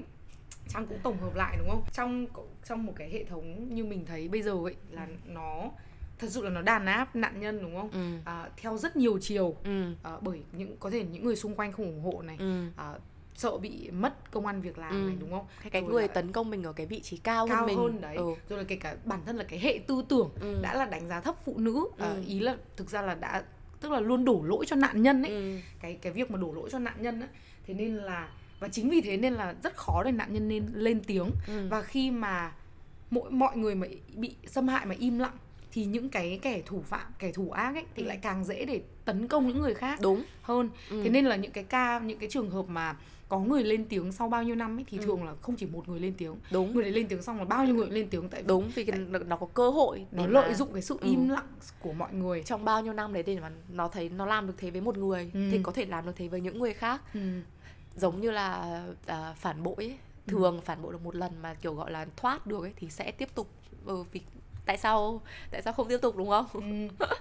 trang 0.69 0.87
cũng 0.87 0.99
tổng 1.03 1.16
hợp 1.23 1.35
lại 1.37 1.57
đúng 1.59 1.69
không? 1.71 1.83
Trong 1.92 2.27
trong 2.69 2.87
một 2.87 2.92
cái 2.97 3.11
hệ 3.12 3.25
thống 3.25 3.75
như 3.75 3.85
mình 3.85 4.05
thấy 4.07 4.29
bây 4.29 4.42
giờ 4.42 4.53
ấy 4.64 4.75
là 4.90 5.07
nó 5.27 5.71
thật 6.18 6.26
sự 6.31 6.42
là 6.44 6.50
nó 6.50 6.62
đàn 6.62 6.87
áp 6.87 7.16
nạn 7.16 7.40
nhân 7.40 7.59
đúng 7.62 7.76
không 7.76 7.90
Ừ. 7.90 8.18
à, 8.24 8.48
theo 8.57 8.76
rất 8.76 8.96
nhiều 8.96 9.18
chiều 9.20 9.57
Ừ. 9.64 9.92
à, 10.02 10.12
bởi 10.20 10.40
những 10.52 10.76
có 10.81 10.90
thể 10.90 11.05
những 11.05 11.24
người 11.24 11.37
xung 11.37 11.55
quanh 11.55 11.72
không 11.72 11.87
ủng 11.87 12.02
hộ 12.02 12.22
này 12.22 12.37
Ừ. 12.40 12.64
à, 12.76 12.92
sợ 13.35 13.59
bị 13.59 13.90
mất 13.90 14.31
công 14.31 14.46
ăn 14.46 14.61
việc 14.61 14.79
làm 14.79 14.90
Ừ. 14.92 14.96
này 15.07 15.16
đúng 15.20 15.31
không 15.31 15.46
cái, 15.62 15.70
cái 15.70 15.83
Rồi 15.83 15.90
người 15.90 16.02
là 16.02 16.09
tấn 16.09 16.33
công 16.33 16.50
mình 16.50 16.62
ở 16.62 16.72
cái 16.72 16.87
vị 16.87 17.00
trí 17.00 17.16
cao, 17.16 17.46
cao 17.48 17.57
hơn 17.57 17.66
mình 17.66 17.76
hơn 17.76 18.00
đấy 18.00 18.16
ừ. 18.16 18.24
rồi 18.48 18.59
là 18.59 18.64
kể 18.68 18.76
cả 18.76 18.96
bản 19.05 19.20
thân 19.26 19.37
là 19.37 19.44
cái 19.44 19.59
hệ 19.59 19.79
tư 19.87 20.02
tưởng 20.09 20.31
Ừ. 20.40 20.59
đã 20.62 20.74
là 20.74 20.85
đánh 20.85 21.09
giá 21.09 21.20
thấp 21.20 21.35
phụ 21.44 21.55
nữ 21.59 21.87
à, 21.98 22.09
Ừ. 22.11 22.22
ý 22.26 22.38
là 22.40 22.57
thực 22.76 22.90
ra 22.90 23.02
là 23.02 23.14
đã 23.14 23.42
tức 23.81 23.92
là 23.92 24.00
luôn 24.00 24.24
đổ 24.24 24.42
lỗi 24.44 24.64
cho 24.66 24.76
nạn 24.76 25.02
nhân 25.02 25.22
ấy 25.22 25.31
Ừ. 25.33 25.57
cái 25.81 25.94
cái 26.02 26.12
việc 26.12 26.31
mà 26.31 26.38
đổ 26.38 26.52
lỗi 26.52 26.68
cho 26.72 26.79
nạn 26.79 26.94
nhân 27.00 27.20
ấy 27.20 27.29
thế 27.66 27.74
nên 27.74 27.96
là 27.96 28.29
và 28.61 28.68
chính 28.68 28.90
vì 28.90 29.00
thế 29.00 29.16
nên 29.16 29.33
là 29.35 29.55
rất 29.62 29.76
khó 29.76 30.02
để 30.05 30.12
nạn 30.12 30.33
nhân 30.33 30.48
nên 30.48 30.66
lên 30.74 31.00
tiếng 31.07 31.31
Ừ. 31.48 31.68
và 31.70 31.83
khi 31.83 32.11
mà 32.11 32.52
mỗi 33.11 33.31
mọi 33.31 33.57
người 33.57 33.74
mà 33.74 33.87
bị 34.14 34.35
xâm 34.46 34.68
hại 34.68 34.87
mà 34.87 34.94
im 34.98 35.18
lặng 35.18 35.37
thì 35.76 35.84
những 35.84 36.08
cái 36.08 36.38
kẻ 36.42 36.62
thủ 36.66 36.82
phạm 36.86 37.06
kẻ 37.18 37.32
thủ 37.32 37.50
ác 37.50 37.74
ấy 37.74 37.84
thì 37.94 38.02
Ừ. 38.02 38.06
lại 38.08 38.18
càng 38.22 38.44
dễ 38.44 38.64
để 38.64 38.80
tấn 39.04 39.28
công 39.28 39.46
những 39.48 39.60
người 39.60 39.74
khác 39.74 39.98
đúng 40.02 40.22
hơn 40.42 40.70
Ừ. 40.90 41.00
thế 41.04 41.10
nên 41.10 41.24
là 41.24 41.36
những 41.36 41.52
cái 41.52 41.64
ca 41.64 41.98
những 41.98 42.18
cái 42.18 42.28
trường 42.32 42.50
hợp 42.50 42.68
mà 42.68 42.96
có 43.28 43.38
người 43.38 43.64
lên 43.64 43.84
tiếng 43.84 44.12
sau 44.12 44.28
bao 44.28 44.42
nhiêu 44.42 44.54
năm 44.54 44.78
ấy 44.78 44.84
thì 44.88 44.98
Ừ. 44.98 45.04
thường 45.04 45.24
là 45.24 45.34
không 45.42 45.56
chỉ 45.56 45.66
một 45.66 45.88
người 45.88 46.00
lên 46.00 46.14
tiếng 46.18 46.34
đúng 46.50 46.74
người 46.74 46.82
đấy 46.82 46.92
lên 46.92 47.08
tiếng 47.08 47.22
xong 47.22 47.38
là 47.38 47.44
bao 47.44 47.64
nhiêu 47.64 47.74
người 47.74 47.90
lên 47.90 48.08
tiếng 48.10 48.28
tại 48.28 48.42
đúng 48.46 48.70
vì 48.74 48.84
cái, 48.84 48.98
nó, 49.26 49.36
có 49.36 49.46
cơ 49.54 49.70
hội 49.70 50.06
nó 50.12 50.26
để 50.26 50.32
lợi 50.32 50.48
mà- 50.48 50.54
dụng 50.54 50.72
cái 50.72 50.82
sự 50.82 50.96
Ừ. 51.00 51.08
im 51.10 51.28
lặng 51.28 51.46
của 51.80 51.92
mọi 51.92 52.12
người 52.12 52.42
trong 52.42 52.64
bao 52.64 52.82
nhiêu 52.82 52.92
năm 52.92 53.12
đấy 53.12 53.22
để 53.22 53.40
mà 53.40 53.50
nó 53.72 53.88
thấy 53.88 54.08
nó 54.08 54.26
làm 54.26 54.46
được 54.46 54.54
thế 54.58 54.70
với 54.70 54.80
một 54.80 54.98
người 54.98 55.30
Ừ. 55.34 55.48
thì 55.52 55.60
có 55.62 55.72
thể 55.72 55.84
làm 55.86 56.06
được 56.06 56.12
thế 56.16 56.28
với 56.28 56.40
những 56.40 56.58
người 56.58 56.74
khác 56.74 57.00
ừ. 57.14 57.20
giống 57.96 58.20
như 58.20 58.30
là 58.30 58.80
à, 59.06 59.34
phản 59.38 59.62
bội 59.62 59.74
ấy. 59.76 59.88
Ừ. 60.26 60.30
thường 60.30 60.60
phản 60.64 60.82
bội 60.82 60.92
được 60.92 61.02
một 61.04 61.16
lần 61.16 61.32
mà 61.42 61.54
kiểu 61.54 61.74
gọi 61.74 61.90
là 61.90 62.06
thoát 62.16 62.46
được 62.46 62.62
ấy 62.62 62.72
thì 62.76 62.90
sẽ 62.90 63.10
tiếp 63.10 63.28
tục 63.34 63.48
ừ, 63.86 64.02
vì 64.12 64.20
tại 64.66 64.79
sao 64.79 65.22
tại 65.50 65.62
sao 65.62 65.72
không 65.72 65.88
tiếp 65.88 65.98
tục 66.02 66.16
đúng 66.16 66.29
không? 66.31 66.46
Ừ. 66.52 67.07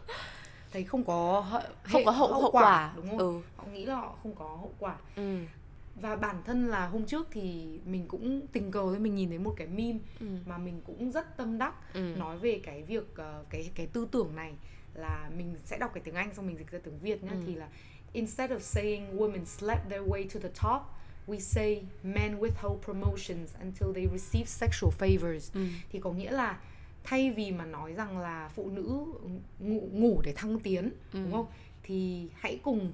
thấy 0.74 0.84
không 0.84 1.04
có 1.04 1.46
không 1.84 2.06
có 2.06 2.12
hậu 2.12 2.34
hậu 2.42 2.52
quả 2.52 2.94
đúng 2.96 3.10
không? 3.10 3.18
Ừ. 3.18 3.42
Họ 3.58 3.64
nghĩ 3.74 3.86
là 3.86 3.96
họ 3.96 4.16
không 4.24 4.36
có 4.36 4.46
hậu 4.46 4.74
quả. 4.80 4.96
Ừ. 5.16 5.38
Và 6.02 6.16
bản 6.16 6.36
thân 6.46 6.68
là 6.68 6.88
hôm 6.88 7.06
trước 7.06 7.28
thì 7.32 7.80
mình 7.86 8.08
cũng 8.08 8.48
tình 8.48 8.72
cờ 8.72 8.86
với 8.86 9.00
mình 9.00 9.16
nhìn 9.16 9.30
thấy 9.30 9.40
một 9.40 9.54
cái 9.58 9.68
meme 9.68 10.00
ừ. 10.20 10.26
mà 10.46 10.58
mình 10.58 10.82
cũng 10.86 11.12
rất 11.12 11.38
tâm 11.38 11.58
đắc 11.58 11.74
ừ. 11.94 12.14
nói 12.18 12.38
về 12.38 12.60
cái 12.64 12.84
việc 12.84 13.16
ờ, 13.16 13.44
cái 13.50 13.72
cái 13.76 13.88
tư 13.88 14.08
tưởng 14.12 14.36
này 14.36 14.54
là 14.94 15.30
mình 15.38 15.56
sẽ 15.66 15.78
đọc 15.78 15.92
cái 15.94 16.02
tiếng 16.06 16.16
Anh 16.16 16.34
xong 16.34 16.48
mình 16.48 16.58
dịch 16.58 16.72
ra 16.72 16.80
tiếng 16.84 17.00
Việt 17.00 17.24
nhá 17.24 17.32
Ừ. 17.32 17.38
thì 17.48 17.56
là 17.56 17.68
instead 18.14 18.52
of 18.52 18.60
saying 18.60 19.18
women 19.18 19.46
slept 19.46 19.90
their 19.90 20.02
way 20.04 20.28
to 20.34 20.40
the 20.40 20.50
top 20.50 20.82
we 21.28 21.40
say 21.40 21.84
men 22.04 22.40
withhold 22.40 22.78
promotions 22.78 23.54
until 23.60 23.94
they 23.96 24.08
receive 24.18 24.46
sexual 24.46 24.94
favors. 25.00 25.52
Ừ. 25.54 25.66
Thì 25.92 26.00
có 26.00 26.12
nghĩa 26.12 26.32
là 26.32 26.60
thay 27.06 27.32
vì 27.32 27.52
mà 27.52 27.66
nói 27.66 27.94
rằng 27.94 28.18
là 28.18 28.50
phụ 28.56 28.70
nữ 28.70 29.06
ngủ, 29.60 29.90
ngủ 29.92 30.22
để 30.24 30.34
thăng 30.36 30.60
tiến 30.60 30.84
Ừ. 31.14 31.20
đúng 31.24 31.32
không? 31.32 31.46
Thì 31.84 32.28
hãy 32.36 32.60
cùng 32.64 32.92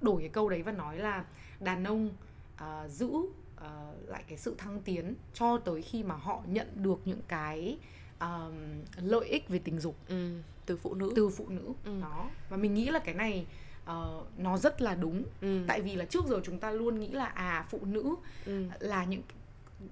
đổi 0.00 0.20
cái 0.20 0.28
câu 0.28 0.48
đấy 0.48 0.62
và 0.62 0.72
nói 0.72 0.98
là 0.98 1.24
đàn 1.60 1.84
ông 1.84 2.10
à, 2.56 2.88
giữ 2.88 3.10
à, 3.56 3.92
lại 4.06 4.24
cái 4.28 4.38
sự 4.38 4.54
thăng 4.58 4.80
tiến 4.82 5.14
cho 5.34 5.58
tới 5.58 5.82
khi 5.82 6.02
mà 6.02 6.14
họ 6.14 6.42
nhận 6.46 6.68
được 6.74 7.00
những 7.04 7.20
cái 7.28 7.78
um, 8.20 8.54
lợi 8.96 9.28
ích 9.28 9.48
về 9.48 9.58
tình 9.58 9.80
dục 9.80 9.96
ừ 10.08 10.32
từ 10.66 10.76
phụ 10.76 10.94
nữ. 10.94 11.12
từ 11.16 11.28
phụ 11.28 11.48
nữ. 11.48 11.72
Ừ. 11.84 12.00
đó. 12.00 12.28
Và 12.50 12.56
mình 12.56 12.74
nghĩ 12.74 12.86
là 12.86 12.98
cái 12.98 13.14
này 13.14 13.46
ờ, 13.84 14.22
nó 14.38 14.56
rất 14.58 14.82
là 14.82 14.94
đúng. 14.94 15.22
Ừ. 15.40 15.64
Tại 15.68 15.80
vì 15.80 15.96
là 15.96 16.04
trước 16.04 16.24
giờ 16.28 16.40
chúng 16.44 16.58
ta 16.58 16.70
luôn 16.70 17.00
nghĩ 17.00 17.08
là 17.08 17.24
à 17.24 17.66
phụ 17.70 17.78
nữ 17.84 18.14
ừ. 18.46 18.64
là 18.80 19.04
những 19.04 19.22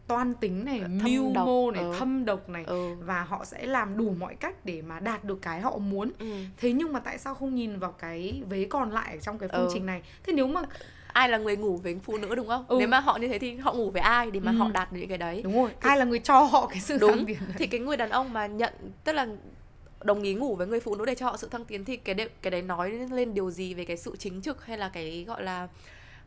toan 0.06 0.34
tính 0.34 0.64
này 0.64 0.80
Thâm 0.80 0.98
mưu 1.04 1.32
độc, 1.34 1.46
mô 1.46 1.70
này 1.70 1.82
ờ. 1.82 1.94
thâm 1.98 2.24
độc 2.24 2.48
này 2.48 2.64
ừ 2.66 2.94
và 3.00 3.22
họ 3.22 3.44
sẽ 3.44 3.66
làm 3.66 3.96
đủ 3.96 4.14
mọi 4.18 4.34
cách 4.34 4.64
để 4.64 4.82
mà 4.82 5.00
đạt 5.00 5.24
được 5.24 5.38
cái 5.42 5.60
họ 5.60 5.78
muốn 5.78 6.10
ừ 6.18 6.32
thế 6.56 6.72
nhưng 6.72 6.92
mà 6.92 7.00
tại 7.00 7.18
sao 7.18 7.34
không 7.34 7.54
nhìn 7.54 7.78
vào 7.78 7.92
cái 7.92 8.42
vế 8.48 8.64
còn 8.70 8.90
lại 8.90 9.12
ở 9.14 9.18
trong 9.20 9.38
cái 9.38 9.48
phương 9.52 9.60
Ừ. 9.66 9.70
trình 9.74 9.86
này 9.86 10.02
thế 10.26 10.32
nếu 10.32 10.46
mà 10.46 10.62
ai 11.12 11.28
là 11.28 11.38
người 11.38 11.56
ngủ 11.56 11.76
với 11.76 11.98
phụ 12.04 12.18
nữ 12.18 12.34
đúng 12.34 12.48
không 12.48 12.64
Ừ. 12.68 12.76
nếu 12.78 12.88
mà 12.88 13.00
họ 13.00 13.18
như 13.18 13.28
thế 13.28 13.38
thì 13.38 13.56
họ 13.56 13.72
ngủ 13.72 13.90
với 13.90 14.02
ai 14.02 14.30
để 14.30 14.40
mà 14.40 14.52
Ừ. 14.52 14.56
họ 14.58 14.70
đạt 14.70 14.92
được 14.92 14.98
những 15.00 15.08
cái 15.08 15.18
đấy 15.18 15.40
đúng 15.44 15.54
rồi 15.62 15.70
ai 15.80 15.96
là 15.98 16.04
người 16.04 16.18
cho 16.18 16.40
họ 16.40 16.66
cái 16.66 16.80
sự 16.80 16.98
đúng 17.00 17.10
thăng 17.16 17.26
tiến 17.26 17.36
thì 17.58 17.66
cái 17.66 17.80
người 17.80 17.96
đàn 17.96 18.10
ông 18.10 18.32
mà 18.32 18.46
nhận 18.46 18.72
tức 19.04 19.12
là 19.12 19.26
đồng 20.04 20.22
ý 20.22 20.34
ngủ 20.34 20.56
với 20.56 20.66
người 20.66 20.80
phụ 20.80 20.94
nữ 20.94 21.04
để 21.04 21.14
cho 21.14 21.26
họ 21.26 21.36
sự 21.36 21.48
thăng 21.48 21.64
tiến 21.64 21.84
thì 21.84 21.96
cái 21.96 22.14
đấy, 22.14 22.28
cái 22.42 22.50
đấy 22.50 22.62
nói 22.62 22.90
lên 22.90 23.34
điều 23.34 23.50
gì 23.50 23.74
về 23.74 23.84
cái 23.84 23.96
sự 23.96 24.16
chính 24.18 24.42
trực 24.42 24.64
hay 24.66 24.78
là 24.78 24.88
cái 24.88 25.24
gọi 25.28 25.42
là 25.42 25.68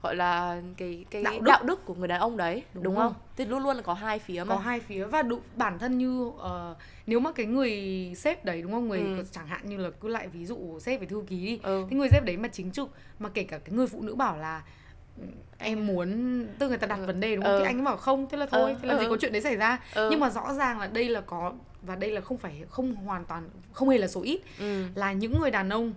gọi 0.04 0.16
là 0.16 0.62
cái 0.78 1.06
cái 1.12 1.24
Đạo 1.24 1.34
đạo 1.42 1.60
đức. 1.64 1.68
đức, 1.68 1.86
của 1.86 1.94
người 1.96 2.08
đàn 2.08 2.20
ông 2.20 2.38
đấy 2.38 2.64
Đúng 2.74 2.84
đúng, 2.84 2.96
không 2.96 3.14
thì 3.38 3.46
luôn 3.46 3.64
luôn 3.64 3.76
là 3.76 3.82
có 3.82 3.94
hai 3.94 4.20
phía 4.20 4.44
mà 4.44 4.56
có 4.56 4.62
hai 4.62 4.80
phía 4.80 5.06
và 5.06 5.22
đủ, 5.22 5.40
bản 5.56 5.80
thân 5.80 5.98
như 5.98 6.32
ờ, 6.38 6.76
nếu 7.08 7.20
mà 7.20 7.32
cái 7.32 7.46
người 7.46 7.72
sếp 8.18 8.46
đấy 8.46 8.62
đúng 8.62 8.72
không 8.72 8.88
người 8.90 9.00
Ừ. 9.00 9.24
chẳng 9.32 9.48
hạn 9.48 9.62
như 9.70 9.78
là 9.78 9.90
cứ 10.02 10.08
lại 10.08 10.28
ví 10.28 10.46
dụ 10.46 10.80
sếp 10.80 11.00
về 11.02 11.06
thư 11.08 11.24
ký 11.28 11.46
đi 11.46 11.60
ừ. 11.64 11.86
cái 11.90 12.00
người 12.00 12.08
sếp 12.12 12.26
đấy 12.26 12.38
mà 12.38 12.48
chính 12.48 12.72
trực 12.72 12.90
mà 13.20 13.30
kể 13.30 13.44
cả 13.44 13.58
cái 13.58 13.74
người 13.76 13.88
phụ 13.88 14.02
nữ 14.02 14.16
bảo 14.16 14.38
là 14.38 14.64
em 15.58 15.88
muốn 15.88 16.10
tức 16.60 16.68
người 16.70 16.78
ta 16.78 16.88
đặt 16.88 17.00
Ừ. 17.00 17.06
vấn 17.06 17.20
đề 17.20 17.36
đúng 17.36 17.44
không 17.46 17.54
Ờ. 17.54 17.60
thì 17.60 17.66
anh 17.66 17.78
ấy 17.80 17.86
bảo 17.86 17.98
không 17.98 18.30
thế 18.30 18.38
là 18.38 18.46
thôi 18.46 18.72
Ờ, 18.72 18.80
thế 18.82 18.88
làm 18.88 19.00
gì 19.00 19.06
ờ. 19.06 19.10
có 19.10 19.18
chuyện 19.22 19.32
đấy 19.32 19.42
xảy 19.42 19.56
ra 19.56 19.80
Ờ. 19.94 20.08
nhưng 20.12 20.20
mà 20.20 20.30
rõ 20.30 20.54
ràng 20.54 20.80
là 20.80 20.88
đây 20.88 21.10
là 21.10 21.22
có 21.22 21.54
và 21.82 21.96
đây 21.96 22.12
là 22.12 22.22
không 22.22 22.38
phải 22.38 22.64
không 22.70 22.96
hoàn 22.96 23.26
toàn 23.26 23.50
không 23.74 23.90
hề 23.90 23.98
là 23.98 24.08
số 24.08 24.22
ít 24.22 24.42
ừ. 24.60 24.84
là 24.96 25.14
những 25.14 25.40
người 25.40 25.52
đàn 25.52 25.70
ông 25.70 25.94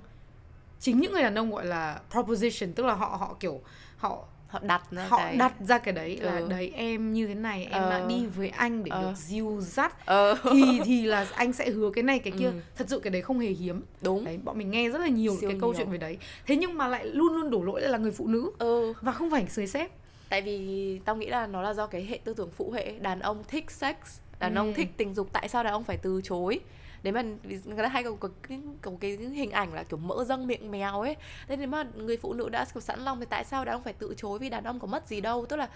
chính 0.81 1.01
những 1.01 1.12
người 1.12 1.23
đàn 1.23 1.35
ông 1.38 1.51
gọi 1.51 1.67
là 1.67 2.01
proposition 2.11 2.73
tức 2.73 2.87
là 2.87 2.95
họ 2.95 3.07
họ 3.21 3.37
kiểu 3.40 3.61
họ 4.05 4.25
họ 4.49 4.61
đặt 4.62 4.83
ra 4.90 5.07
họ 5.09 5.17
cái... 5.19 5.37
đặt 5.37 5.53
ra 5.61 5.79
cái 5.79 5.95
đấy 5.95 6.17
là 6.23 6.38
Ừ. 6.38 6.47
đấy 6.51 6.73
em 6.75 7.12
như 7.12 7.27
thế 7.27 7.35
này 7.35 7.64
em 7.64 7.83
đã 7.83 7.99
Ờ. 7.99 8.07
đi 8.09 8.27
với 8.27 8.49
anh 8.49 8.85
để 8.85 8.88
Ờ. 8.90 9.03
được 9.03 9.17
dìu 9.17 9.59
dắt. 9.61 10.07
Ờ. 10.07 10.37
Thì 10.53 10.81
thì 10.85 11.03
là 11.07 11.27
anh 11.35 11.53
sẽ 11.53 11.71
hứa 11.71 11.90
cái 11.90 12.03
này 12.05 12.19
cái 12.19 12.33
kia. 12.38 12.47
Ừ. 12.47 12.53
thật 12.77 12.85
sự 12.88 12.99
cái 12.99 13.11
đấy 13.11 13.23
không 13.23 13.38
hề 13.38 13.49
hiếm. 13.49 13.83
Đúng. 14.03 14.25
Đấy 14.25 14.38
bọn 14.45 14.59
mình 14.59 14.71
nghe 14.71 14.88
rất 14.90 14.99
là 15.01 15.09
nhiều 15.09 15.37
Siêu 15.40 15.51
cái 15.51 15.59
câu 15.61 15.75
chuyện 15.77 15.90
về 15.90 15.99
đấy. 15.99 16.19
Thế 16.47 16.57
nhưng 16.57 16.79
mà 16.79 16.88
lại 16.88 17.07
luôn 17.07 17.33
luôn 17.35 17.51
đổ 17.51 17.62
lỗi 17.62 17.81
là 17.81 17.99
người 17.99 18.11
phụ 18.12 18.27
nữ 18.27 18.51
ừ. 18.59 18.93
và 19.01 19.12
không 19.12 19.31
phải 19.31 19.47
người 19.57 19.67
sếp. 19.67 19.90
Tại 20.29 20.43
vì 20.43 20.99
tao 21.05 21.17
nghĩ 21.17 21.27
là 21.27 21.47
nó 21.47 21.62
là 21.62 21.75
do 21.75 21.87
cái 21.87 22.05
hệ 22.05 22.19
tư 22.25 22.35
tưởng 22.35 22.51
phụ 22.57 22.71
hệ. 22.71 22.93
Đàn 23.01 23.21
ông 23.21 23.45
thích 23.49 23.71
sex 23.71 23.97
đàn 24.38 24.55
Ừ. 24.55 24.59
ông 24.59 24.75
thích 24.75 24.88
tình 24.97 25.14
dục. 25.14 25.29
Tại 25.33 25.49
sao 25.49 25.64
đàn 25.64 25.73
ông 25.73 25.85
phải 25.85 25.97
từ 25.97 26.21
chối 26.25 26.61
nếu 27.05 27.12
mà 27.12 27.23
người 27.64 27.83
ta 27.83 27.88
hay 27.88 28.05
có, 28.05 28.11
có, 28.21 28.29
cái, 28.49 28.61
có 28.83 28.90
cái 29.01 29.17
hình 29.17 29.51
ảnh 29.51 29.75
là 29.75 29.83
kiểu 29.83 29.99
mỡ 29.99 30.25
dâng 30.25 30.47
miệng 30.47 30.71
mèo 30.71 31.01
ấy. 31.01 31.17
Nên 31.49 31.59
nếu 31.59 31.69
mà 31.69 31.85
người 31.97 32.17
phụ 32.17 32.33
nữ 32.33 32.49
đã 32.49 32.64
sẵn 32.64 33.01
lòng 33.01 33.21
thì 33.21 33.27
tại 33.31 33.45
sao 33.45 33.64
đàn 33.64 33.75
ông 33.75 33.83
phải 33.83 33.93
từ 33.93 34.14
chối 34.17 34.38
vì 34.38 34.49
đàn 34.49 34.64
ông 34.64 34.81
có 34.81 34.87
mất 34.87 35.09
gì 35.09 35.21
đâu? 35.21 35.47
Tức 35.47 35.57
là 35.57 35.69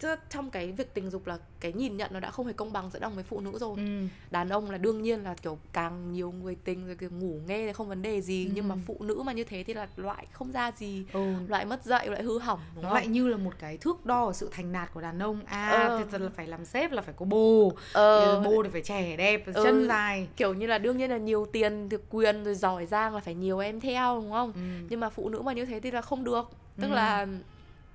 tức 0.00 0.18
trong 0.30 0.50
cái 0.50 0.72
việc 0.72 0.94
tình 0.94 1.10
dục 1.10 1.26
là 1.26 1.38
cái 1.60 1.72
nhìn 1.72 1.96
nhận 1.96 2.10
nó 2.14 2.20
đã 2.20 2.30
không 2.30 2.46
hề 2.46 2.52
công 2.52 2.72
bằng 2.72 2.90
giữa 2.92 2.98
đàn 2.98 3.10
ông 3.10 3.14
với 3.14 3.24
phụ 3.24 3.40
nữ 3.40 3.58
rồi 3.58 3.76
ừ. 3.76 3.82
đàn 4.30 4.48
ông 4.48 4.70
là 4.70 4.78
đương 4.78 5.02
nhiên 5.02 5.22
là 5.24 5.34
kiểu 5.42 5.58
càng 5.72 6.12
nhiều 6.12 6.32
người 6.32 6.56
tình 6.64 6.86
rồi 6.86 6.96
kiểu 6.96 7.10
ngủ 7.10 7.40
nghe 7.46 7.66
thì 7.66 7.72
không 7.72 7.88
vấn 7.88 8.02
đề 8.02 8.20
gì 8.20 8.50
nhưng 8.54 8.68
mà 8.68 8.74
Ừ. 8.74 8.80
phụ 8.86 8.96
nữ 9.00 9.22
mà 9.26 9.32
như 9.32 9.44
thế 9.44 9.64
thì 9.66 9.74
là 9.74 9.88
loại 9.96 10.26
không 10.32 10.52
ra 10.52 10.72
gì 10.76 11.04
ừ. 11.12 11.20
loại 11.48 11.64
mất 11.64 11.84
dạy 11.84 12.08
loại 12.08 12.22
hư 12.22 12.38
hỏng 12.38 12.60
đúng 12.74 12.82
nó 12.82 12.88
không 12.88 12.94
lại 12.94 13.06
như 13.06 13.28
là 13.28 13.36
một 13.36 13.52
cái 13.58 13.76
thước 13.76 14.06
đo 14.06 14.32
sự 14.32 14.48
thành 14.52 14.72
đạt 14.72 14.94
của 14.94 15.00
đàn 15.00 15.18
ông 15.18 15.40
à 15.46 15.88
Ờ. 15.90 15.98
thì 15.98 16.04
thật 16.10 16.20
là 16.20 16.30
phải 16.36 16.46
làm 16.46 16.64
sếp 16.64 16.92
là 16.92 17.02
phải 17.02 17.14
có 17.18 17.24
bồ 17.24 17.72
ờ, 17.92 18.40
bồ 18.44 18.62
thì 18.62 18.68
phải 18.72 18.82
trẻ 18.82 19.16
đẹp 19.16 19.42
Ừ. 19.46 19.52
chân 19.64 19.88
dài 19.88 20.28
kiểu 20.36 20.54
như 20.54 20.66
là 20.66 20.78
đương 20.78 20.96
nhiên 20.96 21.10
là 21.10 21.16
nhiều 21.18 21.46
tiền 21.52 21.88
được 21.88 22.02
quyền 22.10 22.44
rồi 22.44 22.54
giỏi 22.54 22.86
giang 22.86 23.14
là 23.14 23.20
phải 23.20 23.34
nhiều 23.34 23.58
em 23.58 23.80
theo 23.80 24.20
đúng 24.20 24.30
không 24.30 24.52
ừ. 24.52 24.60
nhưng 24.88 25.00
mà 25.00 25.08
phụ 25.10 25.28
nữ 25.28 25.40
mà 25.42 25.52
như 25.52 25.64
thế 25.64 25.80
thì 25.80 25.90
là 25.90 26.00
không 26.02 26.24
được 26.24 26.50
tức 26.80 26.88
Ừ. 26.88 26.94
là 26.94 27.26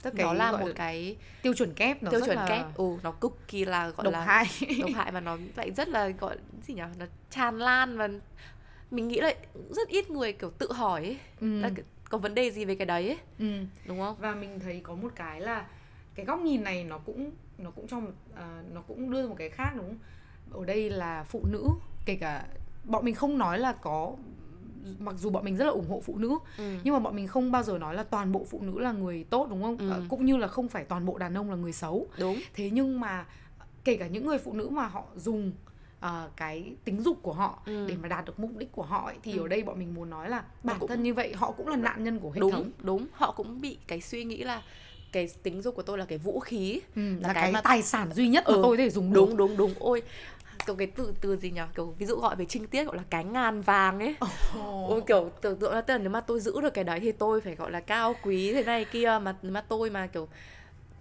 Tức 0.01 0.15
nó 0.15 0.33
là 0.33 0.51
một 0.51 0.69
cái 0.75 1.15
tiêu 1.41 1.53
chuẩn 1.53 1.73
kép 1.73 2.03
nó 2.03 2.11
tiêu 2.11 2.19
chuẩn 2.25 2.37
là 2.37 2.45
kép 2.47 2.65
ừ 2.75 2.97
nó 3.03 3.11
cực 3.11 3.47
kỳ 3.47 3.65
là 3.65 3.89
gọi 3.89 4.03
độc 4.03 4.13
là 4.13 4.21
hại 4.21 4.47
độc 4.79 4.89
hại 4.95 5.11
và 5.11 5.19
nó 5.19 5.37
lại 5.55 5.71
rất 5.71 5.89
là 5.89 6.09
gọi 6.09 6.37
gì 6.61 6.73
nhỉ 6.73 6.81
nó 6.99 7.05
tràn 7.29 7.59
lan 7.59 7.97
và 7.97 8.09
mình 8.91 9.07
nghĩ 9.07 9.21
là 9.21 9.33
rất 9.69 9.87
ít 9.87 10.09
người 10.09 10.33
kiểu 10.33 10.49
tự 10.49 10.71
hỏi 10.71 11.01
ấy, 11.01 11.17
ừ. 11.41 11.59
là 11.59 11.69
có 12.09 12.17
vấn 12.17 12.35
đề 12.35 12.51
gì 12.51 12.65
về 12.65 12.75
cái 12.75 12.85
đấy 12.85 13.07
ấy, 13.07 13.17
ừ. 13.39 13.65
đúng 13.85 13.99
không 13.99 14.15
và 14.19 14.35
mình 14.35 14.59
thấy 14.59 14.81
có 14.83 14.95
một 14.95 15.11
cái 15.15 15.41
là 15.41 15.65
cái 16.15 16.25
góc 16.25 16.39
nhìn 16.39 16.63
này 16.63 16.83
nó 16.83 16.97
cũng 16.97 17.31
nó 17.57 17.71
cũng 17.71 17.87
trong 17.87 18.11
à, 18.35 18.61
nó 18.73 18.81
cũng 18.81 19.11
đưa 19.11 19.21
ra 19.21 19.27
một 19.27 19.35
cái 19.37 19.49
khác 19.49 19.71
đúng 19.75 19.87
không 19.87 19.99
ở 20.61 20.65
đây 20.65 20.89
là 20.89 21.23
phụ 21.23 21.45
nữ 21.51 21.67
kể 22.05 22.15
cả 22.15 22.45
bọn 22.83 23.05
mình 23.05 23.15
không 23.15 23.37
nói 23.37 23.59
là 23.59 23.73
có 23.73 24.15
mặc 24.99 25.15
dù 25.17 25.29
bọn 25.29 25.45
mình 25.45 25.57
rất 25.57 25.65
là 25.65 25.71
ủng 25.71 25.89
hộ 25.89 26.01
phụ 26.05 26.17
nữ 26.17 26.37
ừ. 26.57 26.63
nhưng 26.83 26.93
mà 26.93 26.99
bọn 26.99 27.15
mình 27.15 27.27
không 27.27 27.51
bao 27.51 27.63
giờ 27.63 27.77
nói 27.77 27.95
là 27.95 28.03
toàn 28.03 28.31
bộ 28.31 28.45
phụ 28.49 28.61
nữ 28.61 28.79
là 28.79 28.91
người 28.91 29.23
tốt 29.29 29.47
đúng 29.49 29.63
không 29.63 29.77
Ừ. 29.77 29.89
Ờ, 29.91 30.01
cũng 30.09 30.25
như 30.25 30.37
là 30.37 30.47
không 30.47 30.67
phải 30.67 30.83
toàn 30.83 31.05
bộ 31.05 31.17
đàn 31.17 31.33
ông 31.37 31.49
là 31.49 31.55
người 31.55 31.71
xấu 31.73 32.07
đúng 32.17 32.39
thế 32.53 32.69
nhưng 32.73 32.99
mà 32.99 33.25
kể 33.83 33.95
cả 33.97 34.07
những 34.07 34.25
người 34.25 34.37
phụ 34.37 34.53
nữ 34.53 34.69
mà 34.69 34.87
họ 34.87 35.03
dùng 35.15 35.51
ờ, 35.99 36.29
cái 36.35 36.73
tính 36.83 37.01
dục 37.01 37.17
của 37.21 37.33
họ 37.33 37.59
Ừ. 37.65 37.85
để 37.87 37.95
mà 38.01 38.07
đạt 38.07 38.25
được 38.25 38.39
mục 38.39 38.51
đích 38.57 38.71
của 38.71 38.83
họ 38.83 39.05
ấy, 39.05 39.15
thì 39.23 39.31
Ừ. 39.37 39.41
ở 39.41 39.47
đây 39.47 39.63
bọn 39.63 39.79
mình 39.79 39.93
muốn 39.93 40.09
nói 40.09 40.29
là 40.29 40.43
bản 40.63 40.77
cũng- 40.79 40.89
thân 40.89 41.03
như 41.03 41.13
vậy 41.13 41.33
họ 41.35 41.51
cũng 41.51 41.67
là 41.67 41.75
nạn 41.75 42.03
nhân 42.03 42.19
của 42.19 42.31
hệ 42.31 42.39
đúng 42.39 42.51
thống 42.51 42.71
đúng 42.83 43.07
họ 43.13 43.31
cũng 43.31 43.61
bị 43.61 43.77
cái 43.87 44.01
suy 44.01 44.23
nghĩ 44.23 44.37
là 44.43 44.61
cái 45.11 45.29
tính 45.43 45.61
dục 45.61 45.75
của 45.75 45.81
tôi 45.81 45.97
là 45.97 46.05
cái 46.05 46.17
vũ 46.17 46.39
khí 46.39 46.81
ừ, 46.95 47.01
là, 47.19 47.27
là 47.27 47.33
cái, 47.33 47.43
cái 47.43 47.51
mà- 47.51 47.61
tài 47.61 47.81
sản 47.81 48.13
duy 48.13 48.27
nhất 48.27 48.43
mà 48.47 48.53
Ừ, 48.53 48.59
tôi 48.63 48.77
có 48.77 48.83
thể 48.83 48.89
dùng 48.89 49.13
đúng 49.13 49.37
đúng 49.37 49.57
đúng 49.57 49.73
ôi 49.79 50.01
kiểu 50.65 50.75
cái 50.75 50.87
từ 50.87 51.13
từ 51.21 51.35
gì 51.35 51.51
nhỉ 51.51 51.61
kiểu 51.75 51.95
ví 51.99 52.05
dụ 52.05 52.15
gọi 52.15 52.35
về 52.35 52.45
trinh 52.45 52.67
tiết 52.67 52.83
gọi 52.83 52.95
là 52.97 53.03
cái 53.09 53.23
ngàn 53.23 53.61
vàng 53.61 53.99
ấy 53.99 54.15
Ồ. 54.19 54.85
Ôi 54.89 55.01
kiểu 55.07 55.29
tưởng 55.41 55.59
tượng 55.59 55.73
là 55.73 55.81
tức 55.81 55.93
là 55.93 55.97
nếu 55.97 56.09
mà 56.09 56.21
tôi 56.21 56.39
giữ 56.39 56.61
được 56.61 56.73
cái 56.73 56.83
đấy 56.83 56.99
thì 56.99 57.11
tôi 57.11 57.41
phải 57.41 57.55
gọi 57.55 57.71
là 57.71 57.79
cao 57.79 58.15
quý 58.23 58.53
thế 58.53 58.63
này 58.63 58.85
kia 58.85 59.19
mà 59.23 59.35
nếu 59.41 59.51
mà 59.51 59.61
tôi 59.61 59.89
mà 59.89 60.07
kiểu 60.07 60.27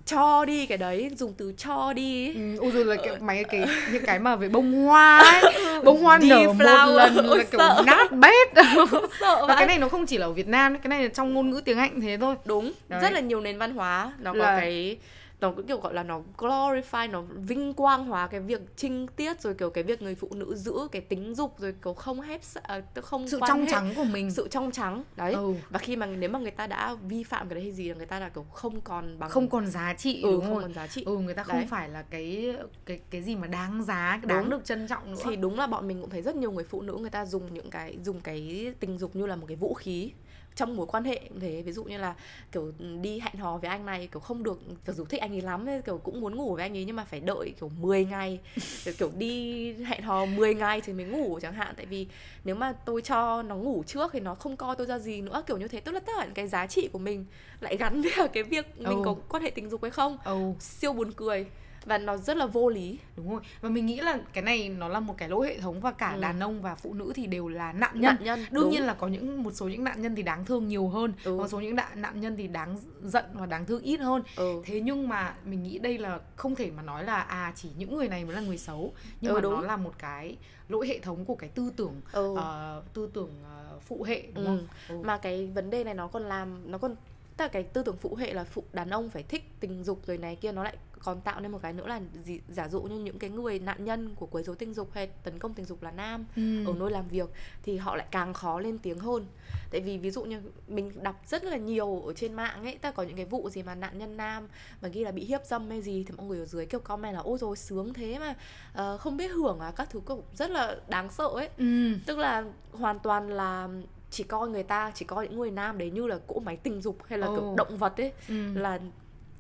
cho 0.06 0.44
đi 0.44 0.66
cái 0.66 0.78
đấy 0.78 1.10
dùng 1.16 1.32
từ 1.32 1.52
cho 1.56 1.92
đi 1.92 2.26
ấy. 2.28 2.34
Ừ, 2.34 2.56
ôi 2.60 2.70
rồi 2.70 2.84
là 2.84 2.96
cái 3.04 3.16
mấy 3.20 3.44
cái 3.44 3.64
những 3.92 4.04
cái 4.06 4.18
mà 4.18 4.36
về 4.36 4.48
bông 4.48 4.72
hoa 4.72 5.18
ấy 5.18 5.54
bông 5.84 6.02
hoa 6.02 6.18
nở 6.22 6.38
một 6.46 6.54
lần 6.58 6.96
là 6.96 7.08
kiểu 7.50 7.58
sợ. 7.58 7.82
nát 7.86 8.12
bét 8.12 8.48
sợ 9.20 9.46
và 9.48 9.54
cái 9.56 9.66
này 9.66 9.78
nó 9.78 9.88
không 9.88 10.06
chỉ 10.06 10.18
là 10.18 10.26
ở 10.26 10.32
Việt 10.32 10.48
Nam 10.48 10.78
cái 10.78 10.88
này 10.88 11.02
là 11.02 11.08
trong 11.08 11.34
ngôn 11.34 11.50
ngữ 11.50 11.60
tiếng 11.64 11.78
Anh 11.78 12.00
thế 12.00 12.16
thôi 12.20 12.34
đúng 12.44 12.72
Đấy. 12.88 13.00
rất 13.02 13.12
là 13.12 13.20
nhiều 13.20 13.40
nền 13.40 13.58
văn 13.58 13.74
hóa 13.74 14.12
nó 14.18 14.32
có 14.32 14.38
Là- 14.38 14.56
cái 14.60 14.96
nó 15.40 15.53
kiểu 15.68 15.81
gọi 15.81 15.94
là 15.94 16.03
nó 16.03 16.22
glorify 16.38 17.11
nó 17.11 17.22
vinh 17.22 17.72
quang 17.74 18.07
hóa 18.07 18.26
cái 18.26 18.40
việc 18.40 18.61
trinh 18.76 19.07
tiết 19.07 19.40
rồi 19.40 19.55
kiểu 19.55 19.70
cái 19.70 19.85
việc 19.85 20.03
người 20.03 20.14
phụ 20.14 20.29
nữ 20.35 20.55
giữ 20.55 20.74
cái 20.92 21.03
tính 21.03 21.35
dục 21.35 21.59
rồi 21.59 21.74
kiểu 21.85 21.94
không 21.94 22.20
à, 22.62 22.81
tức 22.94 23.05
không 23.05 23.29
sự 23.29 23.40
trong 23.48 23.61
hệ, 23.61 23.70
trắng 23.70 23.92
của 23.96 24.05
mình 24.05 24.31
sự 24.31 24.48
trong 24.50 24.70
trắng 24.70 25.05
đấy 25.16 25.33
ừ. 25.33 25.55
và 25.70 25.79
khi 25.79 25.96
mà 25.96 26.07
nếu 26.07 26.31
mà 26.31 26.38
người 26.38 26.50
ta 26.50 26.66
đã 26.66 26.94
vi 27.09 27.24
phạm 27.24 27.48
cái 27.48 27.55
đấy 27.55 27.62
hay 27.62 27.72
gì 27.72 27.88
là 27.88 27.94
người 27.94 28.07
ta 28.07 28.20
là 28.20 28.29
kiểu 28.29 28.42
không 28.42 28.81
còn 28.81 29.18
bằng 29.18 29.31
không 29.31 29.48
còn 29.48 29.66
giá 29.66 29.94
trị 29.94 30.22
ừ, 30.22 30.31
đúng 30.31 30.40
không 30.40 30.55
không 30.55 30.62
còn 30.62 30.74
giá 30.74 30.87
trị 30.87 31.03
ừ 31.07 31.18
người 31.18 31.35
ta 31.35 31.42
không 31.42 31.57
Đấy. 31.57 31.66
phải 31.70 31.88
là 31.88 32.03
cái 32.03 32.57
cái 32.85 33.00
cái 33.11 33.22
gì 33.22 33.37
mà 33.37 33.46
đáng 33.46 33.83
giá 33.83 34.20
đáng 34.22 34.40
Đúng. 34.40 34.50
được 34.50 34.64
trân 34.64 34.87
trọng 34.88 35.11
nữa 35.12 35.22
thì 35.24 35.37
đúng 35.37 35.59
là 35.59 35.66
bọn 35.66 35.88
mình 35.88 36.00
cũng 36.00 36.11
thấy 36.11 36.22
rất 36.22 36.37
nhiều 36.37 36.53
người 36.53 36.64
phụ 36.64 36.83
nữ 36.83 36.96
người 37.00 37.11
ta 37.11 37.26
dùng 37.26 37.55
những 37.55 37.70
cái 37.70 37.98
dùng 38.05 38.20
cái 38.20 38.72
tình 38.81 38.98
dục 38.98 39.16
như 39.16 39.26
là 39.26 39.37
một 39.37 39.46
cái 39.46 39.57
vũ 39.57 39.74
khí 39.74 40.12
trong 40.56 40.76
mối 40.76 40.86
quan 40.86 41.04
hệ 41.04 41.20
cũng 41.28 41.40
thế. 41.40 41.62
Ví 41.62 41.72
dụ 41.72 41.84
như 41.84 41.98
là 41.98 42.14
kiểu 42.52 42.72
đi 43.00 43.20
hẹn 43.20 43.36
hò 43.36 43.56
với 43.58 43.70
anh 43.70 43.86
này 43.86 44.08
kiểu 44.12 44.20
không 44.20 44.42
được 44.42 44.60
kiểu 44.86 44.94
dù 44.94 45.04
thích 45.04 45.20
anh 45.20 45.32
ấy 45.34 45.40
lắm 45.40 45.66
ấy, 45.68 45.82
kiểu 45.82 45.98
cũng 45.98 46.20
muốn 46.20 46.34
ngủ 46.36 46.54
với 46.54 46.62
anh 46.64 46.76
ấy 46.76 46.84
nhưng 46.84 46.96
mà 46.96 47.04
phải 47.04 47.20
đợi 47.20 47.52
kiểu 47.60 47.68
10 47.80 48.04
ngày. 48.04 48.40
Kiểu, 48.84 48.94
kiểu 48.98 49.10
đi 49.16 49.72
hẹn 49.74 50.02
hò 50.02 50.26
10 50.26 50.54
ngày 50.54 50.80
thì 50.80 50.92
mới 50.92 51.06
ngủ 51.06 51.38
chẳng 51.42 51.54
hạn. 51.54 51.74
Tại 51.76 51.86
vì 51.86 52.06
nếu 52.44 52.54
mà 52.56 52.72
tôi 52.72 53.02
cho 53.02 53.42
nó 53.42 53.56
ngủ 53.56 53.82
trước 53.86 54.10
thì 54.12 54.20
nó 54.20 54.34
không 54.34 54.56
coi 54.56 54.76
tôi 54.76 54.86
ra 54.86 54.98
gì 54.98 55.20
nữa 55.20 55.42
kiểu 55.46 55.58
như 55.58 55.68
thế. 55.68 55.80
Tức 55.80 55.92
là 55.92 56.00
tất 56.00 56.12
cả 56.18 56.24
những 56.24 56.34
cái 56.34 56.48
giá 56.48 56.66
trị 56.66 56.88
của 56.92 56.98
mình 56.98 57.26
lại 57.60 57.76
gắn 57.76 58.02
với 58.02 58.28
cái 58.28 58.42
việc 58.42 58.66
mình 58.78 58.98
Ừ. 58.98 59.02
có 59.04 59.14
quan 59.28 59.42
hệ 59.42 59.50
tình 59.50 59.70
dục 59.70 59.82
hay 59.82 59.90
không. 59.90 60.18
Ừ 60.24 60.38
siêu 60.60 60.92
buồn 60.92 61.12
cười 61.12 61.46
và 61.86 61.98
nó 61.98 62.16
rất 62.16 62.36
là 62.36 62.46
vô 62.46 62.68
lý 62.68 62.98
đúng 63.16 63.30
rồi 63.30 63.40
và 63.60 63.68
mình 63.68 63.86
nghĩ 63.86 64.00
là 64.00 64.18
cái 64.32 64.42
này 64.44 64.68
nó 64.68 64.88
là 64.88 65.00
một 65.00 65.14
cái 65.18 65.28
lỗi 65.28 65.46
hệ 65.46 65.58
thống 65.60 65.80
và 65.80 65.90
cả 65.92 66.10
Ừ. 66.14 66.20
đàn 66.20 66.40
ông 66.40 66.62
và 66.62 66.74
phụ 66.74 66.94
nữ 66.94 67.12
thì 67.14 67.26
đều 67.26 67.48
là 67.48 67.72
nạn 67.72 67.90
nhân 68.00 68.02
nạn 68.14 68.24
nhân 68.24 68.38
đương 68.50 68.62
đúng. 68.62 68.70
nhiên 68.70 68.82
là 68.82 68.94
có 68.94 69.06
những 69.08 69.42
một 69.42 69.50
số 69.54 69.68
những 69.68 69.84
nạn 69.84 70.02
nhân 70.02 70.14
thì 70.16 70.22
đáng 70.22 70.44
thương 70.44 70.68
nhiều 70.68 70.88
hơn 70.88 71.12
Ừ. 71.24 71.36
một 71.38 71.48
số 71.48 71.60
những 71.60 71.76
nạn 71.76 72.02
nạn 72.02 72.20
nhân 72.20 72.36
thì 72.36 72.46
đáng 72.48 72.78
giận 73.02 73.24
và 73.34 73.46
đáng 73.46 73.66
thương 73.66 73.82
ít 73.82 73.96
hơn 74.00 74.22
ừ. 74.36 74.62
thế 74.64 74.80
nhưng 74.80 75.08
mà 75.08 75.34
mình 75.44 75.62
nghĩ 75.62 75.78
đây 75.78 75.98
là 75.98 76.20
không 76.36 76.54
thể 76.54 76.70
mà 76.70 76.82
nói 76.82 77.04
là 77.04 77.20
à 77.20 77.52
chỉ 77.56 77.68
những 77.76 77.96
người 77.96 78.08
này 78.08 78.24
mới 78.24 78.34
là 78.34 78.40
người 78.40 78.58
xấu 78.58 78.92
nhưng 79.20 79.30
Ừ, 79.30 79.34
mà 79.34 79.40
đúng. 79.40 79.54
nó 79.54 79.60
là 79.60 79.76
một 79.76 79.92
cái 79.98 80.36
lỗi 80.68 80.88
hệ 80.88 80.98
thống 80.98 81.24
của 81.24 81.34
cái 81.34 81.48
tư 81.50 81.72
tưởng 81.76 82.00
Ừ. 82.12 82.34
ờ, 82.36 82.82
tư 82.94 83.10
tưởng 83.14 83.30
ờ, 83.44 83.78
phụ 83.86 84.02
hệ 84.02 84.22
đúng 84.34 84.44
Ừ. 84.44 84.48
không 84.48 84.66
ừ. 84.88 85.04
mà 85.06 85.18
cái 85.18 85.46
vấn 85.54 85.70
đề 85.70 85.84
này 85.84 85.94
nó 85.94 86.06
còn 86.06 86.22
làm 86.22 86.70
nó 86.70 86.78
còn 86.78 86.94
tức 87.40 87.44
là 87.44 87.48
cái 87.48 87.62
tư 87.62 87.83
tưởng 87.83 87.96
phụ 87.96 88.14
hệ 88.14 88.33
là 88.33 88.44
phụ 88.44 88.64
đàn 88.72 88.90
ông 88.90 89.11
phải 89.11 89.22
thích 89.22 89.44
tình 89.61 89.85
dục 89.85 90.00
rồi 90.07 90.18
này 90.18 90.37
kia 90.37 90.53
nó 90.53 90.64
lại 90.64 90.76
còn 91.03 91.20
tạo 91.20 91.40
nên 91.40 91.53
một 91.53 91.59
cái 91.62 91.72
nữa 91.72 91.87
là 91.87 92.00
gì 92.24 92.40
giả 92.48 92.68
dụ 92.68 92.83
như 92.83 92.98
những 92.98 93.18
cái 93.18 93.31
người 93.31 93.59
nạn 93.59 93.85
nhân 93.85 94.14
của 94.14 94.26
quấy 94.26 94.44
rối 94.44 94.57
tình 94.57 94.74
dục 94.74 94.90
hay 94.92 95.07
tấn 95.07 95.38
công 95.38 95.55
tình 95.55 95.66
dục 95.66 95.83
là 95.83 95.90
nam 95.90 96.26
Ừ. 96.37 96.64
ở 96.66 96.72
nơi 96.79 96.90
làm 96.90 97.09
việc 97.09 97.31
thì 97.62 97.76
họ 97.76 97.96
lại 97.96 98.07
càng 98.11 98.35
khó 98.35 98.61
lên 98.61 98.79
tiếng 98.79 98.98
hơn 98.98 99.26
tại 99.70 99.81
vì 99.81 99.98
ví 99.98 100.11
dụ 100.11 100.22
như 100.24 100.40
mình 100.68 101.03
đọc 101.03 101.16
rất 101.26 101.44
là 101.44 101.57
nhiều 101.57 102.03
ở 102.07 102.12
trên 102.12 102.33
mạng 102.35 102.64
ấy 102.64 102.79
ta 102.79 102.90
có 102.90 103.03
những 103.03 103.16
cái 103.16 103.24
vụ 103.24 103.50
gì 103.50 103.62
mà 103.62 103.74
nạn 103.74 103.98
nhân 103.98 104.16
nam 104.16 104.48
mà 104.83 104.88
ghi 104.88 105.05
là 105.05 105.11
bị 105.12 105.24
hiếp 105.24 105.46
dâm 105.46 105.70
hay 105.70 105.83
gì 105.83 106.05
thì 106.09 106.14
mọi 106.16 106.26
người 106.26 106.38
ở 106.38 106.44
dưới 106.46 106.66
kêu 106.66 106.81
comment 106.81 107.14
là 107.14 107.20
ôi 107.20 107.38
rồi 107.38 107.57
sướng 107.57 107.94
thế 107.94 108.18
mà 108.18 108.35
ờ, 108.74 108.98
không 108.98 109.16
biết 109.16 109.29
hưởng 109.29 109.61
à 109.61 109.72
các 109.76 109.90
thứ 109.90 110.00
cũng 110.05 110.22
rất 110.35 110.50
là 110.50 110.76
đáng 110.88 111.11
sợ 111.11 111.29
ấy 111.35 111.48
ừ. 111.59 111.92
tức 112.07 112.18
là 112.18 112.44
hoàn 112.72 112.98
toàn 112.98 113.29
là 113.29 113.68
chỉ 114.10 114.24
coi 114.24 114.48
người 114.48 114.62
ta 114.62 114.92
chỉ 114.94 115.04
coi 115.04 115.28
những 115.28 115.38
người 115.38 115.50
nam 115.50 115.78
đấy 115.78 115.90
như 115.90 116.06
là 116.06 116.18
cỗ 116.26 116.40
máy 116.40 116.56
tình 116.56 116.80
dục 116.80 116.98
hay 117.06 117.18
là 117.18 117.26
Ồ. 117.26 117.34
kiểu 117.34 117.54
động 117.56 117.76
vật 117.78 117.96
ấy 118.00 118.12
Ừ. 118.28 118.34
là 118.54 118.78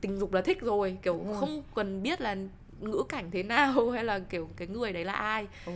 tình 0.00 0.18
dục 0.18 0.32
là 0.32 0.40
thích 0.40 0.60
rồi 0.60 0.98
kiểu 1.02 1.14
Đúng 1.14 1.26
rồi. 1.28 1.36
không 1.40 1.62
cần 1.74 2.02
biết 2.02 2.20
là 2.20 2.36
ngữ 2.80 3.02
cảnh 3.08 3.30
thế 3.30 3.42
nào 3.42 3.90
hay 3.94 4.04
là 4.04 4.18
kiểu 4.18 4.48
cái 4.56 4.68
người 4.68 4.92
đấy 4.92 5.04
là 5.04 5.12
ai 5.12 5.46
Ừ. 5.66 5.72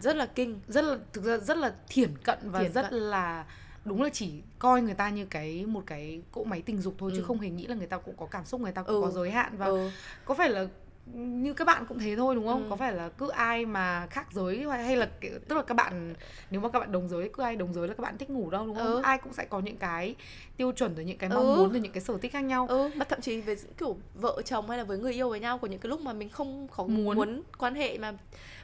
rất 0.00 0.16
là 0.16 0.26
kinh 0.26 0.60
rất 0.68 0.84
là 0.84 0.96
thực 1.12 1.24
ra 1.24 1.36
rất 1.38 1.56
là 1.56 1.74
thiển 1.88 2.18
cận 2.24 2.38
và 2.42 2.60
Thiển 2.60 2.72
rất 2.72 2.82
cận. 2.90 3.00
là 3.00 3.44
đúng 3.84 4.02
là 4.02 4.08
chỉ 4.12 4.32
coi 4.58 4.82
người 4.82 4.94
ta 4.94 5.08
như 5.10 5.26
cái 5.26 5.66
một 5.66 5.82
cái 5.86 6.22
cỗ 6.32 6.44
máy 6.44 6.62
tình 6.66 6.80
dục 6.80 6.94
thôi 6.98 7.10
chứ 7.14 7.20
Ừ. 7.20 7.24
không 7.24 7.40
hề 7.40 7.50
nghĩ 7.50 7.66
là 7.66 7.74
người 7.74 7.86
ta 7.86 7.98
cũng 7.98 8.14
có 8.16 8.26
cảm 8.26 8.44
xúc 8.44 8.60
người 8.60 8.72
ta 8.72 8.82
cũng 8.82 8.94
Ừ. 8.96 9.02
có 9.02 9.10
giới 9.10 9.30
hạn 9.30 9.56
và 9.56 9.66
ừ. 9.66 9.90
có 10.24 10.34
phải 10.34 10.50
là 10.50 10.66
như 11.14 11.54
các 11.54 11.64
bạn 11.64 11.86
cũng 11.88 11.98
thế 11.98 12.16
thôi 12.16 12.34
đúng 12.34 12.46
không? 12.46 12.64
Ừ. 12.64 12.70
Có 12.70 12.76
phải 12.76 12.92
là 12.94 13.08
cứ 13.08 13.28
ai 13.28 13.66
mà 13.66 14.06
khác 14.10 14.26
giới 14.32 14.66
hay 14.68 14.96
là 14.96 15.08
kiểu, 15.20 15.38
tức 15.48 15.56
là 15.56 15.62
các 15.62 15.74
bạn 15.74 16.14
nếu 16.50 16.60
mà 16.60 16.68
các 16.68 16.78
bạn 16.80 16.92
đồng 16.92 17.08
giới 17.08 17.30
cứ 17.32 17.42
ai 17.42 17.56
đồng 17.56 17.74
giới 17.74 17.88
là 17.88 17.94
các 17.94 18.02
bạn 18.02 18.18
thích 18.18 18.30
ngủ 18.30 18.50
đâu 18.50 18.66
đúng 18.66 18.76
không? 18.76 18.86
Ừ. 18.86 19.00
Ai 19.02 19.18
cũng 19.18 19.32
sẽ 19.32 19.44
có 19.44 19.60
những 19.60 19.76
cái 19.76 20.14
tiêu 20.56 20.72
chuẩn 20.72 20.94
rồi 20.94 21.04
những 21.04 21.18
cái 21.18 21.30
mong 21.30 21.46
Ừ. 21.52 21.56
muốn 21.56 21.72
rồi 21.72 21.80
những 21.80 21.92
cái 21.92 22.00
sở 22.00 22.18
thích 22.18 22.32
khác 22.32 22.40
nhau. 22.40 22.66
ừ 22.68 22.90
mà 22.94 23.04
thậm 23.04 23.20
chí 23.20 23.40
với 23.40 23.56
kiểu 23.78 23.96
vợ 24.14 24.42
chồng 24.44 24.68
hay 24.68 24.78
là 24.78 24.84
với 24.84 24.98
người 24.98 25.12
yêu 25.12 25.28
với 25.30 25.40
nhau 25.40 25.58
của 25.58 25.66
những 25.66 25.80
cái 25.80 25.90
lúc 25.90 26.00
mà 26.00 26.12
mình 26.12 26.28
không 26.28 26.68
có 26.76 26.84
Muốn. 26.84 27.16
muốn, 27.16 27.42
quan 27.58 27.74
hệ 27.74 27.98
mà 27.98 28.12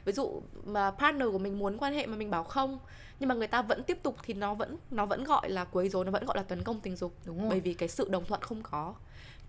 ví 0.05 0.13
dụ 0.13 0.41
mà 0.65 0.91
partner 0.91 1.27
của 1.31 1.39
mình 1.39 1.59
muốn 1.59 1.77
quan 1.77 1.93
hệ 1.93 2.05
mà 2.05 2.15
mình 2.15 2.31
bảo 2.31 2.43
không 2.43 2.79
nhưng 3.19 3.29
mà 3.29 3.35
người 3.35 3.47
ta 3.47 3.61
vẫn 3.61 3.83
tiếp 3.83 3.97
tục 4.03 4.15
thì 4.23 4.33
nó 4.33 4.53
vẫn 4.53 4.77
nó 4.91 5.05
vẫn 5.05 5.23
gọi 5.23 5.49
là 5.49 5.63
quấy 5.65 5.89
rối 5.89 6.05
nó 6.05 6.11
vẫn 6.11 6.25
gọi 6.25 6.37
là 6.37 6.43
tấn 6.43 6.63
công 6.63 6.79
tình 6.79 6.95
dục 6.95 7.13
đúng 7.25 7.39
rồi 7.39 7.49
bởi 7.49 7.59
vì 7.59 7.73
cái 7.73 7.89
sự 7.89 8.07
đồng 8.09 8.25
thuận 8.25 8.41
không 8.41 8.61
có 8.63 8.93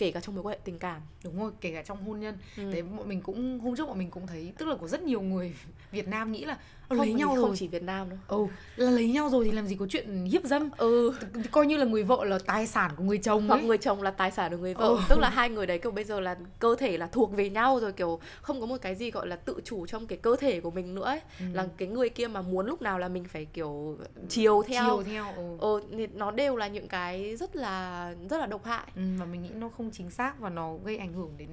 kể 0.01 0.11
cả 0.11 0.21
trong 0.21 0.35
mối 0.35 0.43
quan 0.45 0.53
hệ 0.53 0.61
tình 0.65 0.79
cảm 0.79 1.01
đúng 1.25 1.41
rồi 1.41 1.53
kể 1.61 1.73
cả 1.75 1.83
trong 1.83 2.05
hôn 2.05 2.21
nhân 2.21 2.39
Ừ. 2.57 2.73
đấy 2.73 2.83
bọn 2.83 3.09
mình 3.09 3.21
cũng 3.21 3.61
hôm 3.61 3.77
trước 3.77 3.87
bọn 3.89 3.99
mình 3.99 4.11
cũng 4.11 4.27
thấy 4.27 4.53
tức 4.59 4.69
là 4.69 4.77
có 4.81 4.87
rất 4.89 5.03
nhiều 5.03 5.21
người 5.21 5.55
Việt 5.91 6.09
Nam 6.09 6.33
nghĩ 6.33 6.45
là 6.45 6.55
"Ờ, 6.55 6.61
không 6.91 7.07
lấy 7.07 7.13
nhau 7.13 7.29
không 7.29 7.47
rồi. 7.47 7.57
chỉ 7.57 7.69
Việt 7.69 7.83
Nam 7.83 8.11
đâu. 8.11 8.19
Ừ 8.29 8.47
là 8.81 8.91
lấy 8.91 9.09
nhau 9.09 9.29
rồi 9.29 9.45
thì 9.45 9.51
làm 9.53 9.67
gì 9.67 9.77
có 9.77 9.87
chuyện 9.89 10.25
hiếp 10.25 10.45
dâm. 10.45 10.71
Ừ. 10.77 11.13
Coi 11.51 11.67
như 11.67 11.77
là 11.77 11.85
người 11.85 12.03
vợ 12.03 12.25
là 12.25 12.39
tài 12.47 12.67
sản 12.67 12.91
của 12.97 13.05
người 13.05 13.19
chồng 13.19 13.49
hoặc 13.49 13.57
ấy. 13.57 13.65
người 13.65 13.79
chồng 13.79 14.03
là 14.03 14.11
tài 14.11 14.31
sản 14.31 14.51
của 14.51 14.57
người 14.57 14.75
vợ. 14.75 14.87
Ừ. 14.87 14.99
tức 15.09 15.19
là 15.19 15.31
hai 15.31 15.51
người 15.51 15.67
đấy 15.67 15.79
kiểu 15.79 15.93
bây 15.93 16.05
giờ 16.05 16.21
là 16.21 16.37
cơ 16.59 16.77
thể 16.79 16.99
là 16.99 17.07
thuộc 17.07 17.33
về 17.33 17.51
nhau 17.51 17.81
rồi 17.81 17.93
kiểu 17.93 18.21
không 18.43 18.61
có 18.61 18.67
một 18.67 18.77
cái 18.81 18.95
gì 18.95 19.11
gọi 19.11 19.27
là 19.27 19.37
tự 19.37 19.61
chủ 19.65 19.87
trong 19.87 20.07
cái 20.07 20.19
cơ 20.19 20.37
thể 20.37 20.61
của 20.61 20.71
mình 20.71 20.95
nữa 20.95 21.05
ấy. 21.05 21.21
Ừ. 21.39 21.45
là 21.53 21.69
cái 21.77 21.89
người 21.89 22.09
kia 22.09 22.27
mà 22.27 22.43
muốn 22.43 22.67
lúc 22.67 22.83
nào 22.83 22.99
là 22.99 23.09
mình 23.09 23.25
phải 23.25 23.45
kiểu 23.45 23.99
chiều 24.29 24.63
theo. 24.67 24.85
Chiều 24.87 25.03
theo 25.03 25.25
ừ. 25.37 25.57
ừ, 25.61 25.83
thì 25.93 26.07
nó 26.07 26.31
đều 26.31 26.57
là 26.57 26.69
những 26.69 26.89
cái 26.89 27.37
rất 27.37 27.57
là 27.57 28.15
rất 28.31 28.39
là 28.39 28.47
độc 28.47 28.65
hại. 28.65 28.87
Ừ, 28.97 29.03
và 29.19 29.25
mình 29.25 29.43
nghĩ 29.43 29.51
nó 29.55 29.69
không 29.69 29.91
chính 29.93 30.11
xác 30.11 30.41
và 30.41 30.49
nó 30.49 30.75
gây 30.85 30.97
ảnh 30.97 31.13
hưởng 31.13 31.35
đến 31.37 31.49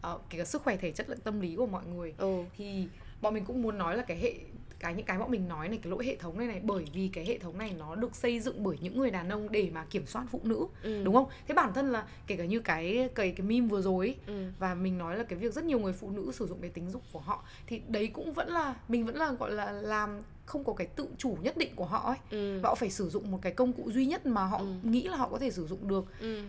ờ, 0.00 0.18
kể 0.30 0.38
cả 0.38 0.44
sức 0.44 0.62
khỏe 0.62 0.76
thể 0.76 0.90
chất 0.90 1.08
lẫn 1.08 1.20
tâm 1.20 1.40
lý 1.40 1.56
của 1.56 1.66
mọi 1.66 1.82
người. 1.94 2.14
Ừ. 2.18 2.36
Thì 2.56 2.86
bọn 3.20 3.34
mình 3.34 3.44
cũng 3.44 3.62
muốn 3.62 3.78
nói 3.78 3.96
là 3.96 4.02
cái 4.02 4.18
hệ 4.18 4.34
cái 4.82 4.94
những 4.94 5.06
cái 5.06 5.18
bọn 5.18 5.30
mình 5.30 5.48
nói 5.48 5.68
này 5.68 5.78
cái 5.82 5.90
lỗi 5.90 6.06
hệ 6.06 6.16
thống 6.16 6.38
này 6.38 6.46
này 6.46 6.60
bởi 6.64 6.84
vì 6.92 7.08
cái 7.12 7.24
hệ 7.26 7.38
thống 7.38 7.58
này 7.58 7.74
nó 7.78 7.94
được 7.94 8.16
xây 8.16 8.40
dựng 8.40 8.62
bởi 8.64 8.76
những 8.80 8.98
người 8.98 9.10
đàn 9.10 9.28
ông 9.28 9.50
để 9.52 9.70
mà 9.74 9.84
kiểm 9.84 10.06
soát 10.06 10.24
phụ 10.30 10.40
nữ 10.44 10.66
ừ. 10.82 11.02
đúng 11.04 11.14
không? 11.14 11.26
Thế 11.48 11.54
bản 11.54 11.72
thân 11.74 11.92
là 11.92 12.06
kể 12.26 12.36
cả 12.36 12.44
như 12.44 12.60
cái 12.60 13.08
cái 13.14 13.30
cái 13.36 13.46
meme 13.46 13.66
vừa 13.66 13.82
rồi 13.82 14.06
ấy, 14.06 14.16
ừ. 14.26 14.44
và 14.58 14.74
mình 14.74 14.98
nói 14.98 15.16
là 15.18 15.24
cái 15.24 15.38
việc 15.38 15.52
rất 15.54 15.64
nhiều 15.64 15.78
người 15.78 15.92
phụ 15.92 16.10
nữ 16.10 16.30
sử 16.32 16.46
dụng 16.46 16.58
cái 16.60 16.70
tính 16.70 16.90
dục 16.90 17.02
của 17.12 17.18
họ 17.20 17.44
thì 17.66 17.80
đấy 17.88 18.06
cũng 18.06 18.32
vẫn 18.32 18.48
là 18.48 18.74
mình 18.88 19.06
vẫn 19.06 19.16
là 19.16 19.32
gọi 19.32 19.50
là 19.50 19.72
làm 19.72 20.20
không 20.46 20.64
có 20.64 20.72
cái 20.72 20.86
tự 20.86 21.08
chủ 21.18 21.36
nhất 21.42 21.56
định 21.56 21.70
của 21.76 21.84
họ 21.84 21.98
ấy. 21.98 22.18
Ừ. 22.30 22.60
Và 22.62 22.68
họ 22.68 22.74
phải 22.74 22.90
sử 22.90 23.08
dụng 23.08 23.30
một 23.30 23.38
cái 23.42 23.52
công 23.52 23.72
cụ 23.72 23.90
duy 23.92 24.06
nhất 24.06 24.26
mà 24.26 24.44
họ 24.44 24.58
Ừ. 24.58 24.66
nghĩ 24.82 25.02
là 25.08 25.16
họ 25.16 25.28
có 25.28 25.38
thể 25.38 25.50
sử 25.50 25.66
dụng 25.66 25.88
được. 25.88 26.04
Ừ. 26.20 26.42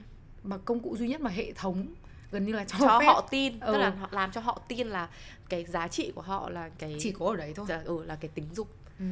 mà 0.43 0.57
công 0.57 0.79
cụ 0.79 0.97
duy 0.97 1.07
nhất 1.07 1.21
mà 1.21 1.29
hệ 1.29 1.51
thống 1.53 1.85
gần 2.33 2.45
như 2.45 2.53
là 2.53 2.63
cho, 2.63 2.77
cho 2.79 2.99
phép. 2.99 3.05
họ 3.07 3.27
tin 3.31 3.59
Ừ. 3.59 3.67
tức 3.71 3.77
là 3.77 3.89
họ 3.89 4.07
làm 4.11 4.31
cho 4.31 4.41
họ 4.41 4.61
tin 4.67 4.87
là 4.87 5.09
cái 5.49 5.65
giá 5.65 5.87
trị 5.87 6.11
của 6.15 6.21
họ 6.21 6.49
là 6.49 6.69
cái 6.77 6.95
chỉ 6.99 7.11
có 7.11 7.25
ở 7.25 7.35
đấy 7.35 7.53
thôi. 7.55 7.65
Dạ, 7.69 7.81
ừ 7.85 8.03
là 8.03 8.15
cái 8.15 8.29
tính 8.33 8.45
dục. 8.53 8.67
Ừ. 8.99 9.05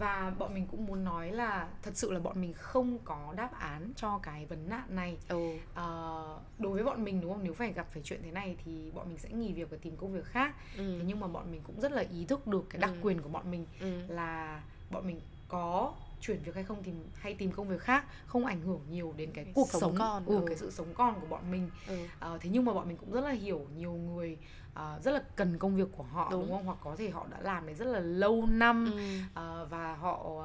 và 0.00 0.32
bọn 0.38 0.54
mình 0.54 0.66
cũng 0.70 0.86
muốn 0.86 1.04
nói 1.04 1.32
là 1.32 1.68
thật 1.82 1.90
sự 1.94 2.12
là 2.12 2.20
bọn 2.20 2.40
mình 2.40 2.52
không 2.52 2.98
có 3.04 3.34
đáp 3.36 3.50
án 3.60 3.92
cho 3.96 4.18
cái 4.18 4.46
vấn 4.46 4.68
nạn 4.68 4.84
này. 4.88 5.16
Ừ. 5.28 5.40
Ờ, 5.74 6.38
đối 6.58 6.72
với 6.72 6.84
bọn 6.84 7.04
mình 7.04 7.20
đúng 7.20 7.32
không? 7.32 7.44
Nếu 7.44 7.54
phải 7.54 7.72
gặp 7.72 7.86
phải 7.92 8.02
chuyện 8.04 8.20
thế 8.22 8.30
này 8.30 8.56
thì 8.64 8.90
bọn 8.94 9.08
mình 9.08 9.18
sẽ 9.18 9.28
nghỉ 9.28 9.52
việc 9.52 9.70
và 9.70 9.76
tìm 9.82 9.96
công 9.96 10.12
việc 10.12 10.24
khác. 10.24 10.54
Ừ. 10.76 10.96
Thế 10.98 11.04
nhưng 11.06 11.20
mà 11.20 11.26
bọn 11.26 11.52
mình 11.52 11.60
cũng 11.66 11.80
rất 11.80 11.92
là 11.92 12.04
ý 12.12 12.24
thức 12.24 12.46
được 12.46 12.64
cái 12.70 12.80
đặc 12.80 12.90
Ừ. 12.90 12.96
quyền 13.02 13.22
của 13.22 13.28
bọn 13.28 13.50
mình 13.50 13.66
ừ. 13.80 14.00
là 14.08 14.62
bọn 14.90 15.06
mình 15.06 15.20
có 15.48 15.92
chuyển 16.20 16.42
việc 16.42 16.54
hay 16.54 16.64
không 16.64 16.82
thì 16.82 16.92
hay 17.14 17.34
tìm 17.34 17.52
công 17.52 17.68
việc 17.68 17.80
khác 17.80 18.04
không 18.26 18.44
ảnh 18.46 18.60
hưởng 18.60 18.80
nhiều 18.90 19.14
đến 19.16 19.30
cái 19.32 19.44
Cái 19.44 19.54
cuộc 19.54 19.68
sống 19.70 19.80
sống, 19.80 19.94
con, 19.98 20.24
ừ, 20.26 20.36
ừ. 20.40 20.44
cái 20.46 20.56
sự 20.56 20.70
sống 20.70 20.94
con 20.94 21.20
của 21.20 21.26
bọn 21.26 21.50
mình 21.50 21.70
ừ 21.86 21.96
Ờ, 22.20 22.38
thế 22.40 22.50
nhưng 22.52 22.64
mà 22.64 22.72
bọn 22.74 22.88
mình 22.88 22.96
cũng 22.96 23.12
rất 23.12 23.20
là 23.20 23.30
hiểu 23.30 23.66
nhiều 23.76 23.92
người 23.92 24.38
ờ, 24.74 25.00
rất 25.04 25.10
là 25.12 25.22
cần 25.36 25.58
công 25.58 25.76
việc 25.76 25.88
của 25.96 26.02
họ 26.02 26.28
đúng. 26.30 26.40
Đúng. 26.40 26.50
không 26.50 26.66
hoặc 26.66 26.78
có 26.84 26.96
thể 26.96 27.10
họ 27.10 27.26
đã 27.30 27.40
làm 27.40 27.66
đấy 27.66 27.74
rất 27.74 27.84
là 27.86 28.00
lâu 28.00 28.46
năm 28.46 28.84
ừ 28.94 29.00
ờ, 29.34 29.66
và 29.70 29.94
họ 29.96 30.44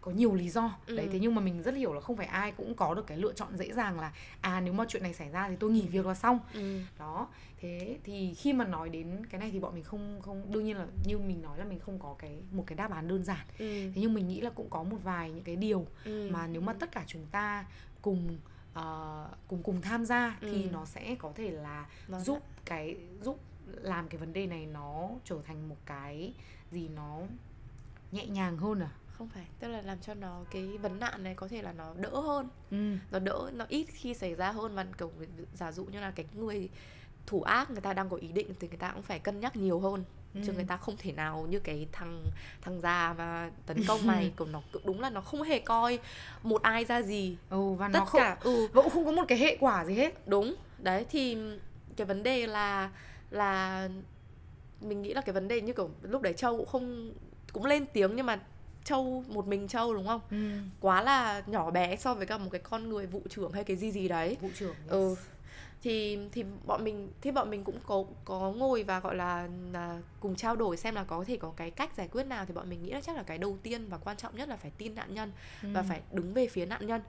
có 0.00 0.10
nhiều 0.10 0.34
lý 0.34 0.48
do. 0.50 0.76
Ừ. 0.86 0.96
đấy 0.96 1.08
thế 1.12 1.18
nhưng 1.18 1.34
mà 1.34 1.40
mình 1.40 1.62
rất 1.62 1.74
hiểu 1.74 1.92
là 1.92 2.00
không 2.00 2.16
phải 2.16 2.26
ai 2.26 2.52
cũng 2.52 2.74
có 2.74 2.94
được 2.94 3.06
cái 3.06 3.18
lựa 3.18 3.32
chọn 3.32 3.56
dễ 3.56 3.72
dàng 3.72 4.00
là 4.00 4.12
à 4.40 4.60
nếu 4.60 4.72
mà 4.72 4.84
chuyện 4.88 5.02
này 5.02 5.14
xảy 5.14 5.28
ra 5.30 5.48
thì 5.48 5.56
tôi 5.60 5.70
nghỉ 5.70 5.86
việc 5.86 6.06
là 6.06 6.14
xong. 6.14 6.38
Ừ. 6.54 6.80
Đó 6.98 7.28
thế 7.60 7.98
thì 8.04 8.34
khi 8.34 8.52
mà 8.52 8.64
nói 8.64 8.88
đến 8.88 9.26
cái 9.30 9.40
này 9.40 9.50
thì 9.50 9.58
bọn 9.60 9.74
mình 9.74 9.84
không 9.84 10.20
không 10.22 10.52
đương 10.52 10.64
nhiên 10.64 10.76
là 10.76 10.86
như 11.06 11.18
mình 11.18 11.42
nói 11.42 11.58
là 11.58 11.64
mình 11.64 11.78
không 11.78 11.98
có 11.98 12.14
cái 12.18 12.42
một 12.52 12.64
cái 12.66 12.76
đáp 12.76 12.90
án 12.90 13.08
đơn 13.08 13.24
giản. 13.24 13.46
Ừ. 13.58 13.64
Thế 13.66 13.92
nhưng 13.94 14.14
mình 14.14 14.28
nghĩ 14.28 14.40
là 14.40 14.50
cũng 14.50 14.70
có 14.70 14.82
một 14.82 14.96
vài 15.02 15.30
những 15.30 15.44
cái 15.44 15.56
điều 15.56 15.86
ừ. 16.04 16.28
mà 16.32 16.46
nếu 16.46 16.60
mà 16.60 16.72
tất 16.72 16.92
cả 16.92 17.04
chúng 17.06 17.26
ta 17.26 17.66
cùng 18.02 18.38
ờ, 18.74 19.26
cùng 19.48 19.62
cùng 19.62 19.80
tham 19.80 20.04
gia 20.04 20.38
thì 20.40 20.62
Ừ. 20.62 20.68
nó 20.72 20.84
sẽ 20.84 21.14
có 21.18 21.32
thể 21.34 21.50
là 21.50 21.86
Nó 22.08 22.20
giúp 22.20 22.38
cái 22.64 22.96
giúp 23.22 23.38
làm 23.66 24.08
cái 24.08 24.18
vấn 24.18 24.32
đề 24.32 24.46
này 24.46 24.66
nó 24.66 25.08
trở 25.24 25.36
thành 25.46 25.68
một 25.68 25.76
cái 25.86 26.32
gì 26.72 26.88
nó 26.88 27.18
nhẹ 28.12 28.26
nhàng 28.26 28.56
hơn 28.56 28.80
à 28.80 28.90
không 29.20 29.28
phải. 29.28 29.46
Tức 29.60 29.68
là 29.68 29.82
làm 29.82 29.98
cho 30.00 30.14
nó 30.14 30.40
cái 30.50 30.62
vấn 30.82 31.00
nạn 31.00 31.22
này 31.22 31.34
có 31.34 31.48
thể 31.48 31.62
là 31.62 31.72
nó 31.72 31.94
đỡ 31.96 32.20
hơn. 32.20 32.48
Ừ. 32.70 32.96
nó 33.10 33.18
đỡ 33.18 33.50
nó 33.54 33.64
ít 33.68 33.84
khi 33.84 34.14
xảy 34.14 34.34
ra 34.34 34.52
hơn 34.52 34.74
và 34.74 34.86
kiểu 34.98 35.12
giả 35.54 35.72
dụ 35.72 35.84
như 35.84 36.00
là 36.00 36.10
cái 36.10 36.26
người 36.34 36.68
thủ 37.26 37.42
ác 37.42 37.70
người 37.70 37.80
ta 37.80 37.92
đang 37.92 38.08
có 38.08 38.16
ý 38.16 38.28
định 38.32 38.54
thì 38.60 38.68
người 38.68 38.76
ta 38.76 38.90
cũng 38.90 39.02
phải 39.02 39.18
cân 39.18 39.40
nhắc 39.40 39.56
nhiều 39.56 39.80
hơn. 39.80 40.04
Chứ 40.34 40.40
Ừ. 40.46 40.52
người 40.52 40.64
ta 40.64 40.76
không 40.76 40.96
thể 40.98 41.12
nào 41.12 41.46
như 41.50 41.58
cái 41.60 41.86
thằng 41.92 42.24
thằng 42.62 42.80
già 42.80 43.14
mà 43.18 43.50
tấn 43.66 43.76
công 43.88 44.00
mày 44.06 44.32
kiểu 44.38 44.46
nó 44.46 44.62
đúng 44.84 45.00
là 45.00 45.10
nó 45.10 45.20
không 45.20 45.42
hề 45.42 45.58
coi 45.58 45.98
một 46.42 46.62
ai 46.62 46.84
ra 46.84 47.02
gì. 47.02 47.36
Ừ 47.50 47.72
và 47.72 47.88
tất 47.92 47.98
nó 47.98 48.04
không 48.04 48.20
cả 48.20 48.36
ừ. 48.40 48.68
Cũng 48.74 48.90
không 48.90 49.04
có 49.04 49.12
một 49.12 49.24
cái 49.28 49.38
hệ 49.38 49.56
quả 49.60 49.84
gì 49.84 49.94
hết. 49.94 50.28
Đúng. 50.28 50.54
Đấy 50.78 51.06
thì 51.10 51.38
cái 51.96 52.06
vấn 52.06 52.22
đề 52.22 52.46
là 52.46 52.90
là 53.30 53.88
mình 54.80 55.02
nghĩ 55.02 55.14
là 55.14 55.20
cái 55.20 55.32
vấn 55.32 55.48
đề 55.48 55.60
như 55.60 55.72
kiểu 55.72 55.90
lúc 56.02 56.22
đấy 56.22 56.32
châu 56.32 56.56
cũng 56.56 56.66
không 56.66 57.12
cũng 57.52 57.64
lên 57.66 57.86
tiếng 57.92 58.16
nhưng 58.16 58.26
mà 58.26 58.40
châu 58.90 59.24
một 59.28 59.46
mình 59.46 59.68
châu 59.68 59.94
đúng 59.94 60.06
không 60.06 60.20
ừ. 60.30 60.36
quá 60.80 61.02
là 61.02 61.42
nhỏ 61.46 61.70
bé 61.70 61.96
so 61.96 62.14
với 62.14 62.26
cả 62.26 62.38
một 62.38 62.48
cái 62.52 62.60
con 62.60 62.88
người 62.88 63.06
vụ 63.06 63.22
trưởng 63.28 63.52
hay 63.52 63.64
cái 63.64 63.76
gì 63.76 63.90
gì 63.92 64.08
đấy 64.08 64.36
vụ 64.40 64.48
trưởng 64.58 64.74
yes. 64.74 64.88
ừ 64.90 65.14
thì 65.82 66.18
thì 66.32 66.44
bọn 66.66 66.84
mình 66.84 67.08
thì 67.20 67.30
bọn 67.30 67.50
mình 67.50 67.64
cũng 67.64 67.78
có 67.86 68.04
có 68.24 68.52
ngồi 68.52 68.82
và 68.82 69.00
gọi 69.00 69.14
là, 69.14 69.48
là 69.72 69.98
cùng 70.20 70.34
trao 70.36 70.56
đổi 70.56 70.76
xem 70.76 70.94
là 70.94 71.04
có 71.04 71.24
thể 71.26 71.36
có 71.36 71.52
cái 71.56 71.70
cách 71.70 71.90
giải 71.96 72.08
quyết 72.12 72.24
nào 72.24 72.44
thì 72.44 72.54
bọn 72.54 72.70
mình 72.70 72.82
nghĩ 72.82 72.90
là 72.90 73.00
chắc 73.00 73.16
là 73.16 73.22
cái 73.22 73.38
đầu 73.38 73.58
tiên 73.62 73.88
và 73.88 73.98
quan 73.98 74.16
trọng 74.16 74.36
nhất 74.36 74.48
là 74.48 74.56
phải 74.56 74.70
tin 74.78 74.94
nạn 74.94 75.14
nhân 75.14 75.32
và 75.62 75.80
Ừ. 75.80 75.86
phải 75.88 76.00
đứng 76.12 76.34
về 76.34 76.46
phía 76.46 76.66
nạn 76.66 76.86
nhân 76.86 77.00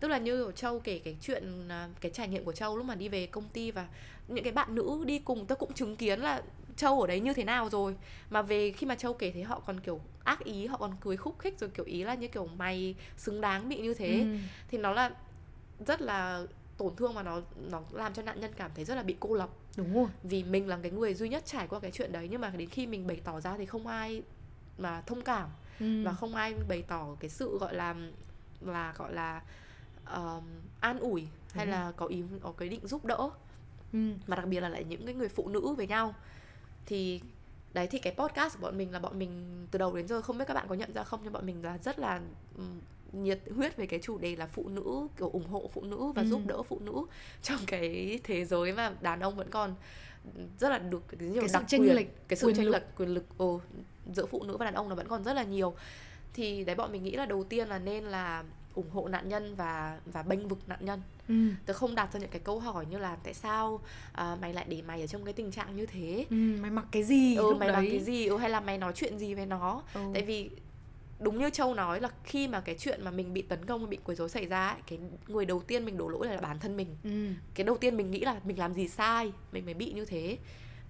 tức 0.00 0.08
là 0.08 0.18
như 0.18 0.52
châu 0.54 0.80
kể 0.80 0.98
cái 1.04 1.16
chuyện 1.20 1.68
à, 1.68 1.88
cái 2.00 2.10
trải 2.12 2.28
nghiệm 2.28 2.44
của 2.44 2.52
châu 2.52 2.76
lúc 2.76 2.86
mà 2.86 2.94
đi 2.94 3.08
về 3.08 3.26
công 3.26 3.48
ty 3.48 3.70
và 3.70 3.86
những 4.28 4.44
cái 4.44 4.52
bạn 4.52 4.74
nữ 4.74 5.02
đi 5.06 5.18
cùng 5.18 5.46
tôi 5.46 5.56
cũng 5.56 5.72
chứng 5.72 5.96
kiến 5.96 6.20
là 6.20 6.42
châu 6.76 7.00
ở 7.00 7.06
đấy 7.06 7.20
như 7.20 7.32
thế 7.34 7.44
nào 7.44 7.68
rồi 7.68 7.96
mà 8.30 8.42
về 8.42 8.70
khi 8.72 8.86
mà 8.86 8.94
châu 8.94 9.12
kể 9.14 9.30
thấy 9.30 9.42
họ 9.42 9.60
còn 9.66 9.80
kiểu 9.80 10.00
ác 10.24 10.44
ý 10.44 10.66
họ 10.66 10.76
còn 10.76 10.92
cười 11.00 11.16
khúc 11.16 11.38
khích 11.38 11.58
rồi 11.60 11.70
kiểu 11.70 11.84
ý 11.86 12.02
là 12.04 12.14
như 12.14 12.28
kiểu 12.28 12.46
mày 12.46 12.94
xứng 13.16 13.40
đáng 13.40 13.68
bị 13.68 13.76
như 13.80 13.94
thế 13.94 14.20
Ừ. 14.20 14.36
thì 14.68 14.78
nó 14.78 14.92
là 14.92 15.10
rất 15.86 16.00
là 16.02 16.42
tổn 16.76 16.96
thương 16.96 17.14
và 17.14 17.22
nó 17.22 17.40
nó 17.70 17.82
làm 17.92 18.14
cho 18.14 18.22
nạn 18.22 18.40
nhân 18.40 18.52
cảm 18.56 18.70
thấy 18.74 18.84
rất 18.84 18.94
là 18.94 19.02
bị 19.02 19.16
cô 19.20 19.34
lập 19.34 19.48
đúng 19.76 19.94
rồi 19.94 20.06
vì 20.22 20.44
mình 20.44 20.68
là 20.68 20.78
cái 20.82 20.90
người 20.90 21.14
duy 21.14 21.28
nhất 21.28 21.42
trải 21.46 21.66
qua 21.66 21.80
cái 21.80 21.90
chuyện 21.90 22.12
đấy 22.12 22.28
nhưng 22.30 22.40
mà 22.40 22.50
đến 22.50 22.68
khi 22.68 22.86
mình 22.86 23.06
bày 23.06 23.20
tỏ 23.24 23.40
ra 23.40 23.54
thì 23.56 23.66
không 23.66 23.86
ai 23.86 24.22
mà 24.78 25.00
thông 25.06 25.22
cảm 25.22 25.48
ừ. 25.80 26.04
và 26.04 26.12
không 26.12 26.34
ai 26.34 26.54
bày 26.68 26.82
tỏ 26.82 27.06
cái 27.20 27.30
sự 27.30 27.58
gọi 27.58 27.74
là 27.74 27.94
là 28.60 28.94
gọi 28.98 29.12
là 29.14 29.42
um, 30.16 30.44
an 30.80 30.98
ủi 30.98 31.26
hay 31.52 31.66
Đúng 31.66 31.72
là 31.72 31.92
có 31.96 32.06
ý 32.06 32.22
có 32.42 32.52
cái 32.52 32.68
định 32.68 32.86
giúp 32.86 33.04
đỡ 33.04 33.30
ừ. 33.92 33.98
mà 34.26 34.36
đặc 34.36 34.46
biệt 34.46 34.60
là 34.60 34.68
lại 34.68 34.84
những 34.84 35.04
cái 35.06 35.14
người 35.14 35.28
phụ 35.28 35.48
nữ 35.48 35.74
với 35.74 35.86
nhau 35.86 36.14
thì 36.86 37.20
đấy 37.74 37.86
thì 37.86 37.98
cái 37.98 38.14
podcast 38.16 38.56
của 38.56 38.62
bọn 38.62 38.78
mình 38.78 38.92
là 38.92 38.98
bọn 38.98 39.18
mình 39.18 39.66
từ 39.70 39.78
đầu 39.78 39.96
đến 39.96 40.08
giờ 40.08 40.22
không 40.22 40.38
biết 40.38 40.44
các 40.48 40.54
bạn 40.54 40.66
có 40.68 40.74
nhận 40.74 40.92
ra 40.92 41.02
không 41.04 41.20
nhưng 41.24 41.32
bọn 41.32 41.46
mình 41.46 41.64
là 41.64 41.78
rất 41.78 41.98
là 41.98 42.20
nhiệt 43.12 43.40
huyết 43.56 43.76
về 43.76 43.86
cái 43.86 44.00
chủ 44.02 44.18
đề 44.18 44.36
là 44.36 44.46
phụ 44.46 44.68
nữ 44.68 45.06
kiểu 45.16 45.28
ủng 45.28 45.46
hộ 45.48 45.70
phụ 45.74 45.82
nữ 45.84 46.12
và 46.14 46.22
Ừ. 46.22 46.28
giúp 46.28 46.40
đỡ 46.46 46.62
phụ 46.62 46.78
nữ 46.80 46.92
trong 47.42 47.58
cái 47.66 48.20
thế 48.24 48.44
giới 48.44 48.72
mà 48.72 48.92
đàn 49.00 49.20
ông 49.20 49.36
vẫn 49.36 49.50
còn 49.50 49.74
rất 50.60 50.68
là 50.68 50.78
được 50.78 51.02
cái, 51.08 51.28
nhiều 51.28 51.42
Cái 51.42 51.48
sự 51.48 51.52
đặc 51.52 51.64
chênh 51.68 51.80
quyền 51.80 51.94
lệch, 51.96 52.28
cái 52.28 52.36
sự 52.36 52.46
quyền 52.46 52.56
chênh 52.56 52.66
lực. 52.66 52.72
lệch 52.72 52.82
quyền 52.96 53.08
lực 53.08 53.24
ừ, 53.38 53.58
giữa 54.14 54.26
phụ 54.26 54.42
nữ 54.44 54.56
và 54.56 54.64
đàn 54.64 54.74
ông 54.74 54.88
nó 54.88 54.94
vẫn 54.94 55.08
còn 55.08 55.24
rất 55.24 55.32
là 55.34 55.42
nhiều 55.42 55.74
thì 56.34 56.64
đấy 56.64 56.76
bọn 56.76 56.92
mình 56.92 57.02
nghĩ 57.04 57.10
là 57.10 57.26
đầu 57.26 57.44
tiên 57.44 57.68
là 57.68 57.78
nên 57.78 58.04
là 58.04 58.44
ủng 58.80 58.90
hộ 58.90 59.08
nạn 59.08 59.28
nhân 59.28 59.54
và 59.54 60.00
và 60.12 60.22
bênh 60.22 60.48
vực 60.48 60.58
nạn 60.66 60.78
nhân 60.84 61.00
Ừ. 61.28 61.34
tớ 61.66 61.72
không 61.72 61.94
đặt 61.94 62.12
ra 62.12 62.20
những 62.20 62.30
cái 62.30 62.40
câu 62.44 62.60
hỏi 62.60 62.86
như 62.90 62.98
là 62.98 63.16
tại 63.24 63.34
sao 63.34 63.80
à, 64.12 64.36
mày 64.40 64.54
lại 64.54 64.64
để 64.68 64.82
mày 64.82 65.00
ở 65.00 65.06
trong 65.06 65.24
cái 65.24 65.32
tình 65.34 65.50
trạng 65.50 65.76
như 65.76 65.86
thế 65.86 66.26
Ừ. 66.30 66.36
mày 66.60 66.70
mặc 66.70 66.84
cái 66.90 67.02
gì 67.02 67.36
ừ 67.36 67.54
mày 67.54 67.68
đấy 67.68 67.82
làm 67.82 67.90
cái 67.90 68.00
gì 68.00 68.26
ừ, 68.26 68.36
hay 68.36 68.50
là 68.50 68.60
mày 68.60 68.78
nói 68.78 68.92
chuyện 68.94 69.18
gì 69.18 69.34
với 69.34 69.46
nó 69.46 69.82
ừ. 69.94 70.00
tại 70.14 70.22
vì 70.22 70.50
đúng 71.20 71.38
như 71.38 71.50
châu 71.50 71.74
nói 71.74 72.00
là 72.00 72.10
khi 72.24 72.48
mà 72.48 72.60
cái 72.60 72.76
chuyện 72.78 73.04
mà 73.04 73.10
mình 73.10 73.32
bị 73.32 73.42
tấn 73.42 73.64
công 73.66 73.90
bị 73.90 73.98
quấy 74.04 74.16
rối 74.16 74.28
xảy 74.28 74.46
ra 74.46 74.68
ấy, 74.68 74.80
cái 74.86 74.98
người 75.28 75.44
đầu 75.44 75.60
tiên 75.60 75.84
mình 75.84 75.98
đổ 75.98 76.08
lỗi 76.08 76.26
là 76.26 76.36
bản 76.40 76.58
thân 76.58 76.76
mình 76.76 76.88
ừ. 77.04 77.10
cái 77.54 77.64
đầu 77.64 77.76
tiên 77.76 77.96
mình 77.96 78.10
nghĩ 78.10 78.20
là 78.20 78.36
mình 78.44 78.58
làm 78.58 78.74
gì 78.74 78.88
sai 78.88 79.32
mình 79.52 79.64
mới 79.64 79.74
bị 79.74 79.92
như 79.92 80.04
thế 80.04 80.38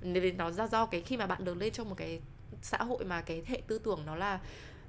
nên 0.03 0.37
nó 0.37 0.50
ra 0.50 0.66
do 0.66 0.87
cái 0.87 1.00
khi 1.03 1.16
mà 1.16 1.26
bạn 1.26 1.44
lớn 1.46 1.59
lên 1.59 1.72
trong 1.72 1.88
một 1.88 1.94
cái 1.98 2.20
xã 2.62 2.79
hội 2.79 3.05
mà 3.05 3.20
cái 3.22 3.42
hệ 3.46 3.62
tư 3.66 3.79
tưởng 3.79 4.00
nó 4.07 4.16
là 4.16 4.40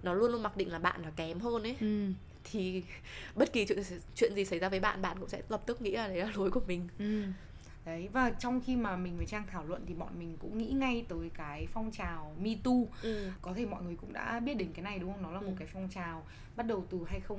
nó 0.03 0.13
luôn 0.13 0.31
luôn 0.31 0.43
mặc 0.43 0.57
định 0.57 0.71
là 0.71 0.79
bạn 0.79 1.01
là 1.01 1.09
kém 1.15 1.39
hơn 1.39 1.63
ấy 1.63 1.75
Ừ. 1.81 2.07
thì 2.43 2.83
bất 3.35 3.53
kỳ 3.53 3.65
chuyện 3.65 3.79
chuyện 4.15 4.35
gì 4.35 4.45
xảy 4.45 4.59
ra 4.59 4.69
với 4.69 4.79
bạn 4.79 5.01
bạn 5.01 5.17
cũng 5.19 5.29
sẽ 5.29 5.41
lập 5.49 5.61
tức 5.65 5.81
nghĩ 5.81 5.91
là 5.91 6.07
đấy 6.07 6.17
là 6.17 6.31
lỗi 6.35 6.51
của 6.51 6.61
mình 6.67 6.87
Ừ. 6.99 7.23
đấy 7.85 8.09
và 8.13 8.29
trong 8.39 8.61
khi 8.65 8.75
mà 8.75 8.95
mình 8.95 9.17
với 9.17 9.25
trang 9.25 9.43
thảo 9.51 9.65
luận 9.65 9.83
thì 9.87 9.93
bọn 9.93 10.19
mình 10.19 10.37
cũng 10.39 10.57
nghĩ 10.57 10.67
ngay 10.71 11.05
tới 11.09 11.29
cái 11.33 11.67
phong 11.73 11.91
trào 11.91 12.35
me 12.41 12.51
too 12.63 12.71
ừ. 13.03 13.29
có 13.41 13.53
thể 13.53 13.65
mọi 13.65 13.83
người 13.83 13.95
cũng 13.95 14.13
đã 14.13 14.39
biết 14.39 14.53
đến 14.53 14.67
cái 14.73 14.83
này 14.83 14.99
đúng 14.99 15.13
không 15.13 15.21
nó 15.21 15.31
là 15.31 15.39
Ừ. 15.39 15.47
một 15.47 15.53
cái 15.59 15.67
phong 15.73 15.89
trào 15.89 16.23
bắt 16.55 16.67
đầu 16.67 16.85
từ 16.89 16.99
20 17.07 17.37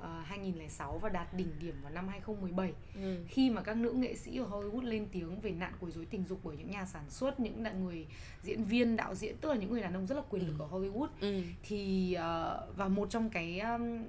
ờ, 0.00 0.20
2006 0.26 0.98
và 0.98 1.08
đạt 1.08 1.34
đỉnh 1.34 1.52
điểm 1.60 1.74
vào 1.82 1.92
năm 1.92 2.08
2017 2.08 2.72
Ừ. 2.94 3.16
khi 3.28 3.50
mà 3.50 3.62
các 3.62 3.76
nữ 3.76 3.90
nghệ 3.92 4.14
sĩ 4.14 4.36
ở 4.38 4.44
Hollywood 4.46 4.80
lên 4.82 5.06
tiếng 5.12 5.40
về 5.40 5.50
nạn 5.50 5.72
quấy 5.80 5.92
rối 5.92 6.04
tình 6.10 6.24
dục 6.28 6.40
bởi 6.44 6.56
những 6.56 6.70
nhà 6.70 6.86
sản 6.86 7.04
xuất 7.10 7.40
những 7.40 7.62
đàn 7.62 7.84
người 7.84 8.06
diễn 8.42 8.64
viên 8.64 8.96
đạo 8.96 9.14
diễn 9.14 9.36
tức 9.40 9.48
là 9.48 9.54
những 9.54 9.70
người 9.72 9.80
đàn 9.82 9.94
ông 9.94 10.06
rất 10.06 10.14
là 10.14 10.22
quyền 10.30 10.46
lực 10.46 10.54
Ừ. 10.58 10.64
ở 10.64 10.68
Hollywood 10.78 11.08
Ừ. 11.20 11.42
thì 11.62 12.12
ờ, 12.14 12.66
và 12.76 12.88
một 12.88 13.10
trong 13.10 13.30
cái 13.30 13.60
um, 13.60 14.04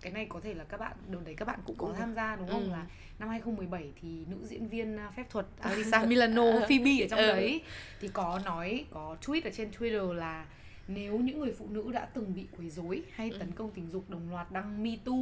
cái 0.00 0.12
này 0.12 0.26
có 0.28 0.40
thể 0.40 0.54
là 0.54 0.64
các 0.64 0.80
bạn 0.80 0.92
đợt 1.10 1.18
đấy 1.24 1.34
các 1.34 1.44
bạn 1.48 1.60
cũng 1.64 1.76
có 1.78 1.94
tham 1.98 2.14
gia 2.14 2.36
đúng 2.36 2.48
không 2.48 2.64
ừ. 2.64 2.70
là 2.70 2.86
năm 3.18 3.28
2017 3.28 3.90
thì 4.02 4.24
nữ 4.30 4.36
diễn 4.46 4.68
viên 4.68 4.96
uh, 5.08 5.14
phép 5.16 5.30
thuật 5.30 5.46
Alisa 5.60 6.04
Milano 6.04 6.44
Phoebe 6.68 6.90
ở 7.00 7.06
trong 7.10 7.18
Ừ. 7.18 7.26
đấy 7.26 7.60
thì 8.00 8.08
có 8.08 8.40
nói 8.44 8.84
có 8.90 9.16
tweet 9.22 9.40
ở 9.44 9.50
trên 9.50 9.70
Twitter 9.78 10.12
là 10.12 10.46
nếu 10.88 11.18
những 11.18 11.40
người 11.40 11.52
phụ 11.58 11.66
nữ 11.70 11.90
đã 11.92 12.08
từng 12.14 12.34
bị 12.34 12.46
quấy 12.58 12.70
rối 12.70 13.02
hay 13.12 13.30
Ừ. 13.30 13.38
tấn 13.38 13.52
công 13.52 13.70
tình 13.70 13.90
dục 13.90 14.10
đồng 14.10 14.30
loạt 14.30 14.52
đăng 14.52 14.82
Me 14.82 14.90
Too 15.04 15.12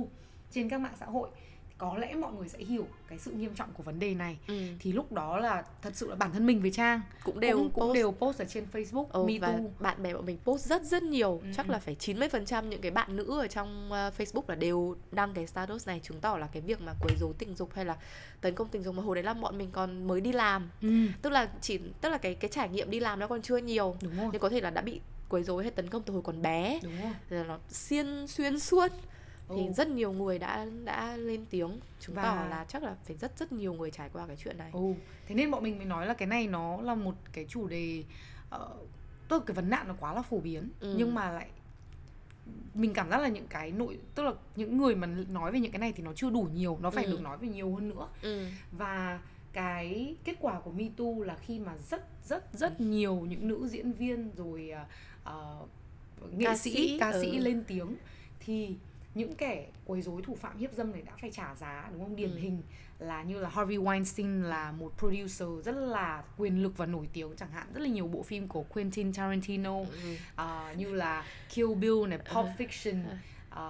trên 0.51 0.69
các 0.69 0.81
mạng 0.81 0.95
xã 1.01 1.07
hội 1.07 1.29
có 1.79 1.97
lẽ 1.99 2.15
mọi 2.15 2.33
người 2.33 2.49
sẽ 2.49 2.59
hiểu 2.59 2.87
cái 3.09 3.19
sự 3.19 3.31
nghiêm 3.31 3.55
trọng 3.55 3.73
của 3.73 3.83
vấn 3.83 3.99
đề 3.99 4.15
này. 4.15 4.39
Ừ. 4.47 4.55
thì 4.79 4.93
lúc 4.93 5.13
đó 5.13 5.39
là 5.39 5.65
thật 5.83 5.91
sự 5.95 6.09
là 6.09 6.15
bản 6.15 6.33
thân 6.33 6.47
mình 6.47 6.63
với 6.63 6.71
Trang 6.73 7.01
cũng 7.25 7.41
đều 7.41 7.57
cũng, 7.57 7.71
cũng 7.71 7.85
post. 7.85 7.95
đều 7.95 8.13
post 8.13 8.39
ở 8.39 8.45
trên 8.45 8.67
Facebook 8.73 9.07
Ừ, 9.09 9.25
Me 9.25 9.39
và 9.39 9.49
Too 9.49 9.59
bạn 9.81 10.03
bè 10.03 10.15
bọn 10.15 10.27
mình 10.27 10.39
post 10.45 10.67
rất 10.67 10.83
rất 10.83 11.03
nhiều. 11.03 11.41
Ừ, 11.43 11.49
chắc 11.57 11.71
là 11.71 11.79
phải 11.79 11.97
90% 12.01 12.69
những 12.69 12.81
cái 12.81 12.91
bạn 12.91 13.17
nữ 13.17 13.41
ở 13.41 13.47
trong 13.47 13.87
uh, 13.87 14.21
Facebook 14.21 14.43
là 14.49 14.55
đều 14.55 14.97
đăng 15.13 15.35
cái 15.35 15.47
status 15.47 15.87
này 15.87 16.01
chứng 16.03 16.21
tỏ 16.21 16.37
là 16.37 16.47
cái 16.47 16.63
việc 16.63 16.81
mà 16.81 16.93
quấy 17.01 17.17
rối 17.21 17.33
tình 17.39 17.55
dục 17.55 17.71
hay 17.75 17.85
là 17.85 17.97
tấn 18.41 18.55
công 18.55 18.69
tình 18.69 18.83
dục. 18.83 18.95
Mà 18.95 19.03
hồi 19.03 19.15
đấy 19.15 19.25
là 19.25 19.35
bọn 19.35 19.59
mình 19.59 19.71
còn 19.73 20.07
mới 20.07 20.21
đi 20.21 20.33
làm. 20.33 20.71
Ừ, 20.83 20.89
tức 21.23 21.31
là 21.31 21.49
chỉ 21.61 21.79
tức 22.01 22.09
là 22.09 22.19
cái 22.19 22.35
cái 22.35 22.51
trải 22.51 22.69
nghiệm 22.69 22.91
đi 22.91 23.01
làm 23.01 23.21
nó 23.21 23.27
còn 23.27 23.43
chưa 23.43 23.57
nhiều. 23.57 23.97
Đúng 24.03 24.17
rồi. 24.17 24.29
Nhưng 24.33 24.41
có 24.41 24.49
thể 24.49 24.61
là 24.61 24.71
đã 24.71 24.83
bị 24.83 25.01
quấy 25.29 25.43
rối 25.43 25.63
hay 25.63 25.73
tấn 25.73 25.89
công 25.89 26.03
từ 26.03 26.13
hồi 26.13 26.23
còn 26.23 26.43
bé. 26.43 26.81
Đúng 26.83 26.93
rồi. 27.03 27.13
Rồi 27.31 27.41
là 27.41 27.47
nó 27.47 27.59
xuyên 27.69 28.27
xuyên 28.27 28.59
suốt 28.59 28.93
thì 29.49 29.67
Ừ. 29.67 29.73
rất 29.73 29.89
nhiều 29.89 30.13
người 30.13 30.39
đã 30.39 30.67
đã 30.85 31.17
lên 31.17 31.45
tiếng 31.51 31.81
chứng 32.01 32.15
Và- 32.17 32.23
tỏ 32.23 32.47
là 32.51 32.65
chắc 32.69 32.83
là 32.83 32.97
phải 33.05 33.17
rất 33.17 33.39
rất 33.39 33.53
nhiều 33.53 33.73
người 33.75 33.91
trải 33.91 34.09
qua 34.13 34.27
cái 34.27 34.37
chuyện 34.37 34.59
này 34.59 34.71
Ừ, 34.73 34.95
thế 35.27 35.35
nên 35.35 35.51
bọn 35.51 35.63
mình 35.63 35.77
mới 35.77 35.87
nói 35.87 36.07
là 36.07 36.15
cái 36.15 36.29
này 36.29 36.47
nó 36.47 36.81
là 36.81 36.95
một 36.95 37.15
cái 37.33 37.45
chủ 37.49 37.69
đề 37.69 38.05
uh, 38.55 38.61
tức 39.29 39.39
là 39.39 39.45
cái 39.47 39.55
vấn 39.55 39.71
nạn 39.71 39.89
nó 39.89 39.95
quá 40.01 40.15
là 40.15 40.23
phổ 40.23 40.39
biến 40.41 40.69
Ừ. 40.81 40.95
nhưng 40.99 41.15
mà 41.15 41.31
lại 41.31 41.49
mình 42.75 42.93
cảm 42.95 43.11
giác 43.11 43.19
là 43.21 43.29
những 43.29 43.47
cái 43.47 43.71
nội 43.73 43.99
tức 44.15 44.23
là 44.23 44.33
những 44.57 44.79
người 44.79 44.95
mà 44.95 45.07
nói 45.07 45.53
về 45.53 45.61
những 45.61 45.73
cái 45.73 45.79
này 45.79 45.93
thì 45.93 46.03
nó 46.03 46.13
chưa 46.13 46.31
đủ 46.31 46.49
nhiều 46.55 46.79
nó 46.83 46.91
phải 46.91 47.05
Ừ. 47.05 47.11
được 47.11 47.21
nói 47.21 47.39
về 47.39 47.49
nhiều 47.49 47.75
hơn 47.75 47.89
nữa 47.89 48.09
ừ. 48.23 48.47
và 48.73 49.21
cái 49.53 50.15
kết 50.25 50.37
quả 50.41 50.61
của 50.61 50.71
Me 50.71 50.85
Too 50.97 51.25
là 51.27 51.37
khi 51.47 51.59
mà 51.59 51.77
rất 51.91 52.05
rất 52.25 52.45
rất 52.53 52.81
nhiều 52.81 53.15
những 53.29 53.49
nữ 53.49 53.69
diễn 53.69 53.93
viên 53.93 54.31
rồi 54.37 54.73
uh, 55.23 55.69
nghệ 56.33 56.45
Ca 56.45 56.57
sĩ, 56.57 56.75
sĩ, 56.75 56.99
ca 57.01 57.13
sĩ 57.21 57.31
ừ. 57.37 57.39
lên 57.39 57.65
tiếng 57.67 57.97
thì 58.41 58.75
những 59.15 59.35
kẻ 59.35 59.67
quấy 59.85 60.03
rối 60.03 60.23
thủ 60.23 60.35
phạm 60.35 60.59
hiếp 60.59 60.73
dâm 60.75 60.93
này 60.93 61.03
đã 61.03 61.13
phải 61.21 61.31
trả 61.31 61.55
giá 61.55 61.89
đúng 61.93 62.01
không 62.05 62.17
điển 62.17 62.31
Ừ. 62.31 62.37
hình 62.39 62.63
là 62.99 63.23
như 63.23 63.39
là 63.39 63.49
Harvey 63.49 63.77
Weinstein 63.79 64.43
là 64.43 64.73
một 64.73 64.93
producer 64.99 65.49
rất 65.65 65.73
là 65.75 66.23
quyền 66.37 66.63
lực 66.63 66.77
và 66.77 66.87
nổi 66.87 67.09
tiếng 67.13 67.37
chẳng 67.37 67.51
hạn 67.51 67.67
rất 67.75 67.81
là 67.81 67.89
nhiều 67.89 68.07
bộ 68.09 68.23
phim 68.23 68.49
của 68.49 68.63
Quentin 68.63 69.13
Tarantino 69.13 69.79
Ừ. 69.79 70.15
à, 70.37 70.75
như 70.77 70.95
là 70.95 71.25
Kill 71.55 71.75
Bill 71.75 72.07
này 72.09 72.19
Pulp 72.19 72.47
Fiction 72.59 73.01
uh, 73.07 73.13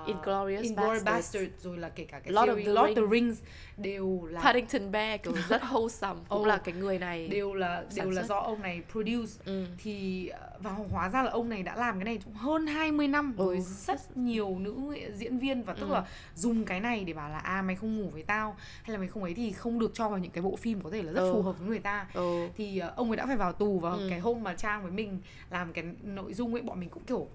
Inglourious 0.07 0.63
Inglourious 0.65 1.05
Basterds. 1.05 1.05
Basterds 1.05 1.65
rồi 1.65 1.77
là 1.79 1.89
kể 1.89 2.05
cả 2.05 2.19
cái 2.21 2.33
Lord 2.33 2.51
of 2.51 2.65
the 2.65 2.73
Lord 2.73 2.79
of 2.79 2.87
Rings. 2.87 2.97
the 2.97 3.03
Rings 3.11 3.43
đều 3.77 4.25
là 4.31 4.41
Paddington 4.41 4.91
Bear 4.93 5.21
kiểu 5.23 5.33
rất 5.49 5.63
wholesome 5.71 6.17
cũng 6.29 6.43
Ừ. 6.43 6.49
là 6.49 6.57
cái 6.57 6.75
người 6.75 6.99
này 6.99 7.29
đều 7.29 7.55
là 7.55 7.85
đều 7.95 8.11
là 8.11 8.23
do 8.23 8.39
ông 8.39 8.63
này 8.63 8.83
produce 8.93 9.33
ừ. 9.45 9.67
thì 9.79 10.31
và 10.59 10.71
hóa 10.91 11.09
ra 11.09 11.23
là 11.23 11.31
ông 11.31 11.49
này 11.49 11.63
đã 11.63 11.77
làm 11.77 11.95
cái 11.99 12.05
này 12.05 12.19
hơn 12.35 12.67
20 12.67 13.09
năm 13.09 13.35
Ừ. 13.39 13.45
với 13.45 13.61
rất 13.61 14.17
nhiều 14.17 14.59
nữ 14.59 14.75
diễn 15.15 15.39
viên 15.39 15.63
và 15.63 15.75
tức 15.75 15.87
Ừ. 15.89 15.93
là 15.93 16.05
dùng 16.35 16.65
cái 16.65 16.81
này 16.81 17.05
để 17.05 17.13
bảo 17.13 17.29
là 17.31 17.39
à 17.39 17.63
mày 17.63 17.77
không 17.77 17.97
ngủ 18.01 18.11
với 18.13 18.23
tao 18.23 18.57
hay 18.83 18.93
là 18.93 18.99
mày 18.99 19.09
không 19.09 19.23
ấy 19.23 19.35
thì 19.35 19.53
không 19.53 19.79
được 19.79 19.91
cho 19.95 20.09
vào 20.09 20.19
những 20.19 20.31
cái 20.33 20.43
bộ 20.43 20.57
phim 20.57 20.81
có 20.81 20.91
thể 20.91 21.03
là 21.03 21.13
rất 21.13 21.21
Ừ. 21.21 21.33
phù 21.33 21.43
hợp 21.43 21.59
với 21.59 21.69
người 21.69 21.79
ta 21.79 22.07
ừ. 22.15 22.49
thì 22.57 22.79
ờ, 22.79 22.93
ông 22.97 23.11
ấy 23.11 23.17
đã 23.17 23.27
phải 23.27 23.37
vào 23.37 23.53
tù 23.53 23.79
và 23.79 23.91
Ừ. 23.91 24.07
cái 24.11 24.19
hôm 24.21 24.43
mà 24.43 24.55
trang 24.55 24.83
với 24.83 24.93
mình 24.93 25.19
làm 25.51 25.73
cái 25.73 25.85
nội 26.03 26.35
dung 26.35 26.55
ấy 26.55 26.63
bọn 26.63 26.81
mình 26.81 26.89
cũng 26.89 27.03
kiểu 27.05 27.29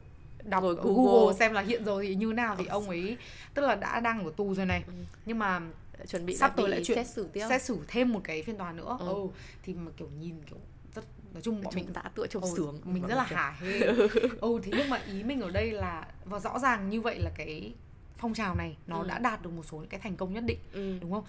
đọc 0.50 0.64
Rồi 0.64 0.76
Google. 0.76 0.93
Google. 0.93 1.34
xem 1.39 1.54
là 1.54 1.62
hiện 1.62 1.86
giờ 1.86 2.00
thì 2.02 2.16
như 2.16 2.34
nào 2.34 2.56
thì 2.60 2.66
ông 2.66 2.89
ấy 2.89 3.18
tức 3.54 3.62
là 3.62 3.76
đã 3.76 4.00
đang 4.00 4.26
ở 4.26 4.32
tù 4.38 4.54
rồi 4.56 4.66
này 4.66 4.84
Ừ. 4.88 4.93
nhưng 5.26 5.39
mà 5.39 5.62
chuẩn 6.08 6.26
bị 6.26 6.36
sắp 6.38 6.54
tới 6.58 6.70
lại 6.70 6.82
chuyện 6.86 6.97
xét 6.97 7.08
xử 7.08 7.28
tiếp 7.34 7.45
xét 7.50 7.62
xử 7.62 7.78
thêm 7.88 8.14
một 8.14 8.20
cái 8.24 8.43
phiên 8.43 8.58
tòa 8.58 8.72
nữa 8.72 8.97
Ừ. 9.00 9.06
ừ. 9.08 9.28
thì 9.64 9.74
mà 9.74 9.91
kiểu 9.97 10.10
nhìn 10.20 10.36
kiểu 10.50 10.58
rất 10.95 11.04
nói 11.34 11.41
chung 11.41 11.62
bọn 11.64 11.74
chúng 11.74 11.84
mình 11.86 11.93
ta 11.93 12.02
tựa 12.16 12.28
trong 12.28 12.43
ừ, 12.43 12.50
sướng 12.58 12.80
mình 12.86 13.04
rất 13.08 13.16
là 13.16 13.24
hả 13.24 13.56
hê 13.60 13.80
ừ 14.41 14.60
thế 14.64 14.72
nhưng 14.78 14.89
mà 14.89 14.97
ý 14.97 15.24
mình 15.24 15.41
ở 15.41 15.50
đây 15.52 15.72
là 15.72 16.08
và 16.26 16.39
rõ 16.39 16.60
ràng 16.60 16.89
như 16.89 17.02
vậy 17.02 17.20
là 17.20 17.32
cái 17.36 17.74
phong 18.18 18.34
trào 18.34 18.56
này 18.56 18.78
nó 18.88 19.00
Ừ. 19.02 19.08
đã 19.08 19.20
đạt 19.20 19.41
được 19.41 19.50
một 19.50 19.64
số 19.72 19.78
những 19.78 19.89
cái 19.89 20.00
thành 20.00 20.16
công 20.16 20.34
nhất 20.34 20.43
định 20.47 20.60
ừ. 20.74 20.97
đúng 21.02 21.12
không 21.12 21.24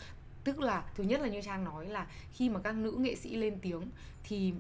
tức 0.45 0.61
là 0.61 0.83
thứ 0.95 1.05
nhất 1.05 1.21
là 1.21 1.29
như 1.29 1.41
trang 1.43 1.65
nói 1.65 1.87
là 1.89 2.07
khi 2.33 2.49
mà 2.51 2.61
các 2.61 2.75
nữ 2.75 2.95
nghệ 2.99 3.15
sĩ 3.15 3.37
lên 3.37 3.59
tiếng 3.63 3.83
thì 4.25 4.53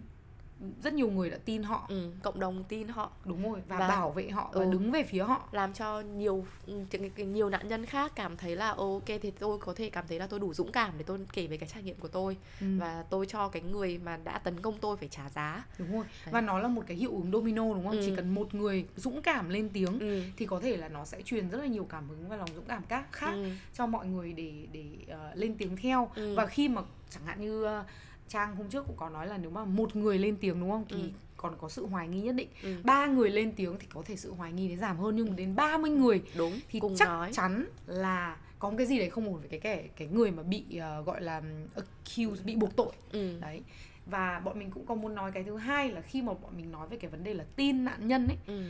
rất 0.82 0.92
nhiều 0.94 1.10
người 1.10 1.30
đã 1.30 1.38
tin 1.44 1.62
họ 1.62 1.86
ừ. 1.88 2.10
cộng 2.22 2.40
đồng 2.40 2.64
tin 2.64 2.88
họ 2.88 3.10
đúng 3.24 3.50
rồi 3.50 3.60
và, 3.68 3.78
Và- 3.78 3.88
bảo 3.88 4.10
vệ 4.10 4.30
họ 4.30 4.50
và 4.54 4.64
ừ. 4.64 4.70
đứng 4.72 4.90
về 4.90 5.02
phía 5.02 5.22
họ 5.22 5.48
làm 5.52 5.72
cho 5.72 6.00
nhiều 6.00 6.44
ừ, 6.66 6.84
nhiều 7.16 7.50
nạn 7.50 7.68
nhân 7.68 7.86
khác 7.86 8.12
cảm 8.14 8.36
thấy 8.36 8.56
là 8.56 8.70
ok 8.70 9.04
thì 9.06 9.30
tôi 9.38 9.58
có 9.58 9.74
thể 9.74 9.90
cảm 9.90 10.04
thấy 10.08 10.18
là 10.18 10.26
tôi 10.26 10.40
đủ 10.40 10.54
dũng 10.54 10.72
cảm 10.72 10.92
để 10.98 11.04
tôi 11.06 11.18
kể 11.32 11.46
về 11.46 11.56
cái 11.56 11.68
trải 11.68 11.82
nghiệm 11.82 11.96
của 11.96 12.08
tôi 12.08 12.36
ừ. 12.60 12.66
và 12.78 13.04
tôi 13.10 13.26
cho 13.26 13.48
cái 13.48 13.62
người 13.62 13.98
mà 13.98 14.16
đã 14.24 14.38
tấn 14.38 14.60
công 14.60 14.78
tôi 14.80 14.96
phải 14.96 15.08
trả 15.08 15.28
giá 15.30 15.64
đúng 15.78 15.92
rồi 15.92 16.04
Đấy. 16.26 16.32
và 16.32 16.40
nó 16.40 16.58
là 16.58 16.68
một 16.68 16.82
cái 16.86 16.96
hiệu 16.96 17.10
ứng 17.10 17.30
domino 17.32 17.62
đúng 17.74 17.84
không 17.86 17.96
Ừ. 17.96 18.02
chỉ 18.06 18.16
cần 18.16 18.34
một 18.34 18.54
người 18.54 18.86
dũng 18.96 19.22
cảm 19.22 19.48
lên 19.48 19.68
tiếng 19.72 19.98
ừ. 20.00 20.22
thì 20.36 20.46
có 20.46 20.60
thể 20.60 20.76
là 20.76 20.88
nó 20.88 21.04
sẽ 21.04 21.22
truyền 21.22 21.48
rất 21.50 21.58
là 21.58 21.66
nhiều 21.66 21.84
cảm 21.84 22.08
hứng 22.08 22.28
và 22.28 22.36
lòng 22.36 22.48
dũng 22.54 22.64
cảm 22.68 22.82
khác 22.88 23.04
khác 23.12 23.32
Ừ. 23.32 23.44
cho 23.74 23.86
mọi 23.86 24.06
người 24.06 24.32
để 24.32 24.52
để 24.72 24.84
ờ, 25.08 25.30
lên 25.34 25.54
tiếng 25.58 25.76
theo 25.76 26.10
Ừ. 26.14 26.34
và 26.34 26.46
khi 26.46 26.68
mà 26.68 26.82
chẳng 27.10 27.24
hạn 27.26 27.40
như 27.40 27.64
ờ, 27.64 27.84
trang 28.30 28.56
hôm 28.56 28.68
trước 28.68 28.86
cũng 28.86 28.96
có 28.96 29.08
nói 29.08 29.26
là 29.26 29.38
nếu 29.38 29.50
mà 29.50 29.64
một 29.64 29.96
người 29.96 30.18
lên 30.18 30.36
tiếng 30.40 30.60
đúng 30.60 30.70
không 30.70 30.84
thì 30.88 30.96
Ừ. 31.02 31.08
còn 31.36 31.54
có 31.60 31.68
sự 31.68 31.86
hoài 31.86 32.08
nghi 32.08 32.20
nhất 32.20 32.34
định 32.34 32.48
Ừ. 32.62 32.74
ba 32.84 33.06
người 33.06 33.30
lên 33.30 33.52
tiếng 33.56 33.78
thì 33.78 33.86
có 33.94 34.02
thể 34.06 34.16
sự 34.16 34.32
hoài 34.32 34.52
nghi 34.52 34.68
đấy 34.68 34.76
giảm 34.76 34.96
hơn 34.98 35.16
nhưng 35.16 35.28
mà 35.28 35.34
đến 35.36 35.54
30 35.56 35.90
người 35.90 36.22
đúng 36.36 36.60
thì 36.68 36.80
cùng 36.80 36.94
chắc 36.96 37.08
nói 37.08 37.32
chắn 37.32 37.64
là 37.86 38.36
có 38.58 38.70
một 38.70 38.76
cái 38.78 38.86
gì 38.86 38.98
đấy 38.98 39.10
không 39.10 39.24
ổn 39.26 39.40
với 39.40 39.48
cái 39.48 39.60
kẻ 39.60 39.88
cái 39.96 40.08
người 40.08 40.30
mà 40.30 40.42
bị 40.42 40.64
ờ, 40.80 41.02
gọi 41.02 41.20
là 41.22 41.42
accused 41.74 42.44
bị 42.44 42.56
buộc 42.56 42.76
tội 42.76 42.92
ừ. 43.12 43.38
đấy 43.40 43.62
và 44.06 44.40
bọn 44.44 44.58
mình 44.58 44.70
cũng 44.70 44.86
có 44.86 44.94
muốn 44.94 45.14
nói 45.14 45.32
cái 45.32 45.44
thứ 45.44 45.56
hai 45.56 45.90
là 45.90 46.00
khi 46.00 46.22
mà 46.22 46.32
bọn 46.34 46.56
mình 46.56 46.72
nói 46.72 46.88
về 46.88 46.96
cái 46.96 47.10
vấn 47.10 47.24
đề 47.24 47.34
là 47.34 47.44
tin 47.56 47.84
nạn 47.84 48.08
nhân 48.08 48.26
ấy 48.28 48.36
Ừ. 48.46 48.62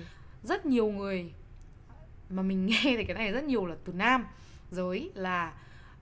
rất 0.45 0.67
nhiều 0.67 0.91
người 0.93 1.33
mà 2.31 2.43
mình 2.43 2.67
nghe 2.67 2.81
thì 2.83 3.05
cái 3.05 3.15
này 3.17 3.33
rất 3.33 3.45
nhiều 3.45 3.67
là 3.67 3.77
từ 3.85 3.93
nam 3.93 4.25
giới 4.71 5.11
là 5.15 5.53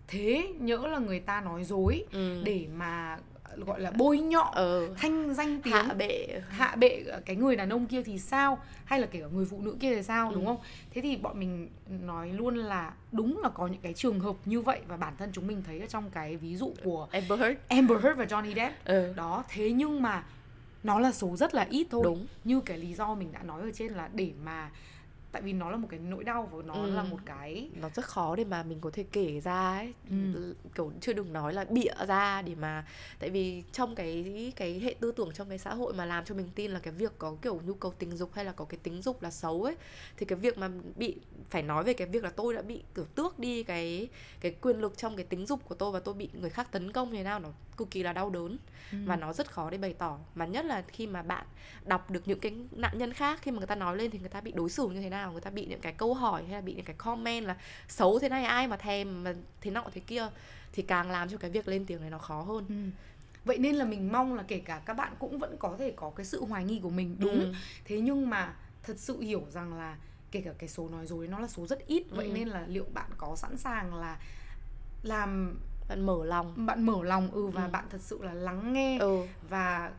thế 0.08 0.48
nhỡ 0.60 0.76
là 0.86 0.98
người 0.98 1.20
ta 1.20 1.40
nói 1.40 1.64
dối 1.64 2.04
Ừ. 2.12 2.42
để 2.44 2.66
mà 2.76 3.18
gọi 3.66 3.80
là 3.80 3.90
bôi 3.90 4.18
nhọ 4.18 4.50
ờ. 4.54 4.88
thanh 4.96 5.34
danh 5.34 5.60
tiếng. 5.62 5.72
Hạ 5.74 5.94
bệ. 5.94 6.40
Hạ 6.48 6.76
bệ 6.76 7.04
cái 7.26 7.36
người 7.36 7.56
đàn 7.56 7.68
ông 7.68 7.86
kia 7.86 8.02
thì 8.02 8.18
sao? 8.18 8.58
Hay 8.84 9.00
là 9.00 9.06
kể 9.06 9.20
cả 9.20 9.26
người 9.32 9.44
phụ 9.50 9.60
nữ 9.60 9.76
kia 9.80 9.94
thì 9.94 10.02
sao 10.02 10.28
Ừ. 10.28 10.34
đúng 10.34 10.46
không? 10.46 10.56
Thế 10.90 11.00
thì 11.02 11.16
bọn 11.16 11.40
mình 11.40 11.68
nói 12.06 12.32
luôn 12.32 12.56
là 12.56 12.92
đúng 13.12 13.40
là 13.42 13.48
có 13.48 13.66
những 13.66 13.80
cái 13.80 13.92
trường 13.92 14.20
hợp 14.20 14.36
như 14.44 14.60
vậy 14.60 14.80
và 14.88 14.96
bản 14.96 15.14
thân 15.18 15.30
chúng 15.32 15.46
mình 15.46 15.62
thấy 15.66 15.80
ở 15.80 15.86
trong 15.86 16.10
cái 16.10 16.36
ví 16.36 16.56
dụ 16.56 16.72
của 16.84 17.08
Amber 17.12 17.40
Heard. 17.40 17.58
Amber 17.68 18.02
Heard 18.02 18.18
và 18.18 18.24
Johnny 18.24 18.54
Depp. 18.54 18.84
Ừ. 18.84 19.12
đó 19.16 19.44
thế 19.48 19.70
nhưng 19.70 20.02
mà 20.02 20.24
nó 20.82 20.98
là 21.00 21.12
số 21.12 21.36
rất 21.36 21.54
là 21.54 21.66
ít 21.70 21.86
thôi. 21.90 22.00
Đúng. 22.04 22.26
Như 22.44 22.60
cái 22.60 22.78
lý 22.78 22.94
do 22.94 23.14
mình 23.14 23.32
đã 23.32 23.42
nói 23.42 23.62
ở 23.62 23.70
trên 23.74 23.92
là 23.92 24.08
để 24.12 24.30
mà 24.44 24.70
tại 25.38 25.42
vì 25.44 25.52
nó 25.52 25.70
là 25.70 25.76
một 25.76 25.88
cái 25.90 26.00
nỗi 26.00 26.24
đau 26.24 26.48
và 26.52 26.62
nó 26.66 26.74
Ừ. 26.74 26.90
là 26.90 27.02
một 27.02 27.16
cái 27.26 27.68
nó 27.74 27.88
rất 27.94 28.04
khó 28.04 28.36
để 28.36 28.44
mà 28.44 28.62
mình 28.62 28.80
có 28.80 28.90
thể 28.92 29.04
kể 29.12 29.40
ra 29.40 29.76
ấy 29.76 29.94
Ừ. 30.10 30.54
kiểu 30.74 30.92
chưa 31.00 31.12
đừng 31.12 31.32
nói 31.32 31.52
là 31.54 31.64
bịa 31.64 31.92
ra 32.08 32.42
để 32.42 32.54
mà 32.54 32.86
tại 33.18 33.30
vì 33.30 33.62
trong 33.72 33.94
cái 33.94 34.52
cái 34.56 34.80
hệ 34.80 34.94
tư 35.00 35.12
tưởng 35.12 35.30
trong 35.34 35.48
cái 35.48 35.58
xã 35.58 35.74
hội 35.74 35.92
mà 35.94 36.04
làm 36.04 36.24
cho 36.24 36.34
mình 36.34 36.48
tin 36.54 36.70
là 36.70 36.78
cái 36.80 36.92
việc 36.92 37.12
có 37.18 37.36
kiểu 37.42 37.60
nhu 37.66 37.74
cầu 37.74 37.94
tình 37.98 38.16
dục 38.16 38.30
hay 38.34 38.44
là 38.44 38.52
có 38.52 38.64
cái 38.64 38.78
tính 38.82 39.02
dục 39.02 39.22
là 39.22 39.30
xấu 39.30 39.62
ấy 39.62 39.76
thì 40.16 40.26
cái 40.26 40.38
việc 40.38 40.58
mà 40.58 40.68
bị 40.96 41.16
phải 41.50 41.62
nói 41.62 41.84
về 41.84 41.92
cái 41.92 42.06
việc 42.08 42.24
là 42.24 42.30
tôi 42.30 42.54
đã 42.54 42.62
bị 42.62 42.82
kiểu 42.94 43.04
tước 43.04 43.38
đi 43.38 43.62
cái 43.62 44.08
cái 44.40 44.52
quyền 44.60 44.80
lực 44.80 44.96
trong 44.98 45.16
cái 45.16 45.24
tính 45.26 45.46
dục 45.46 45.60
của 45.68 45.74
tôi 45.74 45.92
và 45.92 46.00
tôi 46.00 46.14
bị 46.14 46.28
người 46.32 46.50
khác 46.50 46.72
tấn 46.72 46.92
công 46.92 47.10
như 47.10 47.16
thế 47.16 47.24
nào 47.24 47.38
nó 47.40 47.48
cực 47.76 47.90
kỳ 47.90 48.02
là 48.02 48.12
đau 48.12 48.30
đớn 48.30 48.56
Ừ. 48.92 48.98
và 49.06 49.16
nó 49.16 49.32
rất 49.32 49.50
khó 49.52 49.70
để 49.70 49.78
bày 49.78 49.94
tỏ 49.94 50.18
mà 50.34 50.46
nhất 50.46 50.64
là 50.64 50.82
khi 50.88 51.06
mà 51.06 51.22
bạn 51.22 51.46
đọc 51.86 52.10
được 52.10 52.22
những 52.28 52.40
cái 52.40 52.52
nạn 52.72 52.98
nhân 52.98 53.12
khác 53.12 53.38
khi 53.42 53.50
mà 53.50 53.58
người 53.58 53.66
ta 53.66 53.74
nói 53.74 53.96
lên 53.96 54.10
thì 54.10 54.18
người 54.18 54.28
ta 54.28 54.40
bị 54.40 54.52
đối 54.52 54.70
xử 54.70 54.88
như 54.88 55.00
thế 55.00 55.10
nào 55.10 55.27
người 55.32 55.40
ta 55.40 55.50
bị 55.50 55.66
những 55.66 55.80
cái 55.80 55.92
câu 55.92 56.14
hỏi 56.14 56.42
hay 56.44 56.52
là 56.54 56.60
bị 56.60 56.74
những 56.74 56.84
cái 56.84 56.96
comment 56.98 57.46
là 57.46 57.56
xấu 57.88 58.18
thế 58.18 58.28
này 58.28 58.44
ai 58.44 58.66
mà 58.68 58.76
thèm 58.76 59.24
mà 59.24 59.34
thế 59.60 59.70
nọ 59.70 59.84
thế 59.92 60.00
kia 60.00 60.26
thì 60.72 60.82
càng 60.82 61.10
làm 61.10 61.28
cho 61.28 61.36
cái 61.38 61.50
việc 61.50 61.68
lên 61.68 61.84
tiếng 61.86 62.00
này 62.00 62.10
nó 62.10 62.18
khó 62.18 62.42
hơn 62.42 62.64
Ừ. 62.68 62.74
vậy 63.44 63.58
nên 63.58 63.74
là 63.74 63.84
mình 63.84 64.12
mong 64.12 64.34
là 64.34 64.42
kể 64.48 64.58
cả 64.58 64.80
các 64.86 64.94
bạn 64.94 65.12
cũng 65.18 65.38
vẫn 65.38 65.56
có 65.58 65.76
thể 65.78 65.92
có 65.96 66.10
cái 66.10 66.26
sự 66.26 66.44
hoài 66.44 66.64
nghi 66.64 66.80
của 66.82 66.90
mình 66.90 67.16
đúng 67.18 67.40
Ừ. 67.40 67.52
thế 67.84 68.00
nhưng 68.00 68.30
mà 68.30 68.54
thật 68.82 68.94
sự 68.98 69.20
hiểu 69.20 69.42
rằng 69.50 69.74
là 69.78 69.96
kể 70.30 70.40
cả 70.40 70.50
cái 70.58 70.68
số 70.68 70.88
nói 70.88 71.06
dối 71.06 71.28
nó 71.28 71.38
là 71.40 71.46
số 71.48 71.66
rất 71.66 71.86
ít 71.86 72.02
vậy 72.10 72.26
Ừ. 72.26 72.32
nên 72.32 72.48
là 72.48 72.64
liệu 72.68 72.84
bạn 72.94 73.10
có 73.16 73.36
sẵn 73.36 73.56
sàng 73.56 73.94
là 73.94 74.18
làm 75.02 75.58
bạn 75.88 76.06
mở 76.06 76.24
lòng 76.24 76.66
bạn 76.66 76.82
mở 76.86 77.02
lòng 77.02 77.30
ừ 77.30 77.46
và 77.46 77.64
Ừ. 77.64 77.68
bạn 77.72 77.84
thật 77.90 78.00
sự 78.00 78.18
là 78.22 78.32
lắng 78.34 78.72
nghe 78.72 78.98
ừ 78.98 79.26
và 79.48 79.92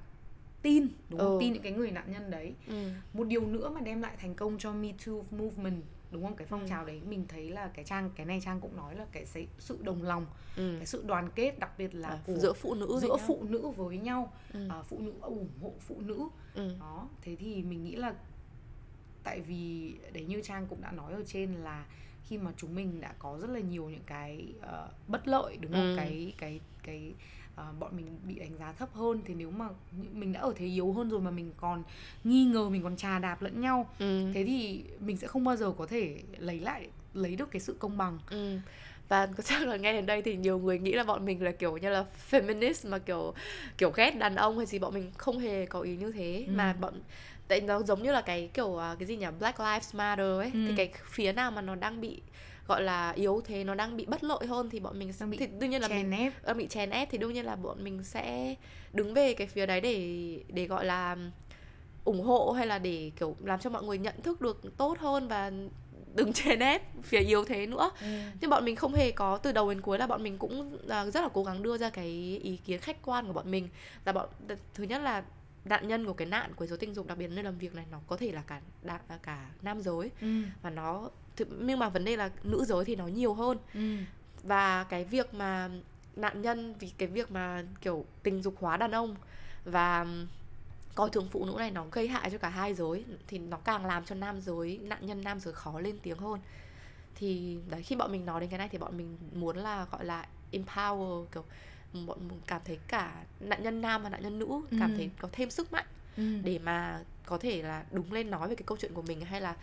tin 0.61 0.87
đúng 1.09 1.19
không 1.19 1.31
Ừ. 1.33 1.37
tin 1.39 1.53
những 1.53 1.61
cái 1.61 1.71
người 1.71 1.91
nạn 1.91 2.11
nhân 2.11 2.31
đấy 2.31 2.53
ừ 2.67 2.89
một 3.13 3.23
điều 3.27 3.45
nữa 3.47 3.69
mà 3.69 3.81
đem 3.81 4.01
lại 4.01 4.15
thành 4.19 4.35
công 4.35 4.57
cho 4.57 4.73
Me 4.73 4.89
Too 5.05 5.13
movement 5.31 5.83
đúng 6.11 6.23
không 6.23 6.35
cái 6.35 6.47
phong 6.47 6.61
Ừ. 6.61 6.67
trào 6.69 6.85
đấy 6.85 7.01
mình 7.09 7.25
thấy 7.27 7.49
là 7.49 7.67
cái 7.73 7.85
trang 7.85 8.09
cái 8.15 8.25
này 8.25 8.41
trang 8.41 8.59
cũng 8.61 8.75
nói 8.77 8.95
là 8.95 9.05
cái 9.11 9.25
sự- 9.59 9.77
đồng 9.83 10.03
lòng 10.03 10.25
ừ 10.57 10.73
cái 10.77 10.85
sự 10.85 11.03
đoàn 11.07 11.29
kết 11.35 11.59
đặc 11.59 11.71
biệt 11.77 11.95
là 11.95 12.09
À, 12.09 12.19
của 12.25 12.33
giữa 12.37 12.53
phụ 12.53 12.75
nữ 12.75 12.99
giữa 13.01 13.07
nhau. 13.07 13.19
phụ 13.27 13.43
nữ 13.49 13.67
với 13.69 13.97
nhau 13.97 14.33
ừ. 14.53 14.67
à, 14.69 14.81
phụ 14.83 14.99
nữ 14.99 15.13
ủng 15.21 15.49
hộ 15.61 15.73
phụ 15.79 15.95
nữ 16.01 16.27
ừ. 16.53 16.75
đó 16.79 17.07
thế 17.21 17.35
thì 17.39 17.63
mình 17.63 17.83
nghĩ 17.83 17.95
là 17.95 18.13
tại 19.23 19.41
vì 19.41 19.93
đấy 20.13 20.25
như 20.25 20.41
trang 20.43 20.67
cũng 20.69 20.81
đã 20.81 20.91
nói 20.91 21.13
ở 21.13 21.23
trên 21.27 21.53
là 21.53 21.85
khi 22.27 22.37
mà 22.37 22.51
chúng 22.57 22.75
mình 22.75 23.01
đã 23.01 23.13
có 23.19 23.37
rất 23.41 23.49
là 23.49 23.59
nhiều 23.59 23.89
những 23.89 24.03
cái 24.05 24.53
ờ, 24.61 24.89
bất 25.07 25.27
lợi 25.27 25.57
đúng 25.61 25.71
không 25.71 25.81
Ừ. 25.89 25.93
cái 25.97 26.33
cái 26.37 26.59
cái 26.83 27.13
ờ, 27.59 27.65
bọn 27.79 27.95
mình 27.97 28.05
bị 28.27 28.39
đánh 28.39 28.51
giá 28.59 28.71
thấp 28.71 28.89
hơn 28.93 29.21
thì 29.25 29.33
nếu 29.33 29.51
mà 29.51 29.67
mình 30.13 30.33
đã 30.33 30.39
ở 30.39 30.53
thế 30.55 30.65
yếu 30.65 30.91
hơn 30.93 31.09
rồi 31.09 31.19
mà 31.21 31.31
mình 31.31 31.51
còn 31.57 31.83
nghi 32.23 32.45
ngờ 32.45 32.69
mình 32.69 32.83
còn 32.83 32.95
trà 32.95 33.19
đạp 33.19 33.41
lẫn 33.41 33.61
nhau 33.61 33.89
ừ. 33.99 34.31
thế 34.33 34.43
thì 34.43 34.83
mình 34.99 35.17
sẽ 35.17 35.27
không 35.27 35.43
bao 35.43 35.55
giờ 35.55 35.71
có 35.77 35.85
thể 35.85 36.19
lấy 36.37 36.59
lại 36.59 36.87
lấy 37.13 37.35
được 37.35 37.51
cái 37.51 37.59
sự 37.59 37.75
công 37.79 37.97
bằng 37.97 38.19
Ừ. 38.29 38.57
Và 39.09 39.25
có 39.25 39.43
chắc 39.43 39.67
là 39.67 39.75
nghe 39.77 39.93
đến 39.93 40.05
đây 40.05 40.21
thì 40.21 40.35
nhiều 40.35 40.59
người 40.59 40.79
nghĩ 40.79 40.91
là 40.91 41.03
bọn 41.03 41.25
mình 41.25 41.43
là 41.43 41.51
kiểu 41.51 41.77
như 41.77 41.89
là 41.89 42.05
feminist 42.31 42.89
mà 42.89 42.97
kiểu 42.99 43.33
kiểu 43.77 43.91
ghét 43.95 44.11
đàn 44.11 44.35
ông 44.35 44.57
hay 44.57 44.65
gì 44.65 44.79
bọn 44.79 44.93
mình 44.93 45.11
không 45.17 45.39
hề 45.39 45.65
có 45.65 45.81
ý 45.81 45.95
như 45.97 46.11
thế 46.11 46.43
Ừ. 46.47 46.53
mà 46.55 46.73
bọn 46.81 46.93
tại 47.47 47.61
nó 47.61 47.81
giống 47.83 48.03
như 48.03 48.11
là 48.11 48.21
cái 48.21 48.49
kiểu 48.53 48.77
à, 48.77 48.95
cái 48.99 49.07
gì 49.07 49.15
nhỉ 49.17 49.25
Black 49.39 49.59
Lives 49.59 49.95
Matter 49.95 50.25
ấy 50.37 50.51
Ừ. 50.53 50.59
thì 50.67 50.73
cái 50.77 50.91
phía 51.11 51.33
nào 51.33 51.51
mà 51.51 51.61
nó 51.61 51.75
đang 51.75 52.01
bị 52.01 52.21
gọi 52.69 52.83
là 52.83 53.11
yếu 53.11 53.41
thế 53.45 53.63
nó 53.63 53.75
đang 53.75 53.97
bị 53.97 54.05
bất 54.05 54.23
lợi 54.23 54.45
hơn 54.47 54.69
thì 54.69 54.79
bọn 54.79 54.99
mình 54.99 55.11
Đang 55.19 55.29
bị 55.29 55.37
thì 55.37 55.47
đương 55.59 55.69
nhiên 55.69 55.81
là 55.81 55.87
mình 55.87 55.97
chèn 55.97 56.11
ép. 56.11 56.45
đang 56.45 56.57
bị 56.57 56.67
chèn 56.67 56.89
ép 56.89 57.09
thì 57.11 57.17
đương 57.17 57.33
nhiên 57.33 57.45
là 57.45 57.55
bọn 57.55 57.83
mình 57.83 58.03
sẽ 58.03 58.55
đứng 58.93 59.13
về 59.13 59.33
cái 59.33 59.47
phía 59.47 59.65
đấy 59.65 59.81
để 59.81 60.39
để 60.47 60.67
gọi 60.67 60.85
là 60.85 61.17
ủng 62.05 62.23
hộ 62.23 62.51
hay 62.51 62.67
là 62.67 62.79
để 62.79 63.11
kiểu 63.19 63.35
làm 63.43 63.59
cho 63.59 63.69
mọi 63.69 63.83
người 63.83 63.97
nhận 63.97 64.21
thức 64.23 64.41
được 64.41 64.61
tốt 64.77 64.99
hơn 64.99 65.27
và 65.27 65.51
đừng 66.15 66.33
chèn 66.39 66.59
ép 66.59 66.81
phía 67.03 67.19
yếu 67.19 67.45
thế 67.45 67.65
nữa. 67.65 67.91
Nhưng 68.41 68.49
bọn 68.49 68.65
mình 68.65 68.75
không 68.75 68.93
hề 68.93 69.11
có 69.11 69.37
từ 69.37 69.51
đầu 69.51 69.69
đến 69.69 69.81
cuối 69.81 69.97
là 69.97 70.07
bọn 70.07 70.23
mình 70.23 70.37
cũng 70.37 70.77
à, 70.89 71.05
rất 71.05 71.21
là 71.21 71.29
cố 71.33 71.43
gắng 71.43 71.63
đưa 71.63 71.77
ra 71.77 71.89
cái 71.89 72.39
ý 72.43 72.57
kiến 72.57 72.79
khách 72.79 72.97
quan 73.05 73.27
của 73.27 73.33
bọn 73.33 73.51
mình. 73.51 73.69
Là 74.05 74.11
bọn 74.11 74.29
thứ 74.73 74.83
nhất 74.83 75.01
là 75.01 75.23
nạn 75.65 75.87
nhân 75.87 76.05
của 76.05 76.13
cái 76.13 76.27
nạn 76.27 76.51
quấy 76.55 76.67
rối 76.67 76.77
tình 76.77 76.93
dục 76.93 77.07
đặc 77.07 77.17
biệt 77.17 77.27
nơi 77.27 77.43
làm 77.43 77.57
việc 77.57 77.75
này 77.75 77.85
nó 77.91 77.99
có 78.07 78.17
thể 78.17 78.31
là 78.31 78.41
cả 78.41 78.61
đa, 78.81 78.99
cả 79.23 79.49
nam 79.61 79.81
giới 79.81 80.11
ừ. 80.21 80.27
và 80.61 80.69
nó 80.69 81.09
thực- 81.39 81.47
nhưng 81.61 81.79
mà 81.79 81.89
vấn 81.89 82.05
đề 82.05 82.15
là 82.15 82.29
nữ 82.43 82.63
giới 82.65 82.85
thì 82.85 82.95
nó 82.95 83.07
nhiều 83.07 83.33
hơn 83.33 83.57
Ừ. 83.73 83.95
và 84.43 84.83
cái 84.83 85.03
việc 85.05 85.33
mà 85.33 85.69
nạn 86.15 86.41
nhân 86.41 86.73
vì 86.79 86.89
cái 86.97 87.07
việc 87.07 87.31
mà 87.31 87.63
kiểu 87.81 88.05
tình 88.23 88.41
dục 88.41 88.55
hóa 88.59 88.77
đàn 88.77 88.91
ông 88.91 89.15
và 89.65 90.05
coi 90.95 91.09
thường 91.09 91.27
phụ 91.31 91.45
nữ 91.45 91.53
này 91.57 91.71
nó 91.71 91.85
gây 91.91 92.07
hại 92.07 92.29
cho 92.29 92.37
cả 92.37 92.49
hai 92.49 92.73
giới 92.73 93.05
thì 93.27 93.37
nó 93.37 93.57
càng 93.57 93.85
làm 93.85 94.05
cho 94.05 94.15
nam 94.15 94.41
giới 94.41 94.77
nạn 94.77 95.05
nhân 95.05 95.21
nam 95.23 95.39
giới 95.39 95.53
khó 95.53 95.79
lên 95.79 95.97
tiếng 96.03 96.17
hơn 96.17 96.39
thì 97.15 97.57
đấy 97.69 97.83
khi 97.83 97.95
bọn 97.95 98.11
mình 98.11 98.25
nói 98.25 98.41
đến 98.41 98.49
cái 98.49 98.59
này 98.59 98.69
thì 98.71 98.77
bọn 98.77 98.97
mình 98.97 99.17
muốn 99.33 99.57
là 99.57 99.85
gọi 99.91 100.05
là 100.05 100.25
empower 100.51 101.25
kiểu 101.25 101.43
bọn 102.07 102.27
mình 102.27 102.39
cảm 102.47 102.61
thấy 102.65 102.79
cả 102.87 103.23
nạn 103.39 103.63
nhân 103.63 103.81
nam 103.81 104.03
và 104.03 104.09
nạn 104.09 104.23
nhân 104.23 104.39
nữ 104.39 104.47
cảm 104.79 104.91
Ừ. 104.91 104.97
thấy 104.97 105.09
có 105.19 105.29
thêm 105.31 105.49
sức 105.49 105.71
mạnh 105.73 105.85
Ừ. 106.17 106.23
để 106.43 106.59
mà 106.59 106.99
có 107.25 107.37
thể 107.37 107.61
là 107.63 107.83
đúng 107.91 108.11
lên 108.13 108.29
nói 108.31 108.49
về 108.49 108.55
cái 108.55 108.63
câu 108.65 108.77
chuyện 108.81 108.93
của 108.93 109.01
mình 109.01 109.21
hay 109.21 109.41
là 109.41 109.55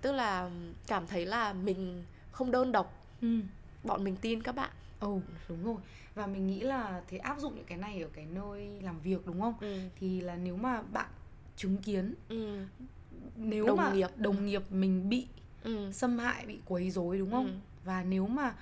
tức 0.00 0.12
là 0.12 0.50
cảm 0.86 1.06
thấy 1.06 1.26
là 1.26 1.52
mình 1.52 2.04
không 2.32 2.50
đơn 2.50 2.72
độc 2.72 2.92
Ừ. 3.20 3.40
bọn 3.84 4.04
mình 4.04 4.16
tin 4.16 4.42
các 4.42 4.52
bạn 4.54 4.70
Ồ, 5.00 5.20
đúng 5.48 5.64
rồi. 5.64 5.76
Và 6.14 6.26
mình 6.26 6.46
nghĩ 6.46 6.60
là 6.60 7.02
thế 7.08 7.18
áp 7.18 7.38
dụng 7.38 7.54
những 7.56 7.64
cái 7.64 7.78
này 7.78 8.02
ở 8.02 8.08
cái 8.12 8.26
nơi 8.26 8.68
làm 8.82 9.00
việc 9.00 9.26
đúng 9.26 9.40
không? 9.40 9.54
ừ. 9.60 9.78
Thì 10.00 10.20
là 10.20 10.36
nếu 10.36 10.56
mà 10.56 10.82
bạn 10.82 11.10
chứng 11.56 11.76
kiến 11.76 12.14
Ừ. 12.28 12.64
nếu 13.36 13.66
Đồng 13.66 13.76
mà 13.76 13.92
nghiệp. 13.92 14.08
đồng 14.16 14.46
nghiệp 14.46 14.62
mình 14.70 15.08
bị 15.08 15.26
Ừ. 15.62 15.92
xâm 15.92 16.18
hại, 16.18 16.46
bị 16.46 16.58
quấy 16.66 16.90
rối 16.90 17.18
đúng 17.18 17.30
không? 17.30 17.46
Ừ. 17.46 17.52
Và 17.84 18.02
nếu 18.02 18.26
mà 18.26 18.54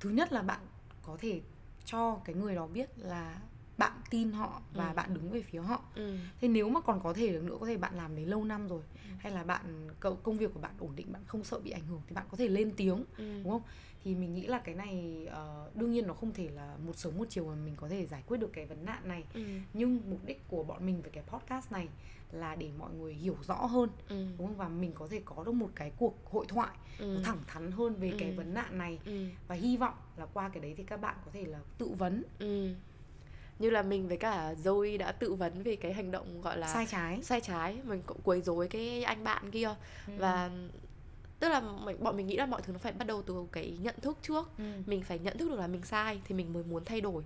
thứ 0.00 0.10
nhất 0.10 0.32
là 0.32 0.42
bạn 0.42 0.60
có 1.02 1.16
thể 1.20 1.40
cho 1.84 2.14
cái 2.24 2.34
người 2.34 2.54
đó 2.54 2.66
biết 2.66 2.90
là 2.98 3.36
bạn 3.82 3.92
tin 4.10 4.32
họ 4.32 4.60
và 4.74 4.88
Ừ. 4.88 4.94
bạn 4.96 5.14
đứng 5.14 5.30
về 5.30 5.42
phía 5.42 5.60
họ. 5.60 5.82
Ừ. 5.94 6.16
Thế 6.40 6.48
nếu 6.48 6.68
mà 6.68 6.80
còn 6.80 7.00
có 7.02 7.12
thể 7.12 7.32
được 7.32 7.42
nữa 7.44 7.56
có 7.60 7.66
thể 7.66 7.76
bạn 7.76 7.94
làm 7.94 8.16
đấy 8.16 8.26
lâu 8.26 8.44
năm 8.44 8.68
rồi 8.68 8.82
hay 9.18 9.32
là 9.32 9.44
bạn 9.44 9.88
cậu- 10.00 10.16
công 10.22 10.36
việc 10.38 10.54
của 10.54 10.60
bạn 10.60 10.72
ổn 10.78 10.92
định, 10.96 11.12
bạn 11.12 11.22
không 11.26 11.44
sợ 11.44 11.58
bị 11.60 11.70
ảnh 11.70 11.86
hưởng 11.86 12.00
thì 12.08 12.14
bạn 12.14 12.26
có 12.30 12.36
thể 12.36 12.48
lên 12.48 12.72
tiếng 12.76 13.04
Ừ. 13.16 13.40
đúng 13.44 13.50
không 13.52 13.62
thì 14.04 14.14
mình 14.14 14.34
nghĩ 14.34 14.46
là 14.46 14.58
cái 14.58 14.74
này 14.74 15.26
ờ, 15.30 15.70
đương 15.74 15.92
nhiên 15.92 16.06
nó 16.06 16.14
không 16.14 16.32
thể 16.32 16.48
là 16.48 16.76
một 16.86 16.96
sớm 16.96 17.18
một 17.18 17.24
chiều 17.30 17.44
mà 17.46 17.54
mình 17.54 17.74
có 17.76 17.88
thể 17.88 18.06
giải 18.06 18.22
quyết 18.26 18.38
được 18.40 18.50
cái 18.52 18.66
vấn 18.66 18.84
nạn 18.84 19.08
này 19.08 19.24
Ừ. 19.34 19.40
nhưng 19.72 20.00
mục 20.10 20.20
đích 20.26 20.48
của 20.48 20.62
bọn 20.64 20.86
mình 20.86 21.02
về 21.02 21.10
cái 21.12 21.24
podcast 21.26 21.72
này 21.72 21.88
là 22.32 22.54
để 22.56 22.70
mọi 22.78 22.90
người 22.94 23.14
hiểu 23.14 23.36
rõ 23.42 23.54
hơn 23.54 23.88
Ừ. 24.08 24.26
đúng 24.38 24.46
không 24.46 24.56
và 24.56 24.68
mình 24.68 24.92
có 24.94 25.08
thể 25.10 25.20
có 25.24 25.44
được 25.44 25.52
một 25.52 25.70
cái 25.74 25.92
cuộc 25.98 26.14
hội 26.30 26.46
thoại 26.48 26.70
Ừ. 26.98 27.04
nó 27.16 27.20
thẳng 27.24 27.38
thắn 27.46 27.70
hơn 27.72 27.94
về 27.94 28.12
cái 28.18 28.30
Ừ. 28.30 28.36
vấn 28.36 28.54
nạn 28.54 28.78
này 28.78 28.98
Ừ. 29.04 29.24
và 29.48 29.54
hy 29.54 29.76
vọng 29.76 29.94
là 30.16 30.26
qua 30.26 30.48
cái 30.48 30.62
đấy 30.62 30.74
thì 30.76 30.82
các 30.84 31.00
bạn 31.00 31.16
có 31.24 31.30
thể 31.34 31.44
là 31.44 31.58
tự 31.78 31.88
vấn 31.98 32.22
Ừ. 32.38 32.74
như 33.62 33.70
là 33.70 33.82
mình 33.82 34.08
với 34.08 34.16
cả 34.16 34.54
Zoe 34.64 34.98
đã 34.98 35.12
tự 35.12 35.34
vấn 35.34 35.62
về 35.62 35.76
cái 35.76 35.92
hành 35.92 36.10
động 36.10 36.40
gọi 36.42 36.58
là 36.58 36.66
sai 36.66 36.86
trái 36.90 37.18
sai 37.22 37.40
trái 37.40 37.78
mình 37.84 38.02
cũng 38.06 38.16
quấy 38.24 38.40
rối 38.40 38.68
cái 38.68 39.02
anh 39.04 39.24
bạn 39.24 39.50
kia 39.50 39.74
Ừ. 40.06 40.12
và 40.18 40.50
tức 41.38 41.48
là 41.48 41.60
mình, 41.60 41.96
bọn 42.04 42.16
mình 42.16 42.26
nghĩ 42.26 42.36
là 42.36 42.46
mọi 42.46 42.62
thứ 42.62 42.72
nó 42.72 42.78
phải 42.78 42.92
bắt 42.92 43.06
đầu 43.06 43.22
từ 43.22 43.34
cái 43.52 43.76
nhận 43.82 43.94
thức 44.02 44.18
trước 44.22 44.50
Ừ. 44.58 44.64
mình 44.86 45.02
phải 45.02 45.18
nhận 45.18 45.38
thức 45.38 45.48
được 45.50 45.58
là 45.58 45.66
mình 45.66 45.82
sai 45.82 46.20
thì 46.28 46.34
mình 46.34 46.52
mới 46.52 46.62
muốn 46.64 46.84
thay 46.84 47.00
đổi 47.00 47.22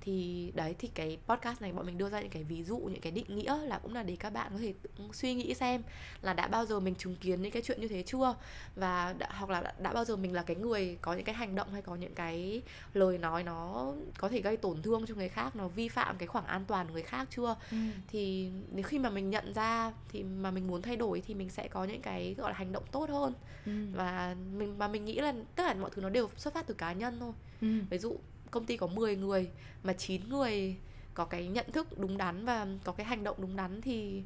thì 0.00 0.52
đấy 0.54 0.74
thì 0.78 0.88
cái 0.94 1.18
podcast 1.28 1.62
này 1.62 1.72
bọn 1.72 1.86
mình 1.86 1.98
đưa 1.98 2.10
ra 2.10 2.20
những 2.20 2.30
cái 2.30 2.44
ví 2.44 2.64
dụ 2.64 2.78
những 2.78 3.00
cái 3.00 3.12
định 3.12 3.36
nghĩa 3.36 3.56
là 3.56 3.78
cũng 3.78 3.94
là 3.94 4.02
để 4.02 4.16
các 4.16 4.30
bạn 4.32 4.52
có 4.52 4.58
thể 4.58 4.74
suy 5.12 5.34
nghĩ 5.34 5.54
xem 5.54 5.82
là 6.22 6.32
đã 6.32 6.48
bao 6.48 6.66
giờ 6.66 6.80
mình 6.80 6.94
chứng 6.94 7.16
kiến 7.16 7.42
những 7.42 7.52
cái 7.52 7.62
chuyện 7.62 7.80
như 7.80 7.88
thế 7.88 8.02
chưa 8.06 8.34
và 8.76 9.14
đã, 9.18 9.28
hoặc 9.32 9.50
là 9.50 9.60
đã, 9.60 9.72
đã 9.78 9.92
bao 9.92 10.04
giờ 10.04 10.16
mình 10.16 10.32
là 10.34 10.42
cái 10.42 10.56
người 10.56 10.98
có 11.00 11.14
những 11.14 11.24
cái 11.24 11.34
hành 11.34 11.54
động 11.54 11.72
hay 11.72 11.82
có 11.82 11.94
những 11.96 12.14
cái 12.14 12.62
lời 12.94 13.18
nói 13.18 13.42
nó 13.42 13.92
có 14.18 14.28
thể 14.28 14.40
gây 14.40 14.56
tổn 14.56 14.82
thương 14.82 15.06
cho 15.06 15.14
người 15.14 15.28
khác 15.28 15.56
nó 15.56 15.68
vi 15.68 15.88
phạm 15.88 16.16
cái 16.18 16.26
khoảng 16.26 16.46
an 16.46 16.64
toàn 16.66 16.86
của 16.86 16.92
người 16.92 17.02
khác 17.02 17.28
chưa 17.36 17.56
Ừ. 17.70 17.76
thì 18.08 18.50
nếu 18.72 18.82
khi 18.84 18.98
mà 18.98 19.10
mình 19.10 19.30
nhận 19.30 19.52
ra 19.54 19.92
thì 20.08 20.22
mà 20.22 20.50
mình 20.50 20.66
muốn 20.66 20.82
thay 20.82 20.96
đổi 20.96 21.22
thì 21.26 21.34
mình 21.34 21.50
sẽ 21.50 21.68
có 21.68 21.84
những 21.84 22.02
cái 22.02 22.34
gọi 22.38 22.50
là 22.52 22.58
hành 22.58 22.72
động 22.72 22.84
tốt 22.92 23.10
hơn 23.10 23.34
Ừ. 23.66 23.72
và 23.94 24.36
mình 24.56 24.78
mà 24.78 24.88
mình 24.88 25.04
nghĩ 25.04 25.14
là 25.20 25.32
tất 25.56 25.62
cả 25.66 25.74
mọi 25.74 25.90
thứ 25.94 26.02
nó 26.02 26.08
đều 26.10 26.28
xuất 26.36 26.54
phát 26.54 26.66
từ 26.66 26.74
cá 26.74 26.92
nhân 26.92 27.16
thôi 27.20 27.32
Ừ. 27.60 27.68
ví 27.90 27.98
dụ 27.98 28.16
công 28.50 28.64
ty 28.66 28.76
có 28.76 28.86
10 28.86 29.16
người 29.16 29.50
mà 29.82 29.92
9 29.92 30.28
người 30.28 30.76
có 31.14 31.24
cái 31.24 31.46
nhận 31.48 31.72
thức 31.72 31.98
đúng 31.98 32.16
đắn 32.16 32.44
và 32.44 32.66
có 32.84 32.92
cái 32.92 33.06
hành 33.06 33.24
động 33.24 33.36
đúng 33.40 33.56
đắn 33.56 33.80
thì 33.80 34.22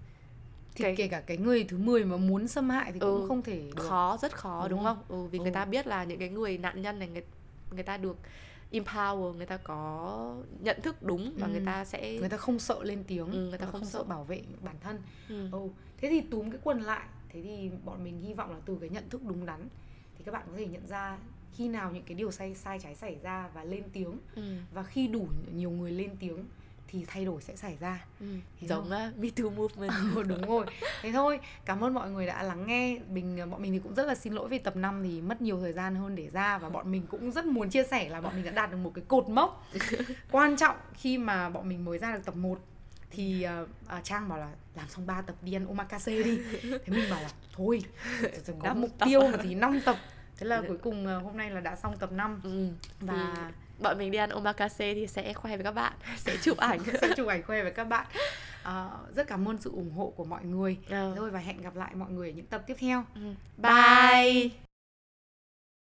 thì 0.74 0.82
cái- 0.84 0.96
kể 0.96 1.08
cả 1.08 1.20
cái 1.20 1.36
người 1.36 1.64
thứ 1.64 1.78
10 1.78 2.04
mà 2.04 2.16
muốn 2.16 2.48
xâm 2.48 2.70
hại 2.70 2.92
thì 2.92 2.98
cũng 2.98 3.22
Ừ, 3.22 3.28
không 3.28 3.42
thể 3.42 3.70
được 3.76 3.82
khó 3.88 4.16
rất 4.22 4.32
khó 4.36 4.68
Đúng 4.68 4.78
đúng, 4.78 4.84
không? 4.84 5.02
không? 5.08 5.22
Ừ, 5.24 5.28
vì 5.28 5.38
Ừ. 5.38 5.42
người 5.42 5.52
ta 5.52 5.64
biết 5.64 5.86
là 5.86 6.04
những 6.04 6.18
cái 6.18 6.28
người 6.28 6.58
nạn 6.58 6.82
nhân 6.82 6.98
này 6.98 7.08
người, 7.08 7.22
người 7.70 7.82
ta 7.82 7.96
được 7.96 8.16
empower 8.72 9.32
người 9.32 9.46
ta 9.46 9.56
có 9.56 10.36
nhận 10.60 10.80
thức 10.82 11.02
đúng 11.02 11.32
và 11.38 11.46
Ừ. 11.46 11.50
người 11.50 11.62
ta 11.66 11.84
sẽ 11.84 12.18
người 12.18 12.28
ta 12.28 12.36
không 12.36 12.58
sợ 12.58 12.82
lên 12.82 13.04
tiếng 13.06 13.30
Ừ, 13.32 13.38
người 13.48 13.58
ta 13.58 13.66
không 13.66 13.72
không 13.80 13.84
sợ 13.84 13.98
sợ. 13.98 14.04
bảo 14.04 14.24
vệ 14.24 14.42
bản 14.62 14.76
thân 14.80 14.98
ừ. 15.28 15.48
ừ. 15.52 15.68
thế 15.98 16.08
thì 16.10 16.20
túm 16.20 16.50
cái 16.50 16.60
quần 16.64 16.80
lại 16.80 17.06
thế 17.28 17.42
thì 17.42 17.70
bọn 17.84 18.04
mình 18.04 18.20
hy 18.20 18.34
vọng 18.34 18.50
là 18.50 18.58
từ 18.66 18.76
cái 18.80 18.88
nhận 18.90 19.08
thức 19.10 19.22
đúng 19.24 19.46
đắn 19.46 19.68
thì 20.18 20.24
các 20.24 20.32
bạn 20.32 20.42
có 20.50 20.56
thể 20.56 20.66
nhận 20.66 20.86
ra 20.86 21.18
khi 21.54 21.68
nào 21.68 21.90
những 21.90 22.02
cái 22.06 22.14
điều 22.14 22.30
sai 22.30 22.54
sai 22.54 22.78
trái 22.78 22.94
xảy 22.94 23.16
ra 23.22 23.48
và 23.54 23.64
lên 23.64 23.82
tiếng 23.92 24.18
Ừ. 24.34 24.42
và 24.74 24.82
khi 24.82 25.06
đủ 25.08 25.28
nhiều 25.54 25.70
người 25.70 25.90
lên 25.90 26.10
tiếng 26.20 26.44
thì 26.88 27.04
thay 27.06 27.24
đổi 27.24 27.42
sẽ 27.42 27.56
xảy 27.56 27.76
ra. 27.80 28.04
Ừ. 28.20 28.26
Thế 28.60 28.68
giống 28.68 28.84
uh, 28.86 29.18
Me 29.18 29.28
Too 29.36 29.50
Movement. 29.50 29.92
Ừ, 30.16 30.22
đúng 30.22 30.42
rồi. 30.42 30.66
Thế 31.02 31.12
thôi 31.12 31.40
cảm 31.64 31.84
ơn 31.84 31.94
mọi 31.94 32.10
người 32.10 32.26
đã 32.26 32.42
lắng 32.42 32.66
nghe. 32.66 32.98
Mình 33.08 33.50
bọn 33.50 33.62
mình 33.62 33.72
thì 33.72 33.78
cũng 33.78 33.94
rất 33.94 34.06
là 34.06 34.14
xin 34.14 34.32
lỗi 34.32 34.48
vì 34.48 34.58
tập 34.58 34.76
5 34.76 35.02
thì 35.02 35.20
mất 35.20 35.42
nhiều 35.42 35.60
thời 35.60 35.72
gian 35.72 35.94
hơn 35.94 36.14
để 36.14 36.30
ra 36.32 36.58
và 36.58 36.68
bọn 36.68 36.90
mình 36.90 37.02
cũng 37.06 37.32
rất 37.32 37.44
muốn 37.44 37.70
chia 37.70 37.82
sẻ 37.84 38.08
là 38.08 38.20
bọn 38.20 38.32
mình 38.36 38.44
đã 38.44 38.50
đạt 38.50 38.70
được 38.70 38.76
một 38.76 38.92
cái 38.94 39.04
cột 39.08 39.28
mốc 39.28 39.66
quan 40.30 40.56
trọng 40.56 40.76
khi 40.94 41.18
mà 41.18 41.48
bọn 41.50 41.68
mình 41.68 41.84
mới 41.84 41.98
ra 41.98 42.14
được 42.14 42.24
tập 42.24 42.36
1 42.36 42.58
thì 43.10 43.46
uh, 43.62 43.68
uh, 43.98 44.04
Trang 44.04 44.28
bảo 44.28 44.38
là 44.38 44.48
làm 44.74 44.88
xong 44.88 45.06
3 45.06 45.22
tập 45.22 45.34
đi 45.42 45.52
ăn 45.54 45.66
omakase 45.66 46.22
đi. 46.22 46.38
Thế 46.62 46.78
mình 46.86 47.10
bảo 47.10 47.22
là 47.22 47.30
thôi 47.56 47.82
Năm 48.62 48.80
mục 48.80 48.90
tiêu 49.04 49.20
là 49.20 49.36
tí 49.36 49.54
5 49.54 49.80
tập 49.84 49.96
thế 50.36 50.46
là 50.46 50.62
cuối 50.68 50.78
cùng 50.82 51.06
uh, 51.16 51.24
hôm 51.24 51.36
nay 51.36 51.50
là 51.50 51.60
đã 51.60 51.76
xong 51.76 51.96
tập 51.98 52.12
5 52.12 52.40
ừ. 52.44 52.68
và 53.00 53.14
và 53.14 53.50
bọn 53.78 53.98
mình 53.98 54.10
đi 54.10 54.18
ăn 54.18 54.30
omakase 54.30 54.94
thì 54.94 55.06
sẽ 55.06 55.32
khoe 55.32 55.56
với 55.56 55.64
các 55.64 55.74
bạn 55.74 55.92
sẽ 56.16 56.36
chụp 56.42 56.58
ảnh. 56.58 56.80
Sẽ 57.00 57.08
chụp 57.16 57.26
ảnh 57.26 57.42
khoe 57.42 57.62
với 57.62 57.72
các 57.72 57.84
bạn. 57.84 58.06
Ờ, 58.62 58.90
rất 59.16 59.26
cảm 59.26 59.48
ơn 59.48 59.58
sự 59.60 59.70
ủng 59.70 59.90
hộ 59.90 60.12
của 60.16 60.24
mọi 60.24 60.44
người. 60.44 60.76
Ờ. 60.90 61.14
thôi 61.16 61.30
và 61.30 61.38
hẹn 61.38 61.62
gặp 61.62 61.76
lại 61.76 61.94
mọi 61.94 62.10
người 62.10 62.30
ở 62.30 62.32
những 62.32 62.46
tập 62.46 62.62
tiếp 62.66 62.76
theo. 62.78 63.04
Ừ. 63.14 63.34
bye 63.56 64.50